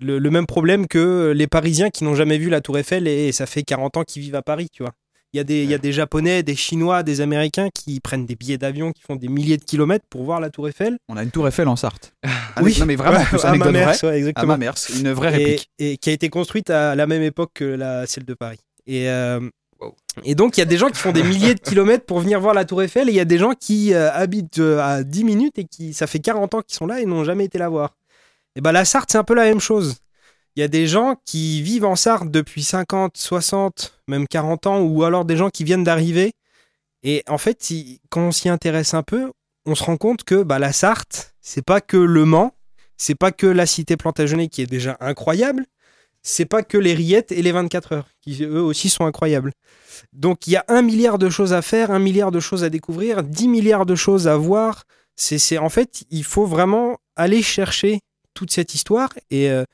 le, 0.00 0.18
le 0.18 0.30
même 0.30 0.46
problème 0.46 0.86
que 0.86 1.32
les 1.34 1.46
Parisiens 1.46 1.90
qui 1.90 2.04
n'ont 2.04 2.14
jamais 2.14 2.38
vu 2.38 2.48
la 2.50 2.60
Tour 2.60 2.78
Eiffel 2.78 3.06
et 3.08 3.32
ça 3.32 3.46
fait 3.46 3.62
40 3.62 3.96
ans 3.98 4.04
qu'ils 4.04 4.22
vivent 4.22 4.34
à 4.36 4.42
Paris, 4.42 4.68
tu 4.72 4.82
vois. 4.82 4.92
Il 5.34 5.36
y, 5.36 5.40
a 5.40 5.44
des, 5.44 5.62
il 5.62 5.68
y 5.68 5.74
a 5.74 5.78
des 5.78 5.92
Japonais, 5.92 6.42
des 6.42 6.56
Chinois, 6.56 7.02
des 7.02 7.20
Américains 7.20 7.68
qui 7.74 8.00
prennent 8.00 8.24
des 8.24 8.34
billets 8.34 8.56
d'avion, 8.56 8.92
qui 8.92 9.02
font 9.02 9.14
des 9.16 9.28
milliers 9.28 9.58
de 9.58 9.64
kilomètres 9.64 10.06
pour 10.08 10.22
voir 10.24 10.40
la 10.40 10.48
Tour 10.48 10.68
Eiffel. 10.68 10.96
On 11.10 11.18
a 11.18 11.22
une 11.22 11.30
tour 11.30 11.46
Eiffel 11.46 11.68
en 11.68 11.76
Sarthe. 11.76 12.14
Oui. 12.62 12.74
Non 12.80 12.86
mais 12.86 12.96
vraiment, 12.96 13.18
Ouais, 13.18 13.44
à 13.44 13.52
vraie. 13.52 13.72
ouais, 14.02 14.08
À 14.08 14.16
exactement. 14.16 14.46
Mamers, 14.54 14.72
une 14.98 15.12
vraie 15.12 15.28
et, 15.34 15.36
réplique. 15.44 15.70
et 15.78 15.96
qui 15.98 16.08
a 16.10 16.12
été 16.14 16.28
construite 16.30 16.70
à 16.70 16.94
la 16.96 17.06
même 17.06 17.22
époque 17.22 17.50
que 17.54 17.64
la, 17.64 18.06
celle 18.06 18.24
de 18.24 18.34
Paris. 18.34 18.58
Et, 18.86 19.08
euh, 19.10 19.40
Wow. 19.80 19.94
et 20.24 20.34
donc, 20.34 20.56
il 20.56 20.60
y 20.60 20.62
a 20.62 20.66
des 20.66 20.76
gens 20.76 20.88
qui 20.88 20.98
font 20.98 21.12
des 21.12 21.22
milliers 21.22 21.54
de 21.54 21.60
kilomètres 21.60 22.04
pour 22.04 22.18
venir 22.18 22.40
voir 22.40 22.52
la 22.52 22.64
Tour 22.64 22.82
Eiffel, 22.82 23.08
et 23.08 23.12
il 23.12 23.14
y 23.14 23.20
a 23.20 23.24
des 23.24 23.38
gens 23.38 23.52
qui 23.52 23.94
euh, 23.94 24.10
habitent 24.12 24.58
euh, 24.58 24.80
à 24.80 25.04
10 25.04 25.22
minutes 25.22 25.56
et 25.58 25.64
qui, 25.66 25.94
ça 25.94 26.08
fait 26.08 26.18
40 26.18 26.54
ans 26.54 26.62
qu'ils 26.62 26.74
sont 26.76 26.86
là 26.86 27.00
et 27.00 27.06
n'ont 27.06 27.22
jamais 27.22 27.44
été 27.44 27.58
la 27.58 27.68
voir. 27.68 27.94
Et 28.58 28.60
ben 28.60 28.72
la 28.72 28.84
Sarthe, 28.84 29.10
c'est 29.12 29.18
un 29.18 29.24
peu 29.24 29.34
la 29.34 29.44
même 29.44 29.60
chose. 29.60 29.98
Il 30.56 30.60
y 30.60 30.64
a 30.64 30.68
des 30.68 30.88
gens 30.88 31.14
qui 31.24 31.62
vivent 31.62 31.84
en 31.84 31.94
Sarthe 31.94 32.28
depuis 32.28 32.64
50, 32.64 33.16
60, 33.16 34.00
même 34.08 34.26
40 34.26 34.66
ans, 34.66 34.80
ou 34.80 35.04
alors 35.04 35.24
des 35.24 35.36
gens 35.36 35.48
qui 35.48 35.62
viennent 35.62 35.84
d'arriver. 35.84 36.32
Et 37.04 37.22
en 37.28 37.38
fait, 37.38 37.62
si- 37.62 38.00
quand 38.10 38.22
on 38.22 38.32
s'y 38.32 38.48
intéresse 38.48 38.94
un 38.94 39.04
peu, 39.04 39.30
on 39.64 39.76
se 39.76 39.84
rend 39.84 39.96
compte 39.96 40.24
que 40.24 40.42
bah, 40.42 40.58
la 40.58 40.72
Sarthe, 40.72 41.36
c'est 41.40 41.64
pas 41.64 41.80
que 41.80 41.96
le 41.96 42.24
Mans, 42.24 42.52
c'est 42.96 43.14
pas 43.14 43.30
que 43.30 43.46
la 43.46 43.64
cité 43.64 43.96
Plantagenet 43.96 44.48
qui 44.48 44.60
est 44.62 44.66
déjà 44.66 44.96
incroyable, 44.98 45.64
c'est 46.24 46.44
pas 46.44 46.64
que 46.64 46.76
les 46.78 46.94
rillettes 46.94 47.30
et 47.30 47.42
les 47.42 47.52
24 47.52 47.92
heures 47.92 48.08
qui 48.20 48.42
eux 48.42 48.60
aussi 48.60 48.88
sont 48.88 49.06
incroyables. 49.06 49.52
Donc 50.12 50.48
il 50.48 50.54
y 50.54 50.56
a 50.56 50.64
un 50.66 50.82
milliard 50.82 51.18
de 51.18 51.30
choses 51.30 51.52
à 51.52 51.62
faire, 51.62 51.92
un 51.92 52.00
milliard 52.00 52.32
de 52.32 52.40
choses 52.40 52.64
à 52.64 52.70
découvrir, 52.70 53.22
10 53.22 53.46
milliards 53.46 53.86
de 53.86 53.94
choses 53.94 54.26
à 54.26 54.36
voir. 54.36 54.82
C'est 55.14 55.58
en 55.58 55.68
fait, 55.68 56.02
il 56.10 56.24
faut 56.24 56.46
vraiment 56.46 56.98
aller 57.14 57.42
chercher 57.42 58.00
toute 58.38 58.52
cette 58.52 58.74
histoire. 58.74 59.10
Et 59.30 59.50
euh, 59.50 59.64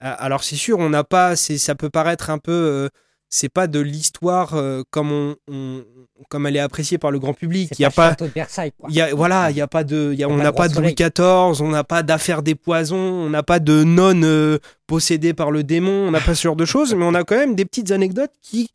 alors 0.00 0.42
c'est 0.44 0.56
sûr, 0.56 0.78
on 0.78 0.88
n'a 0.88 1.04
pas, 1.04 1.36
c'est, 1.36 1.58
ça 1.58 1.74
peut 1.74 1.90
paraître 1.90 2.30
un 2.30 2.38
peu, 2.38 2.52
euh, 2.52 2.88
c'est 3.28 3.50
pas 3.50 3.66
de 3.66 3.80
l'histoire 3.80 4.54
euh, 4.54 4.82
comme 4.90 5.12
on, 5.12 5.36
on- 5.50 5.84
comme 6.30 6.46
elle 6.46 6.56
est 6.56 6.60
appréciée 6.60 6.98
par 6.98 7.10
le 7.12 7.18
grand 7.20 7.34
public. 7.34 7.70
Il 7.78 7.82
y 7.82 7.84
a 7.84 7.90
pas, 7.90 8.14
de 8.14 8.24
Versailles, 8.26 8.72
quoi. 8.76 8.88
y 8.90 9.00
a, 9.00 9.14
voilà, 9.14 9.50
il 9.52 9.56
y 9.56 9.60
a 9.60 9.68
pas 9.68 9.84
de, 9.84 10.12
y 10.16 10.24
a- 10.24 10.28
on 10.28 10.36
n'a 10.36 10.52
pas 10.52 10.68
de 10.68 10.74
Louis 10.80 10.94
XIV, 10.96 11.62
on 11.62 11.68
n'a 11.68 11.84
pas 11.84 12.02
d'affaires 12.02 12.42
des 12.42 12.54
poisons, 12.56 12.96
on 12.96 13.30
n'a 13.30 13.42
pas 13.44 13.60
de 13.60 13.84
nonnes 13.84 14.24
euh, 14.24 14.58
possédées 14.88 15.34
par 15.34 15.50
le 15.52 15.62
démon, 15.62 16.08
on 16.08 16.10
n'a 16.10 16.20
pas 16.20 16.34
ce 16.34 16.42
genre 16.42 16.56
de 16.56 16.64
choses, 16.64 16.94
mais 16.94 17.04
on 17.04 17.14
a 17.14 17.22
quand 17.24 17.36
même 17.36 17.54
des 17.54 17.64
petites 17.66 17.90
anecdotes 17.92 18.32
qui, 18.42 18.70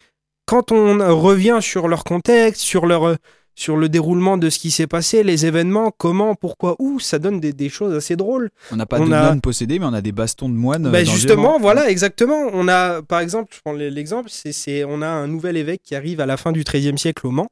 quand 0.46 0.72
on 0.72 1.20
revient 1.20 1.58
sur 1.62 1.88
leur 1.90 2.04
contexte, 2.06 2.62
sur 2.62 2.86
leur, 2.86 3.18
sur 3.56 3.78
le 3.78 3.88
déroulement 3.88 4.38
de 4.38 4.49
ce 4.49 4.58
qui 4.60 4.72
s'est 4.72 4.88
passé, 4.88 5.24
les 5.24 5.45
événements, 5.45 5.91
comment, 5.95 6.34
pourquoi, 6.36 6.76
où, 6.80 6.99
ça 6.99 7.20
donne 7.20 7.39
des, 7.39 7.54
des 7.54 7.70
choses 7.70 7.93
assez 7.93 8.16
drôles. 8.16 8.49
On 8.72 8.76
n'a 8.78 8.86
pas 8.88 8.99
on 8.99 9.06
de 9.08 9.14
a- 9.14 9.30
nonnes 9.30 9.41
possédées, 9.41 9.78
mais 9.80 9.86
on 9.86 9.93
a 9.93 10.01
des 10.01 10.12
bastons 10.12 10.49
de 10.49 10.56
moines. 10.56 10.88
euh, 10.88 10.89
Bah, 10.91 11.04
dans 11.04 11.12
justement, 11.12 11.60
voilà, 11.60 11.89
exactement. 11.89 12.49
On 12.54 12.68
a, 12.68 13.01
par 13.04 13.20
exemple, 13.20 13.54
je 13.56 13.60
prends 13.64 13.74
l'exemple, 13.74 14.30
c'est, 14.32 14.51
c'est, 14.54 14.84
on 14.84 15.01
a 15.04 15.08
un 15.08 15.28
nouvel 15.28 15.56
évêque 15.58 15.82
qui 15.84 15.93
arrive 15.95 16.20
à 16.20 16.26
la 16.26 16.38
fin 16.38 16.51
du 16.51 16.64
XIIIe 16.64 16.97
siècle 16.97 17.28
au 17.28 17.32
Mans. 17.32 17.47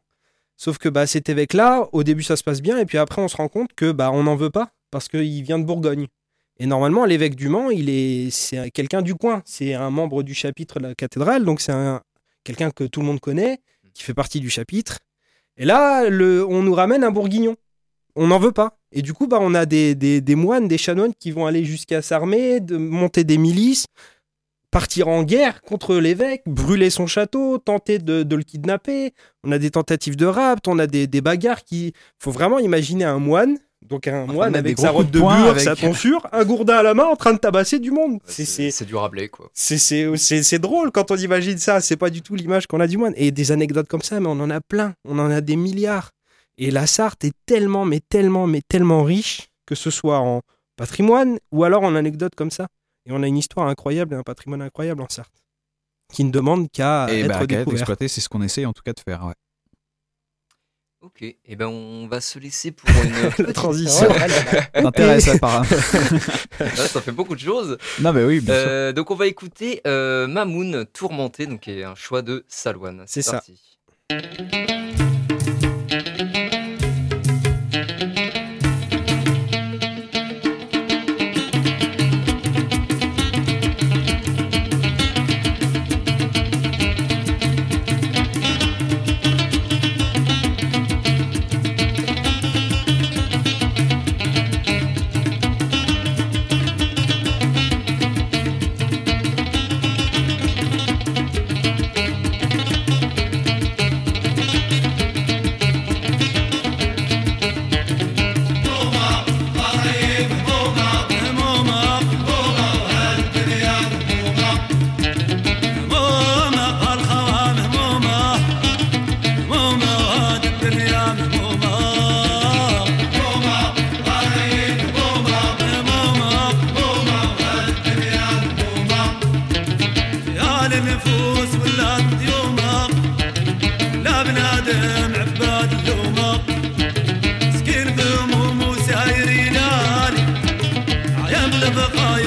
Sauf 0.57 0.77
que 0.77 0.89
bah, 0.89 1.07
cet 1.07 1.29
évêque-là, 1.29 1.87
au 1.91 2.03
début, 2.03 2.23
ça 2.23 2.35
se 2.35 2.43
passe 2.43 2.61
bien, 2.61 2.77
et 2.79 2.85
puis 2.85 2.97
après, 2.97 3.21
on 3.21 3.27
se 3.27 3.37
rend 3.37 3.47
compte 3.47 3.69
que 3.75 3.91
bah, 3.91 4.11
on 4.13 4.23
n'en 4.23 4.35
veut 4.35 4.49
pas 4.51 4.69
parce 4.91 5.07
qu'il 5.07 5.41
vient 5.43 5.57
de 5.59 5.63
Bourgogne. 5.65 6.07
Et 6.59 6.65
normalement, 6.67 7.05
l'évêque 7.05 7.35
du 7.35 7.47
Mans, 7.47 7.69
il 7.69 7.89
est, 7.89 8.29
c'est 8.31 8.69
quelqu'un 8.71 9.01
du 9.01 9.15
coin. 9.15 9.41
C'est 9.45 9.73
un 9.73 9.89
membre 9.89 10.21
du 10.21 10.33
chapitre 10.35 10.79
de 10.79 10.87
la 10.87 10.95
cathédrale, 10.95 11.45
donc 11.45 11.61
c'est 11.61 11.71
un, 11.71 12.01
quelqu'un 12.43 12.69
que 12.71 12.83
tout 12.83 12.99
le 13.01 13.05
monde 13.07 13.19
connaît, 13.19 13.59
qui 13.93 14.03
fait 14.03 14.13
partie 14.13 14.39
du 14.39 14.49
chapitre. 14.49 14.97
Et 15.61 15.65
là, 15.65 16.09
le, 16.09 16.43
on 16.43 16.63
nous 16.63 16.73
ramène 16.73 17.03
un 17.03 17.11
bourguignon. 17.11 17.55
On 18.15 18.27
n'en 18.27 18.39
veut 18.39 18.51
pas. 18.51 18.79
Et 18.91 19.03
du 19.03 19.13
coup, 19.13 19.27
bah, 19.27 19.37
on 19.39 19.53
a 19.53 19.67
des, 19.67 19.93
des, 19.93 20.35
moines, 20.35 20.67
des 20.67 20.79
chanoines 20.79 21.13
qui 21.13 21.29
vont 21.29 21.45
aller 21.45 21.63
jusqu'à 21.63 22.01
s'armer, 22.01 22.59
de 22.59 22.77
monter 22.77 23.23
des 23.23 23.37
milices, 23.37 23.85
partir 24.71 25.07
en 25.07 25.21
guerre 25.21 25.61
contre 25.61 25.97
l'évêque, 25.97 26.41
brûler 26.47 26.89
son 26.89 27.05
château, 27.05 27.59
tenter 27.59 27.99
de, 27.99 28.23
de 28.23 28.35
le 28.35 28.41
kidnapper. 28.41 29.13
On 29.43 29.51
a 29.51 29.59
des 29.59 29.69
tentatives 29.69 30.15
de 30.15 30.25
rapt, 30.25 30.67
on 30.67 30.79
a 30.79 30.87
des, 30.87 31.05
des 31.05 31.21
bagarres 31.21 31.63
qui. 31.63 31.93
faut 32.17 32.31
vraiment 32.31 32.57
imaginer 32.57 33.03
un 33.03 33.19
moine. 33.19 33.59
Donc 33.89 34.07
un 34.07 34.25
moine 34.27 34.55
avec 34.55 34.77
sa 34.79 34.91
robe 34.91 35.07
de 35.07 35.13
de 35.13 35.19
bure, 35.19 35.29
avec- 35.29 35.63
sa 35.63 35.75
tonsure, 35.75 36.27
un 36.31 36.45
gourdin 36.45 36.75
à 36.77 36.83
la 36.83 36.93
main 36.93 37.05
en 37.05 37.15
train 37.15 37.33
de 37.33 37.39
tabasser 37.39 37.79
du 37.79 37.91
monde. 37.91 38.19
C'est- 38.25 38.45
C'est 38.71 38.85
du 38.85 38.95
Rabelais, 38.95 39.27
quoi. 39.29 39.49
c'est- 39.53 39.77
c'est 39.77 40.15
c'est- 40.17 40.43
c'est 40.43 40.59
drôle 40.59 40.91
quand 40.91 41.11
on 41.11 41.15
imagine 41.17 41.57
ça. 41.57 41.81
C'est 41.81 41.97
pas 41.97 42.09
du 42.09 42.21
tout 42.21 42.35
l'image 42.35 42.67
qu'on 42.67 42.79
a 42.79 42.87
du 42.87 42.97
moine. 42.97 43.13
Et 43.17 43.31
des 43.31 43.51
anecdotes 43.51 43.87
comme 43.87 44.01
ça, 44.01 44.19
mais 44.19 44.27
on 44.27 44.39
en 44.39 44.49
a 44.49 44.61
plein. 44.61 44.93
On 45.07 45.17
en 45.19 45.29
a 45.31 45.41
des 45.41 45.55
milliards. 45.55 46.11
Et 46.57 46.69
la 46.69 46.85
Sarthe 46.85 47.23
est 47.25 47.33
tellement, 47.45 47.85
mais 47.85 48.01
tellement, 48.07 48.45
mais 48.45 48.61
tellement 48.67 49.03
riche, 49.03 49.47
que 49.65 49.73
ce 49.75 49.89
soit 49.89 50.19
en 50.19 50.41
patrimoine 50.77 51.39
ou 51.51 51.63
alors 51.63 51.83
en 51.83 51.95
anecdotes 51.95 52.35
comme 52.35 52.51
ça. 52.51 52.67
Et 53.07 53.11
on 53.11 53.23
a 53.23 53.27
une 53.27 53.37
histoire 53.37 53.67
incroyable 53.67 54.13
et 54.13 54.17
un 54.17 54.23
patrimoine 54.23 54.61
incroyable 54.61 55.01
en 55.01 55.07
Sarthe, 55.09 55.33
qui 56.13 56.23
ne 56.23 56.29
demande 56.31 56.69
qu'à 56.71 57.07
Et 57.09 57.21
être 57.21 57.27
bah, 57.29 57.35
être 57.41 57.47
découvert. 57.47 57.79
exploité, 57.79 58.07
c'est 58.07 58.21
ce 58.21 58.29
qu'on 58.29 58.43
essaye 58.43 58.65
en 58.67 58.73
tout 58.73 58.83
cas 58.85 58.93
de 58.93 58.99
faire. 58.99 59.25
ouais. 59.25 59.33
Ok, 61.01 61.23
et 61.23 61.55
ben 61.55 61.65
on 61.65 62.07
va 62.07 62.21
se 62.21 62.37
laisser 62.37 62.69
pour 62.69 62.87
une. 62.89 63.45
La 63.47 63.53
transition. 63.53 64.07
T'intéresse, 64.71 65.27
apparemment. 65.35 65.65
Ça 66.75 67.01
fait 67.01 67.11
beaucoup 67.11 67.33
de 67.33 67.39
choses. 67.39 67.79
Non, 67.99 68.13
mais 68.13 68.23
oui, 68.23 68.39
bien 68.39 68.53
sûr. 68.53 68.65
Euh, 68.67 68.91
donc 68.93 69.09
on 69.09 69.15
va 69.15 69.25
écouter 69.25 69.81
euh, 69.87 70.27
Mamoun 70.27 70.85
Tourmenté, 70.93 71.47
donc 71.47 71.61
qui 71.61 71.71
est 71.71 71.83
un 71.83 71.95
choix 71.95 72.21
de 72.21 72.45
Salouane. 72.47 73.03
C'est 73.07 73.23
ça. 73.23 73.41
parti. 73.41 73.59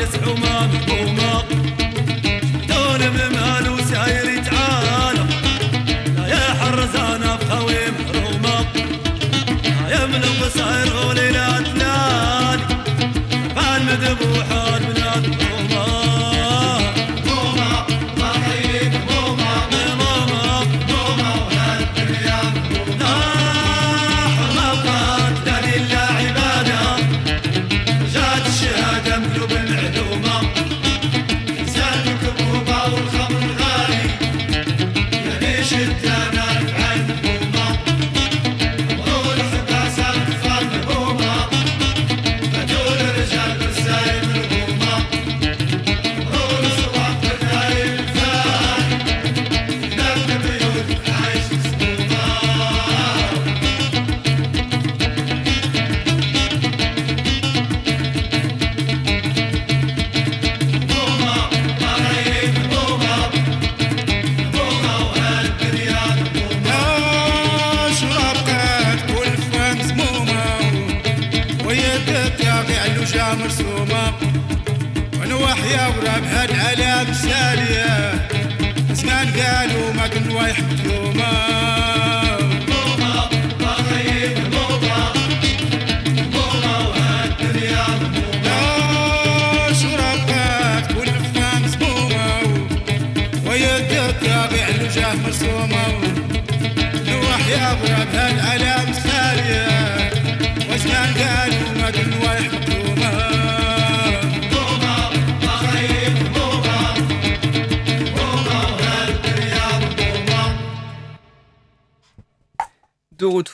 aconteceu, 0.04 0.36
mano. 0.36 0.53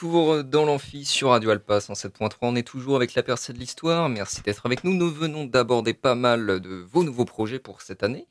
Retour 0.01 0.43
dans 0.43 0.65
l'amphi 0.65 1.05
sur 1.05 1.29
Radio 1.29 1.51
Alpa 1.51 1.77
107.3, 1.77 2.37
on 2.41 2.55
est 2.55 2.67
toujours 2.67 2.95
avec 2.95 3.13
la 3.13 3.21
percée 3.21 3.53
de 3.53 3.59
l'histoire. 3.59 4.09
Merci 4.09 4.41
d'être 4.41 4.65
avec 4.65 4.83
nous. 4.83 4.95
Nous 4.95 5.11
venons 5.11 5.45
d'aborder 5.45 5.93
pas 5.93 6.15
mal 6.15 6.59
de 6.59 6.87
vos 6.91 7.03
nouveaux 7.03 7.25
projets 7.25 7.59
pour 7.59 7.83
cette 7.83 8.01
année 8.01 8.25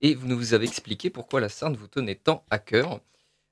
et 0.00 0.14
vous 0.14 0.28
nous 0.28 0.54
avez 0.54 0.66
expliqué 0.66 1.10
pourquoi 1.10 1.40
la 1.40 1.48
Sarthe 1.48 1.76
vous 1.76 1.88
tenait 1.88 2.14
tant 2.14 2.44
à 2.50 2.60
cœur. 2.60 3.00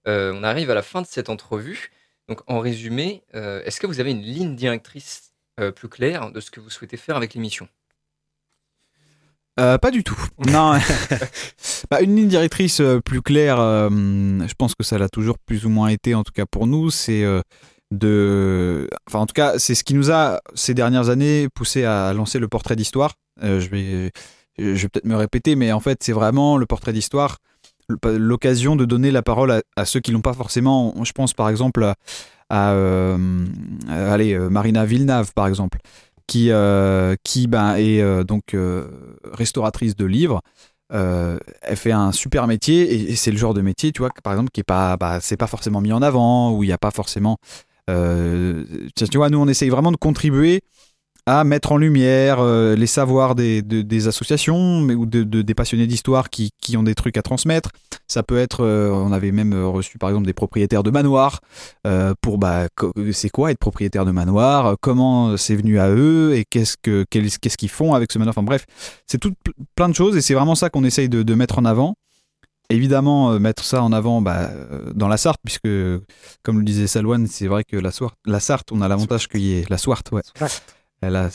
Euh, 0.06 0.32
on 0.32 0.44
arrive 0.44 0.70
à 0.70 0.74
la 0.74 0.82
fin 0.82 1.02
de 1.02 1.08
cette 1.08 1.28
entrevue. 1.28 1.90
Donc, 2.28 2.40
en 2.46 2.60
résumé, 2.60 3.24
euh, 3.34 3.60
est-ce 3.64 3.80
que 3.80 3.88
vous 3.88 3.98
avez 3.98 4.12
une 4.12 4.22
ligne 4.22 4.54
directrice 4.54 5.32
euh, 5.58 5.72
plus 5.72 5.88
claire 5.88 6.30
de 6.30 6.38
ce 6.38 6.52
que 6.52 6.60
vous 6.60 6.70
souhaitez 6.70 6.96
faire 6.96 7.16
avec 7.16 7.34
l'émission? 7.34 7.68
Euh, 9.58 9.78
pas 9.78 9.90
du 9.90 10.04
tout. 10.04 10.18
Non. 10.46 10.74
Bah, 11.90 12.00
une 12.00 12.16
ligne 12.16 12.28
directrice 12.28 12.80
euh, 12.80 13.00
plus 13.00 13.22
claire, 13.22 13.60
euh, 13.60 13.88
je 13.90 14.54
pense 14.54 14.74
que 14.74 14.82
ça 14.82 14.98
l'a 14.98 15.08
toujours 15.08 15.38
plus 15.38 15.66
ou 15.66 15.68
moins 15.68 15.88
été, 15.88 16.14
en 16.14 16.24
tout 16.24 16.32
cas 16.32 16.44
pour 16.46 16.66
nous, 16.66 16.90
c'est 16.90 17.22
euh, 17.22 17.40
de. 17.92 18.88
Enfin, 19.08 19.20
en 19.20 19.26
tout 19.26 19.34
cas, 19.34 19.58
c'est 19.58 19.76
ce 19.76 19.84
qui 19.84 19.94
nous 19.94 20.10
a, 20.10 20.40
ces 20.54 20.74
dernières 20.74 21.08
années, 21.08 21.48
poussé 21.54 21.84
à 21.84 22.12
lancer 22.12 22.40
le 22.40 22.48
portrait 22.48 22.74
d'histoire. 22.74 23.14
Je 23.40 23.68
vais, 23.68 24.10
je 24.58 24.72
vais 24.72 24.88
peut-être 24.88 25.04
me 25.04 25.14
répéter, 25.14 25.54
mais 25.54 25.70
en 25.70 25.80
fait, 25.80 26.02
c'est 26.02 26.12
vraiment 26.12 26.56
le 26.56 26.66
portrait 26.66 26.92
d'histoire, 26.92 27.38
l'occasion 28.04 28.74
de 28.74 28.84
donner 28.84 29.12
la 29.12 29.22
parole 29.22 29.52
à, 29.52 29.62
à 29.76 29.84
ceux 29.84 30.00
qui 30.00 30.10
l'ont 30.10 30.22
pas 30.22 30.34
forcément. 30.34 30.92
Je 31.04 31.12
pense 31.12 31.34
par 31.34 31.48
exemple 31.48 31.84
à, 31.84 31.94
à, 32.48 32.74
allez, 33.88 34.36
Marina 34.38 34.84
Villeneuve, 34.84 35.32
par 35.34 35.46
exemple 35.46 35.78
qui, 36.26 36.50
euh, 36.50 37.16
qui 37.22 37.46
ben, 37.46 37.76
est 37.76 38.00
euh, 38.00 38.24
donc 38.24 38.54
euh, 38.54 38.88
restauratrice 39.32 39.96
de 39.96 40.04
livres. 40.04 40.40
Elle 40.90 41.76
fait 41.76 41.92
un 41.92 42.12
super 42.12 42.46
métier 42.46 43.10
et, 43.10 43.16
c'est 43.16 43.32
le 43.32 43.36
genre 43.36 43.54
de 43.54 43.60
métier, 43.60 43.92
tu 43.92 44.02
vois, 44.02 44.10
par 44.22 44.32
exemple, 44.32 44.50
qui 44.50 44.60
est 44.60 44.64
pas, 44.64 44.96
bah, 44.96 45.18
c'est 45.20 45.36
pas 45.36 45.48
forcément 45.48 45.80
mis 45.80 45.92
en 45.92 46.02
avant 46.02 46.52
où 46.52 46.62
il 46.62 46.68
n'y 46.68 46.72
a 46.72 46.78
pas 46.78 46.92
forcément. 46.92 47.38
tu 47.88 49.16
vois, 49.16 49.30
nous 49.30 49.38
on 49.38 49.48
essaye 49.48 49.68
vraiment 49.68 49.92
de 49.92 49.96
contribuer 49.96 50.62
à 51.28 51.42
mettre 51.42 51.72
en 51.72 51.76
lumière 51.76 52.38
euh, 52.38 52.76
les 52.76 52.86
savoirs 52.86 53.34
des, 53.34 53.60
de- 53.60 53.82
des 53.82 54.06
associations 54.06 54.80
mais, 54.80 54.94
ou 54.94 55.06
de, 55.06 55.24
de- 55.24 55.42
des 55.42 55.54
passionnés 55.54 55.88
d'histoire 55.88 56.30
qui, 56.30 56.50
qui 56.62 56.76
ont 56.76 56.84
des 56.84 56.94
trucs 56.94 57.16
à 57.16 57.22
transmettre. 57.22 57.70
Ça 58.06 58.22
peut 58.22 58.38
être, 58.38 58.64
euh, 58.64 58.90
on 58.92 59.10
avait 59.10 59.32
même 59.32 59.52
euh, 59.52 59.66
reçu 59.66 59.98
par 59.98 60.08
exemple 60.10 60.26
des 60.26 60.32
propriétaires 60.32 60.84
de 60.84 60.90
manoirs 60.90 61.40
euh, 61.86 62.14
pour 62.20 62.38
bah 62.38 62.68
c'est 63.12 63.30
quoi 63.30 63.50
être 63.50 63.58
propriétaire 63.58 64.04
de 64.04 64.12
manoir, 64.12 64.76
comment 64.80 65.36
c'est 65.36 65.56
venu 65.56 65.80
à 65.80 65.90
eux? 65.90 66.34
Et 66.36 66.44
qu'est-ce 66.48 66.76
que 66.80 67.04
qu'est- 67.10 67.38
qu'est-ce 67.40 67.56
qu'ils 67.56 67.70
font 67.70 67.94
avec 67.94 68.12
ce 68.12 68.18
manoir? 68.18 68.32
Enfin 68.32 68.44
bref, 68.44 68.64
c'est 69.06 69.18
tout 69.18 69.32
pl- 69.42 69.54
plein 69.74 69.88
de 69.88 69.94
choses 69.94 70.16
et 70.16 70.20
c'est 70.20 70.34
vraiment 70.34 70.54
ça 70.54 70.70
qu'on 70.70 70.84
essaye 70.84 71.08
de, 71.08 71.24
de 71.24 71.34
mettre 71.34 71.58
en 71.58 71.64
avant. 71.64 71.96
Évidemment, 72.68 73.38
mettre 73.38 73.62
ça 73.62 73.80
en 73.80 73.92
avant 73.92 74.20
bah, 74.20 74.50
dans 74.92 75.06
la 75.06 75.16
Sarthe, 75.18 75.38
puisque, 75.44 75.68
comme 76.42 76.58
le 76.58 76.64
disait 76.64 76.88
Salouane, 76.88 77.28
c'est 77.28 77.46
vrai 77.46 77.62
que 77.62 77.76
la, 77.76 77.92
Soir- 77.92 78.14
la 78.26 78.40
Sarthe, 78.40 78.72
on 78.72 78.80
a 78.80 78.88
l'avantage 78.88 79.28
qu'il 79.28 79.42
y 79.42 79.52
ait 79.52 79.64
la 79.70 79.78
Swart, 79.78 80.02
ouais. 80.10 80.22
La, 81.02 81.28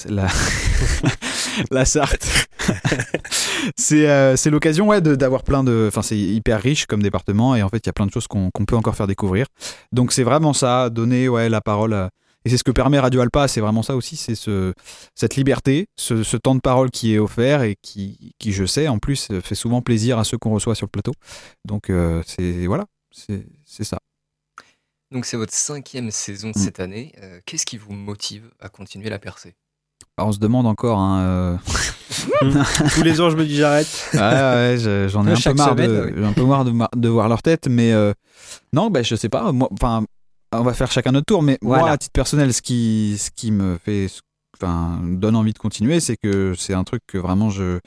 la, 1.69 1.85
Sarthe. 1.85 2.27
c'est 3.77 4.09
euh, 4.09 4.35
c'est 4.35 4.49
l'occasion 4.49 4.87
ouais, 4.87 5.01
d'avoir 5.01 5.43
plein 5.43 5.63
de. 5.63 5.85
Enfin, 5.87 6.01
c'est 6.01 6.17
hyper 6.17 6.59
riche 6.61 6.87
comme 6.87 7.03
département 7.03 7.55
et 7.55 7.61
en 7.61 7.69
fait, 7.69 7.77
il 7.77 7.85
y 7.87 7.89
a 7.89 7.93
plein 7.93 8.07
de 8.07 8.11
choses 8.11 8.27
qu'on 8.27 8.49
peut 8.49 8.75
encore 8.75 8.95
faire 8.95 9.07
découvrir. 9.07 9.45
Donc, 9.91 10.11
c'est 10.11 10.23
vraiment 10.23 10.53
ça, 10.53 10.89
donner 10.89 11.29
ouais, 11.29 11.47
la 11.47 11.61
parole. 11.61 12.09
Et 12.43 12.49
c'est 12.49 12.57
ce 12.57 12.63
que 12.63 12.71
permet 12.71 12.99
Radio 12.99 13.21
Alpa, 13.21 13.47
c'est 13.47 13.61
vraiment 13.61 13.83
ça 13.83 13.95
aussi, 13.95 14.15
c'est 14.15 14.33
ce, 14.33 14.73
cette 15.13 15.35
liberté, 15.35 15.87
ce, 15.95 16.37
temps 16.37 16.55
de 16.55 16.59
parole 16.59 16.89
qui 16.89 17.13
est 17.13 17.19
offert 17.19 17.61
et 17.61 17.75
qui, 17.83 18.33
qui, 18.39 18.51
je 18.51 18.65
sais, 18.65 18.87
en 18.87 18.97
plus, 18.97 19.27
fait 19.43 19.53
souvent 19.53 19.83
plaisir 19.83 20.17
à 20.17 20.23
ceux 20.23 20.39
qu'on 20.39 20.51
reçoit 20.51 20.73
sur 20.73 20.87
le 20.87 20.91
plateau. 20.91 21.11
Donc, 21.65 21.91
euh, 21.91 22.23
c'est 22.25 22.65
voilà, 22.65 22.85
c'est 23.11 23.83
ça. 23.83 23.99
Donc, 25.11 25.25
c'est 25.25 25.37
votre 25.37 25.53
cinquième 25.53 26.09
saison 26.11 26.51
de 26.51 26.57
Mm. 26.57 26.61
cette 26.61 26.79
année. 26.79 27.13
Euh, 27.21 27.39
Qu'est-ce 27.45 27.65
qui 27.65 27.77
vous 27.77 27.91
motive 27.93 28.49
à 28.59 28.69
continuer 28.69 29.09
la 29.09 29.19
percée? 29.19 29.55
Alors, 30.17 30.29
on 30.29 30.31
se 30.31 30.39
demande 30.39 30.67
encore. 30.67 30.99
Hein, 30.99 31.21
euh, 31.21 31.57
Tous 32.95 33.03
les 33.03 33.19
ans, 33.21 33.29
je 33.29 33.35
me 33.37 33.45
dis 33.45 33.55
j'arrête. 33.55 33.87
Ouais, 34.13 34.19
ouais, 34.19 34.75
je- 34.79 35.07
j'en 35.09 35.25
ai 35.27 35.31
un 35.31 35.35
peu 35.35 35.39
Chaque 35.39 35.57
marre, 35.57 35.69
semaine, 35.71 35.89
de, 35.91 36.01
oui. 36.05 36.11
j'ai 36.17 36.25
un 36.25 36.33
peu 36.33 36.45
marre 36.45 36.65
de, 36.65 37.07
voir 37.09 37.29
leur 37.29 37.41
tête, 37.41 37.67
mais 37.67 37.91
euh, 37.93 38.13
non, 38.73 38.89
bah, 38.89 39.03
je 39.03 39.15
sais 39.15 39.29
pas. 39.29 39.51
Moi, 39.51 39.69
enfin, 39.73 40.05
on 40.53 40.63
va 40.63 40.73
faire 40.73 40.91
chacun 40.91 41.11
notre 41.11 41.25
tour, 41.25 41.41
mais 41.43 41.57
moi, 41.61 41.79
Voilà. 41.79 41.93
à 41.93 41.97
titre 41.97 42.13
personnel, 42.13 42.53
ce 42.53 42.61
qui, 42.61 43.15
ce 43.19 43.31
qui 43.31 43.51
me 43.51 43.77
fait, 43.83 44.07
enfin, 44.61 44.99
donne 45.03 45.35
envie 45.35 45.53
de 45.53 45.59
continuer, 45.59 45.99
c'est 45.99 46.17
que 46.17 46.53
c'est 46.57 46.73
un 46.73 46.83
truc 46.83 47.03
que 47.07 47.17
vraiment 47.17 47.49
je, 47.49 47.79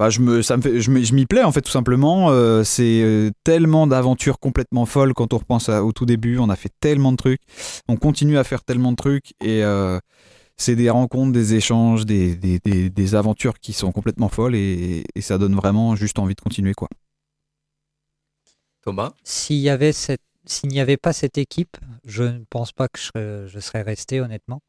enfin, 0.00 0.10
je 0.10 0.20
me, 0.20 0.40
ça 0.42 0.56
me 0.56 0.62
fait, 0.62 0.80
je 0.80 0.90
me- 0.90 1.02
je 1.02 1.14
m'y 1.14 1.26
plais 1.26 1.42
en 1.42 1.52
fait 1.52 1.60
tout 1.60 1.70
simplement. 1.70 2.30
Euh, 2.30 2.64
c'est 2.64 3.02
euh, 3.02 3.30
tellement 3.44 3.86
d'aventures 3.86 4.38
complètement 4.38 4.86
folles 4.86 5.12
quand 5.14 5.34
on 5.34 5.38
repense 5.38 5.68
à- 5.68 5.84
au 5.84 5.92
tout 5.92 6.06
début. 6.06 6.38
On 6.38 6.48
a 6.48 6.56
fait 6.56 6.72
tellement 6.80 7.12
de 7.12 7.16
trucs, 7.16 7.42
on 7.88 7.96
continue 7.96 8.38
à 8.38 8.44
faire 8.44 8.62
tellement 8.64 8.92
de 8.92 8.96
trucs 8.96 9.32
et 9.40 9.62
euh, 9.62 9.98
c'est 10.56 10.76
des 10.76 10.90
rencontres, 10.90 11.32
des 11.32 11.54
échanges, 11.54 12.06
des, 12.06 12.34
des, 12.36 12.58
des- 12.60 12.90
des 12.90 13.14
aventures 13.14 13.58
qui 13.60 13.72
sont 13.72 13.92
complètement 13.92 14.28
folles 14.30 14.54
et, 14.54 15.04
et 15.14 15.20
ça 15.20 15.38
donne 15.38 15.54
vraiment 15.54 15.96
juste 15.96 16.18
envie 16.18 16.34
de 16.34 16.40
continuer 16.40 16.74
quoi. 16.74 16.88
Thomas? 18.82 19.12
S'il 19.24 19.56
y 19.58 19.68
avait 19.68 19.92
cette, 19.92 20.22
s'il 20.46 20.70
n'y 20.70 20.80
avait 20.80 20.96
pas 20.96 21.12
cette 21.12 21.36
équipe, 21.38 21.76
je 22.04 22.22
ne 22.24 22.44
pense 22.48 22.72
pas 22.72 22.88
que 22.88 22.98
je 22.98 23.04
serais, 23.04 23.48
je 23.48 23.60
serais 23.60 23.82
resté 23.82 24.20
honnêtement, 24.20 24.60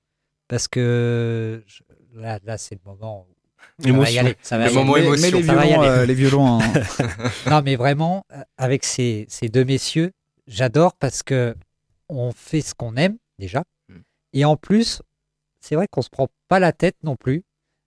parce 0.50 0.68
que 0.68 1.64
je- 1.66 1.84
là, 2.14 2.40
là 2.44 2.58
c'est 2.58 2.76
le 2.76 2.82
moment. 2.86 3.26
Où 3.30 3.36
ça 3.80 3.84
va 3.84 3.88
y 3.88 3.90
Émotion. 3.90 4.22
aller, 4.22 4.38
ça 4.42 4.58
va 4.58 4.66
Le 4.66 4.72
y 4.72 4.76
moment 4.76 4.94
aller. 4.96 5.10
Mais- 5.22 5.32
les 5.32 5.44
Ça 5.44 5.54
va 5.56 5.66
y 5.66 5.70
violons, 5.70 5.82
aller. 5.82 5.90
euh, 5.90 6.06
les 6.06 6.14
violons 6.14 6.46
en- 6.46 6.60
Non, 7.50 7.62
mais 7.64 7.76
vraiment, 7.76 8.24
euh, 8.34 8.42
avec 8.58 8.84
ces, 8.84 9.26
ces 9.30 9.50
deux 9.50 9.64
messieurs, 9.66 10.12
j'adore 10.48 10.94
parce 10.96 11.24
que 11.24 11.56
on 12.10 12.32
fait 12.32 12.62
ce 12.62 12.74
qu'on 12.76 12.96
aime 12.98 13.18
déjà, 13.40 13.64
Mm. 13.90 13.96
et 14.34 14.46
en 14.46 14.56
plus, 14.58 15.02
c'est 15.60 15.76
vrai 15.76 15.88
qu'on 15.90 16.02
se 16.02 16.10
prend 16.10 16.28
pas 16.48 16.60
la 16.60 16.72
tête 16.74 16.96
non 17.04 17.16
plus. 17.16 17.44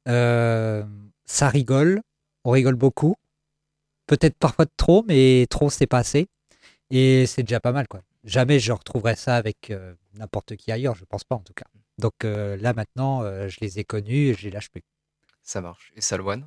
Euh, 0.08 0.84
ça 1.24 1.48
rigole, 1.48 2.00
on 2.44 2.50
rigole 2.50 2.74
beaucoup. 2.76 3.14
Peut-être 4.06 4.36
parfois 4.36 4.64
de 4.66 4.70
trop, 4.76 5.02
mais 5.08 5.46
trop 5.48 5.70
c'est 5.70 5.86
pas 5.86 5.98
assez. 5.98 6.26
Et 6.90 7.26
c'est 7.26 7.42
déjà 7.42 7.60
pas 7.60 7.72
mal, 7.72 7.88
quoi. 7.88 8.02
Jamais 8.24 8.58
je 8.58 8.72
retrouverai 8.72 9.16
ça 9.16 9.36
avec 9.36 9.70
euh, 9.70 9.94
n'importe 10.18 10.56
qui 10.56 10.70
ailleurs, 10.72 10.94
je 10.94 11.04
pense 11.04 11.24
pas 11.24 11.34
en 11.36 11.40
tout 11.40 11.54
cas. 11.54 11.64
Donc 11.98 12.12
euh, 12.24 12.56
là 12.58 12.72
maintenant, 12.74 13.22
je 13.48 13.56
les 13.60 13.78
ai 13.78 13.84
connus 13.84 14.28
et 14.28 14.34
je 14.34 14.42
les 14.44 14.50
lâche 14.50 14.70
plus. 14.70 14.82
Ça 15.44 15.60
marche. 15.60 15.92
Et 15.96 16.00
Salouane 16.00 16.44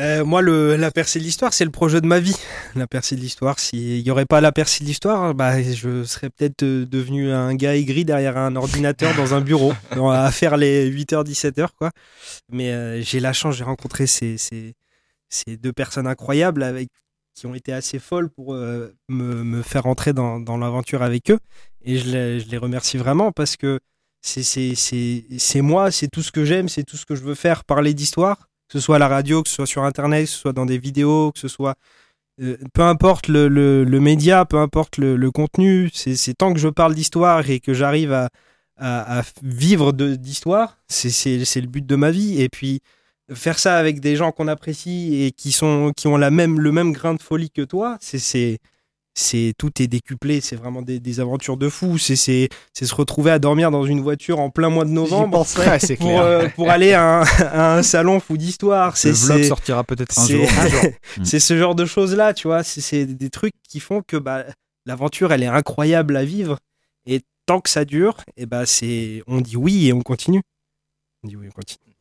Euh, 0.00 0.24
moi, 0.24 0.42
le, 0.42 0.74
la 0.76 0.90
percée 0.90 1.20
de 1.20 1.24
l'histoire, 1.24 1.52
c'est 1.52 1.64
le 1.64 1.70
projet 1.70 2.00
de 2.00 2.06
ma 2.06 2.18
vie. 2.18 2.34
La 2.74 2.86
percée 2.88 3.14
de 3.14 3.20
l'histoire, 3.20 3.60
s'il 3.60 4.02
n'y 4.02 4.10
aurait 4.10 4.26
pas 4.26 4.40
la 4.40 4.50
percée 4.50 4.82
de 4.82 4.88
l'histoire, 4.88 5.34
bah, 5.34 5.62
je 5.62 6.02
serais 6.02 6.30
peut-être 6.30 6.64
euh, 6.64 6.84
devenu 6.84 7.30
un 7.30 7.54
gars 7.54 7.76
aigri 7.76 8.04
derrière 8.04 8.36
un 8.36 8.56
ordinateur 8.56 9.14
dans 9.16 9.34
un 9.34 9.40
bureau, 9.40 9.72
dans- 9.94 10.10
à 10.10 10.30
faire 10.32 10.56
les 10.56 10.88
8h, 10.90 11.24
17h, 11.24 11.68
quoi. 11.78 11.90
Mais 12.50 12.72
euh, 12.72 13.02
j'ai 13.02 13.20
la 13.20 13.32
chance, 13.32 13.54
j'ai 13.56 13.62
rencontré 13.64 14.08
ces, 14.08 14.36
ces, 14.36 14.74
ces 15.28 15.56
deux 15.56 15.72
personnes 15.72 16.08
incroyables 16.08 16.64
avec, 16.64 16.88
qui 17.36 17.46
ont 17.46 17.54
été 17.54 17.72
assez 17.72 18.00
folles 18.00 18.30
pour 18.30 18.54
euh, 18.54 18.92
me, 19.08 19.44
me 19.44 19.62
faire 19.62 19.86
entrer 19.86 20.12
dans, 20.12 20.40
dans 20.40 20.56
l'aventure 20.56 21.02
avec 21.02 21.30
eux. 21.30 21.38
Et 21.84 21.98
je 21.98 22.10
les, 22.10 22.40
je 22.40 22.48
les 22.48 22.58
remercie 22.58 22.96
vraiment 22.96 23.30
parce 23.30 23.56
que 23.56 23.78
c'est- 24.24 25.60
moi, 25.60 25.90
c'est 25.90 26.08
tout 26.08 26.22
ce 26.22 26.32
que 26.32 26.44
j'aime, 26.44 26.68
c'est 26.68 26.82
tout 26.84 26.96
ce 26.96 27.04
que 27.06 27.14
je 27.14 27.22
veux 27.22 27.34
faire, 27.34 27.64
parler 27.64 27.94
d'histoire 27.94 28.48
que 28.68 28.78
ce 28.80 28.84
soit 28.84 28.96
à 28.96 28.98
la 28.98 29.08
radio, 29.08 29.42
que 29.42 29.48
ce 29.50 29.56
soit 29.56 29.66
sur 29.66 29.84
Internet, 29.84 30.24
que 30.24 30.30
ce 30.30 30.38
soit 30.38 30.52
dans 30.54 30.66
des 30.66 30.78
vidéos, 30.78 31.30
que 31.32 31.38
ce 31.38 31.48
soit... 31.48 31.74
euh, 32.40 32.56
peu 32.72 32.82
importe 32.82 33.28
le, 33.28 33.46
le- 33.48 34.00
média, 34.00 34.44
peu 34.46 34.56
importe 34.58 34.96
le, 34.96 35.16
le 35.16 35.30
contenu, 35.30 35.90
c'est 35.92 36.34
tant 36.34 36.52
que 36.52 36.58
je 36.58 36.68
parle 36.68 36.94
d'histoire 36.94 37.48
et 37.50 37.60
que 37.60 37.74
j'arrive 37.74 38.12
à, 38.12 38.30
à- 38.78 39.20
à 39.20 39.22
vivre 39.42 39.92
d'histoire, 39.92 40.78
c'est 40.88 41.10
le 41.60 41.66
but 41.66 41.84
de 41.86 41.94
ma 41.94 42.10
vie. 42.10 42.40
Et 42.40 42.48
puis, 42.48 42.80
faire 43.32 43.58
ça 43.58 43.76
avec 43.78 44.00
des 44.00 44.16
gens 44.16 44.32
qu'on 44.32 44.48
apprécie 44.48 45.22
et 45.22 45.30
qui, 45.30 45.52
sont, 45.52 45.92
qui 45.96 46.06
ont 46.08 46.16
la 46.16 46.30
même, 46.30 46.58
le 46.58 46.72
même 46.72 46.92
grain 46.92 47.14
de 47.14 47.22
folie 47.22 47.50
que 47.50 47.62
toi, 47.62 47.98
c'est- 48.00 48.58
c'est 49.14 49.52
tout 49.56 49.80
est 49.80 49.86
décuplé, 49.86 50.40
c'est 50.40 50.56
vraiment 50.56 50.82
des, 50.82 50.98
des 51.00 51.20
aventures 51.20 51.56
de 51.56 51.68
fou. 51.68 51.98
C'est 51.98 52.16
se 52.16 52.94
retrouver 52.94 53.30
à 53.30 53.38
dormir 53.38 53.70
dans 53.70 53.84
une 53.84 54.00
voiture 54.00 54.40
en 54.40 54.50
plein 54.50 54.68
mois 54.70 54.84
de 54.84 54.90
novembre 54.90 55.44
pour 55.98 56.20
euh, 56.20 56.48
pour 56.48 56.68
aller 56.70 56.92
à 56.92 57.20
un, 57.20 57.22
à 57.40 57.76
un 57.76 57.82
salon 57.82 58.18
fou 58.20 58.36
d'histoire. 58.36 58.96
C'est 58.96 59.10
Le 59.10 59.14
vlog 59.14 59.44
sortira 59.44 59.84
peut-être 59.84 60.18
un 60.18 60.26
jour. 60.26 60.48
C'est 61.24 61.40
ce 61.40 61.56
genre 61.56 61.74
de 61.74 61.84
choses 61.86 62.14
là, 62.14 62.34
tu 62.34 62.48
vois. 62.48 62.62
C'est- 62.64 62.80
C'est 62.80 63.06
des 63.06 63.30
trucs 63.30 63.54
qui 63.68 63.80
font 63.80 64.02
que 64.02 64.16
bah, 64.16 64.44
l'aventure, 64.84 65.32
elle 65.32 65.42
est 65.42 65.46
incroyable 65.46 66.16
à 66.16 66.24
vivre. 66.24 66.58
Et 67.06 67.20
tant 67.46 67.60
que 67.60 67.68
ça 67.70 67.84
dure, 67.84 68.16
et 68.36 68.46
bah 68.46 68.66
c'est, 68.66 69.22
on 69.26 69.40
dit 69.40 69.56
oui 69.56 69.86
et 69.88 69.92
on 69.92 70.00
continue. 70.02 70.42
On 71.22 71.28
dit 71.28 71.36
oui, 71.36 71.46
on 71.48 71.52
continue. 71.52 71.94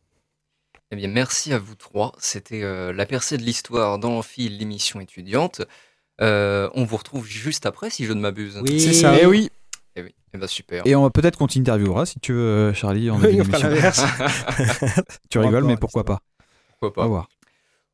Eh 0.92 0.96
bien, 0.96 1.08
merci 1.08 1.54
à 1.54 1.60
vous 1.60 1.76
trois. 1.76 2.14
C'était 2.20 2.62
euh, 2.64 2.94
la 2.94 3.06
percée 3.06 3.38
de 3.38 3.44
l'histoire 3.44 3.98
dans 4.00 4.10
l'amphi, 4.12 4.48
l'émission 4.50 5.00
étudiante. 5.00 5.62
Euh, 6.24 6.70
on 6.74 6.84
vous 6.86 6.98
retrouve 6.98 7.26
juste 7.28 7.66
après, 7.66 7.90
si 7.90 8.06
je 8.06 8.14
ne 8.14 8.22
m'abuse. 8.22 8.60
Oui. 8.64 8.80
C'est 8.80 8.94
ça. 8.94 9.20
Et 9.20 9.26
oui. 9.26 9.50
Eh 9.96 10.02
oui. 10.02 10.16
Eh 10.34 10.38
ben, 10.38 10.48
super. 10.48 10.82
Et 10.88 10.96
on 10.96 11.04
va 11.04 11.10
peut-être 11.10 11.38
qu'on 11.38 11.48
t'interviewera 11.48 12.06
si 12.06 12.20
tu 12.20 12.34
veux, 12.34 12.40
euh, 12.40 12.74
Charlie, 12.74 13.10
en 13.12 13.20
Oui, 13.20 13.40
on. 13.42 13.44
Tu 15.30 15.38
Encore 15.38 15.50
rigoles, 15.50 15.66
mais 15.66 15.78
pourquoi 15.78 16.04
pas 16.04 16.20
Pourquoi 16.80 16.90
On 16.90 16.92
pas. 16.92 17.02
va 17.02 17.08
voir. 17.08 17.30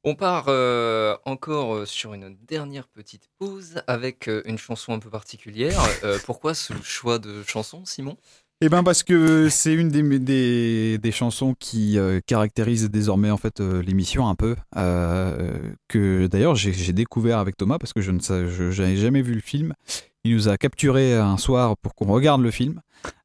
On 0.05 0.15
part 0.15 0.45
euh, 0.47 1.17
encore 1.25 1.85
sur 1.85 2.13
une 2.13 2.37
dernière 2.47 2.87
petite 2.87 3.27
pause 3.37 3.81
avec 3.87 4.29
une 4.45 4.57
chanson 4.57 4.93
un 4.93 4.99
peu 4.99 5.09
particulière. 5.09 5.81
Euh, 6.05 6.17
pourquoi 6.25 6.53
ce 6.53 6.71
choix 6.83 7.19
de 7.19 7.43
chanson, 7.43 7.83
Simon? 7.85 8.15
Eh 8.61 8.67
ben 8.67 8.83
parce 8.83 9.03
que 9.03 9.47
c'est 9.47 9.73
une 9.73 9.87
des, 9.87 10.19
des, 10.19 10.97
des 10.97 11.11
chansons 11.13 11.55
qui 11.57 11.97
euh, 11.97 12.19
caractérise 12.25 12.89
désormais 12.89 13.31
en 13.31 13.37
fait 13.37 13.61
euh, 13.61 13.81
l'émission 13.81 14.27
un 14.27 14.35
peu 14.35 14.57
euh, 14.75 15.57
que 15.87 16.27
d'ailleurs 16.27 16.55
j'ai 16.55 16.73
j'ai 16.73 16.91
découvert 16.91 17.37
avec 17.39 17.55
Thomas 17.55 17.77
parce 17.79 17.93
que 17.93 18.01
je 18.01 18.11
ne 18.11 18.19
j'avais 18.71 18.97
jamais 18.97 19.21
vu 19.21 19.33
le 19.33 19.39
film. 19.41 19.73
Il 20.25 20.33
nous 20.35 20.49
a 20.49 20.57
capturé 20.57 21.13
un 21.15 21.37
soir 21.37 21.77
pour 21.77 21.95
qu'on 21.95 22.07
regarde 22.07 22.41
le 22.41 22.51
film 22.51 22.81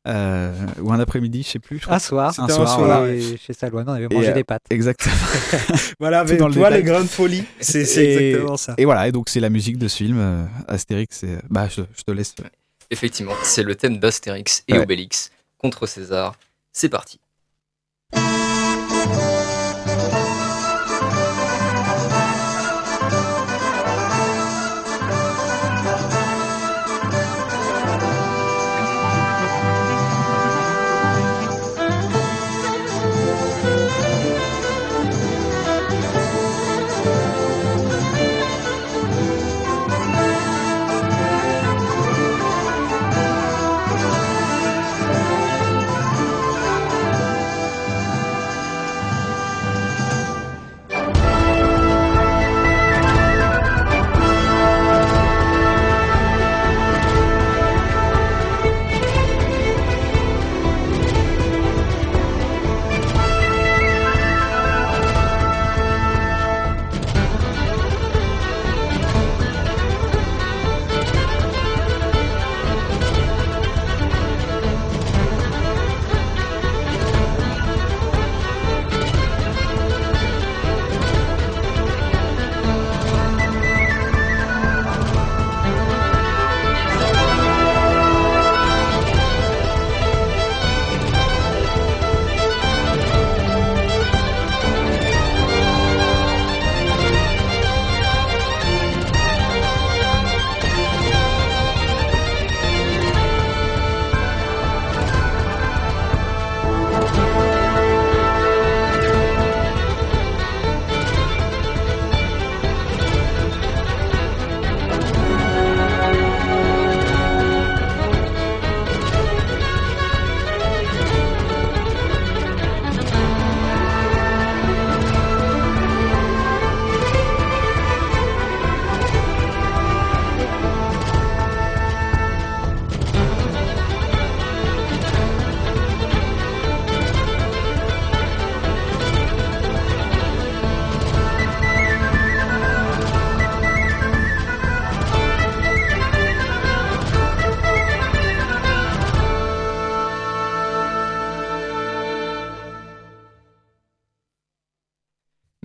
euh, 0.07 0.55
ou 0.80 0.93
un 0.93 1.01
après-midi, 1.01 1.43
je 1.43 1.49
sais 1.49 1.59
plus. 1.59 1.80
je. 1.80 1.91
Un 1.91 1.99
soir. 1.99 2.32
Un 2.39 2.45
un 2.45 2.49
soir, 2.49 2.68
soir, 2.68 2.78
voilà. 3.01 3.12
Et 3.12 3.37
Chez 3.37 3.53
Salouane, 3.55 3.89
on 3.89 3.93
avait 3.95 4.05
Et, 4.09 4.14
mangé 4.14 4.28
euh, 4.28 4.35
des 4.35 4.45
pâtes. 4.45 4.62
Exactement. 4.70 5.14
Voilà, 5.99 6.20
avec 6.20 6.39
dans 6.39 6.47
le 6.47 6.55
toi, 6.55 6.70
les 6.70 6.85
grains 6.85 7.03
de 7.03 7.09
folie. 7.09 7.43
C'est 7.61 7.85
c'est 7.85 8.05
Et- 8.05 8.28
exactement 8.28 8.57
ça. 8.57 8.74
Et 8.78 8.85
voilà, 8.85 9.09
et 9.09 9.12
donc 9.12 9.28
c'est 9.28 9.41
la 9.41 9.51
musique 9.51 9.78
de 9.78 9.89
ce 9.89 9.97
film 9.97 10.18
euh, 10.20 10.45
Astérix. 10.68 11.16
c'est- 11.18 11.43
Bah 11.51 11.66
je, 11.68 11.80
je 11.97 12.03
te 12.05 12.12
laisse. 12.12 12.37
Effectivement, 12.95 13.34
c'est 13.42 13.64
le 13.64 13.74
thème 13.74 13.99
d'Astérix 13.99 14.62
et 14.68 14.74
Ouais. 14.74 14.78
Obélix 14.78 15.32
contre 15.59 15.84
César. 15.88 16.36
C'est 16.72 16.88
parti. 16.88 17.18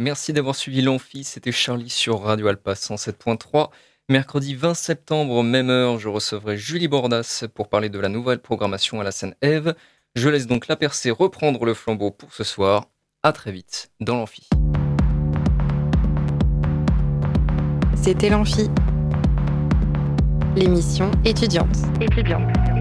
Merci 0.10 0.34
d'avoir 0.34 0.56
suivi 0.56 0.82
l'Amphi, 0.82 1.24
c'était 1.24 1.52
Charlie 1.52 1.92
sur 1.92 2.24
Radio 2.24 2.48
Alpa 2.48 2.74
107.3. 2.74 3.70
Mercredi 4.10 4.56
20 4.56 4.74
septembre, 4.74 5.44
même 5.44 5.70
heure, 5.70 6.00
je 6.00 6.10
recevrai 6.10 6.58
Julie 6.58 6.88
Bordas 6.88 7.46
pour 7.54 7.70
parler 7.70 7.90
de 7.90 8.00
la 8.00 8.10
nouvelle 8.10 8.40
programmation 8.40 9.00
à 9.00 9.04
la 9.04 9.12
scène 9.12 9.36
Eve. 9.44 9.76
Je 10.16 10.28
laisse 10.30 10.48
donc 10.48 10.68
la 10.68 10.76
percée 10.78 11.12
reprendre 11.12 11.64
le 11.64 11.76
flambeau 11.76 12.10
pour 12.10 12.34
ce 12.34 12.44
soir. 12.44 12.88
À 13.22 13.34
très 13.34 13.52
vite 13.52 13.92
dans 14.00 14.18
l'Amphi. 14.18 14.50
C'était 17.94 18.30
l'Amphi, 18.30 18.68
l'émission 20.56 21.12
étudiante. 21.24 21.78
étudiante. 22.02 22.79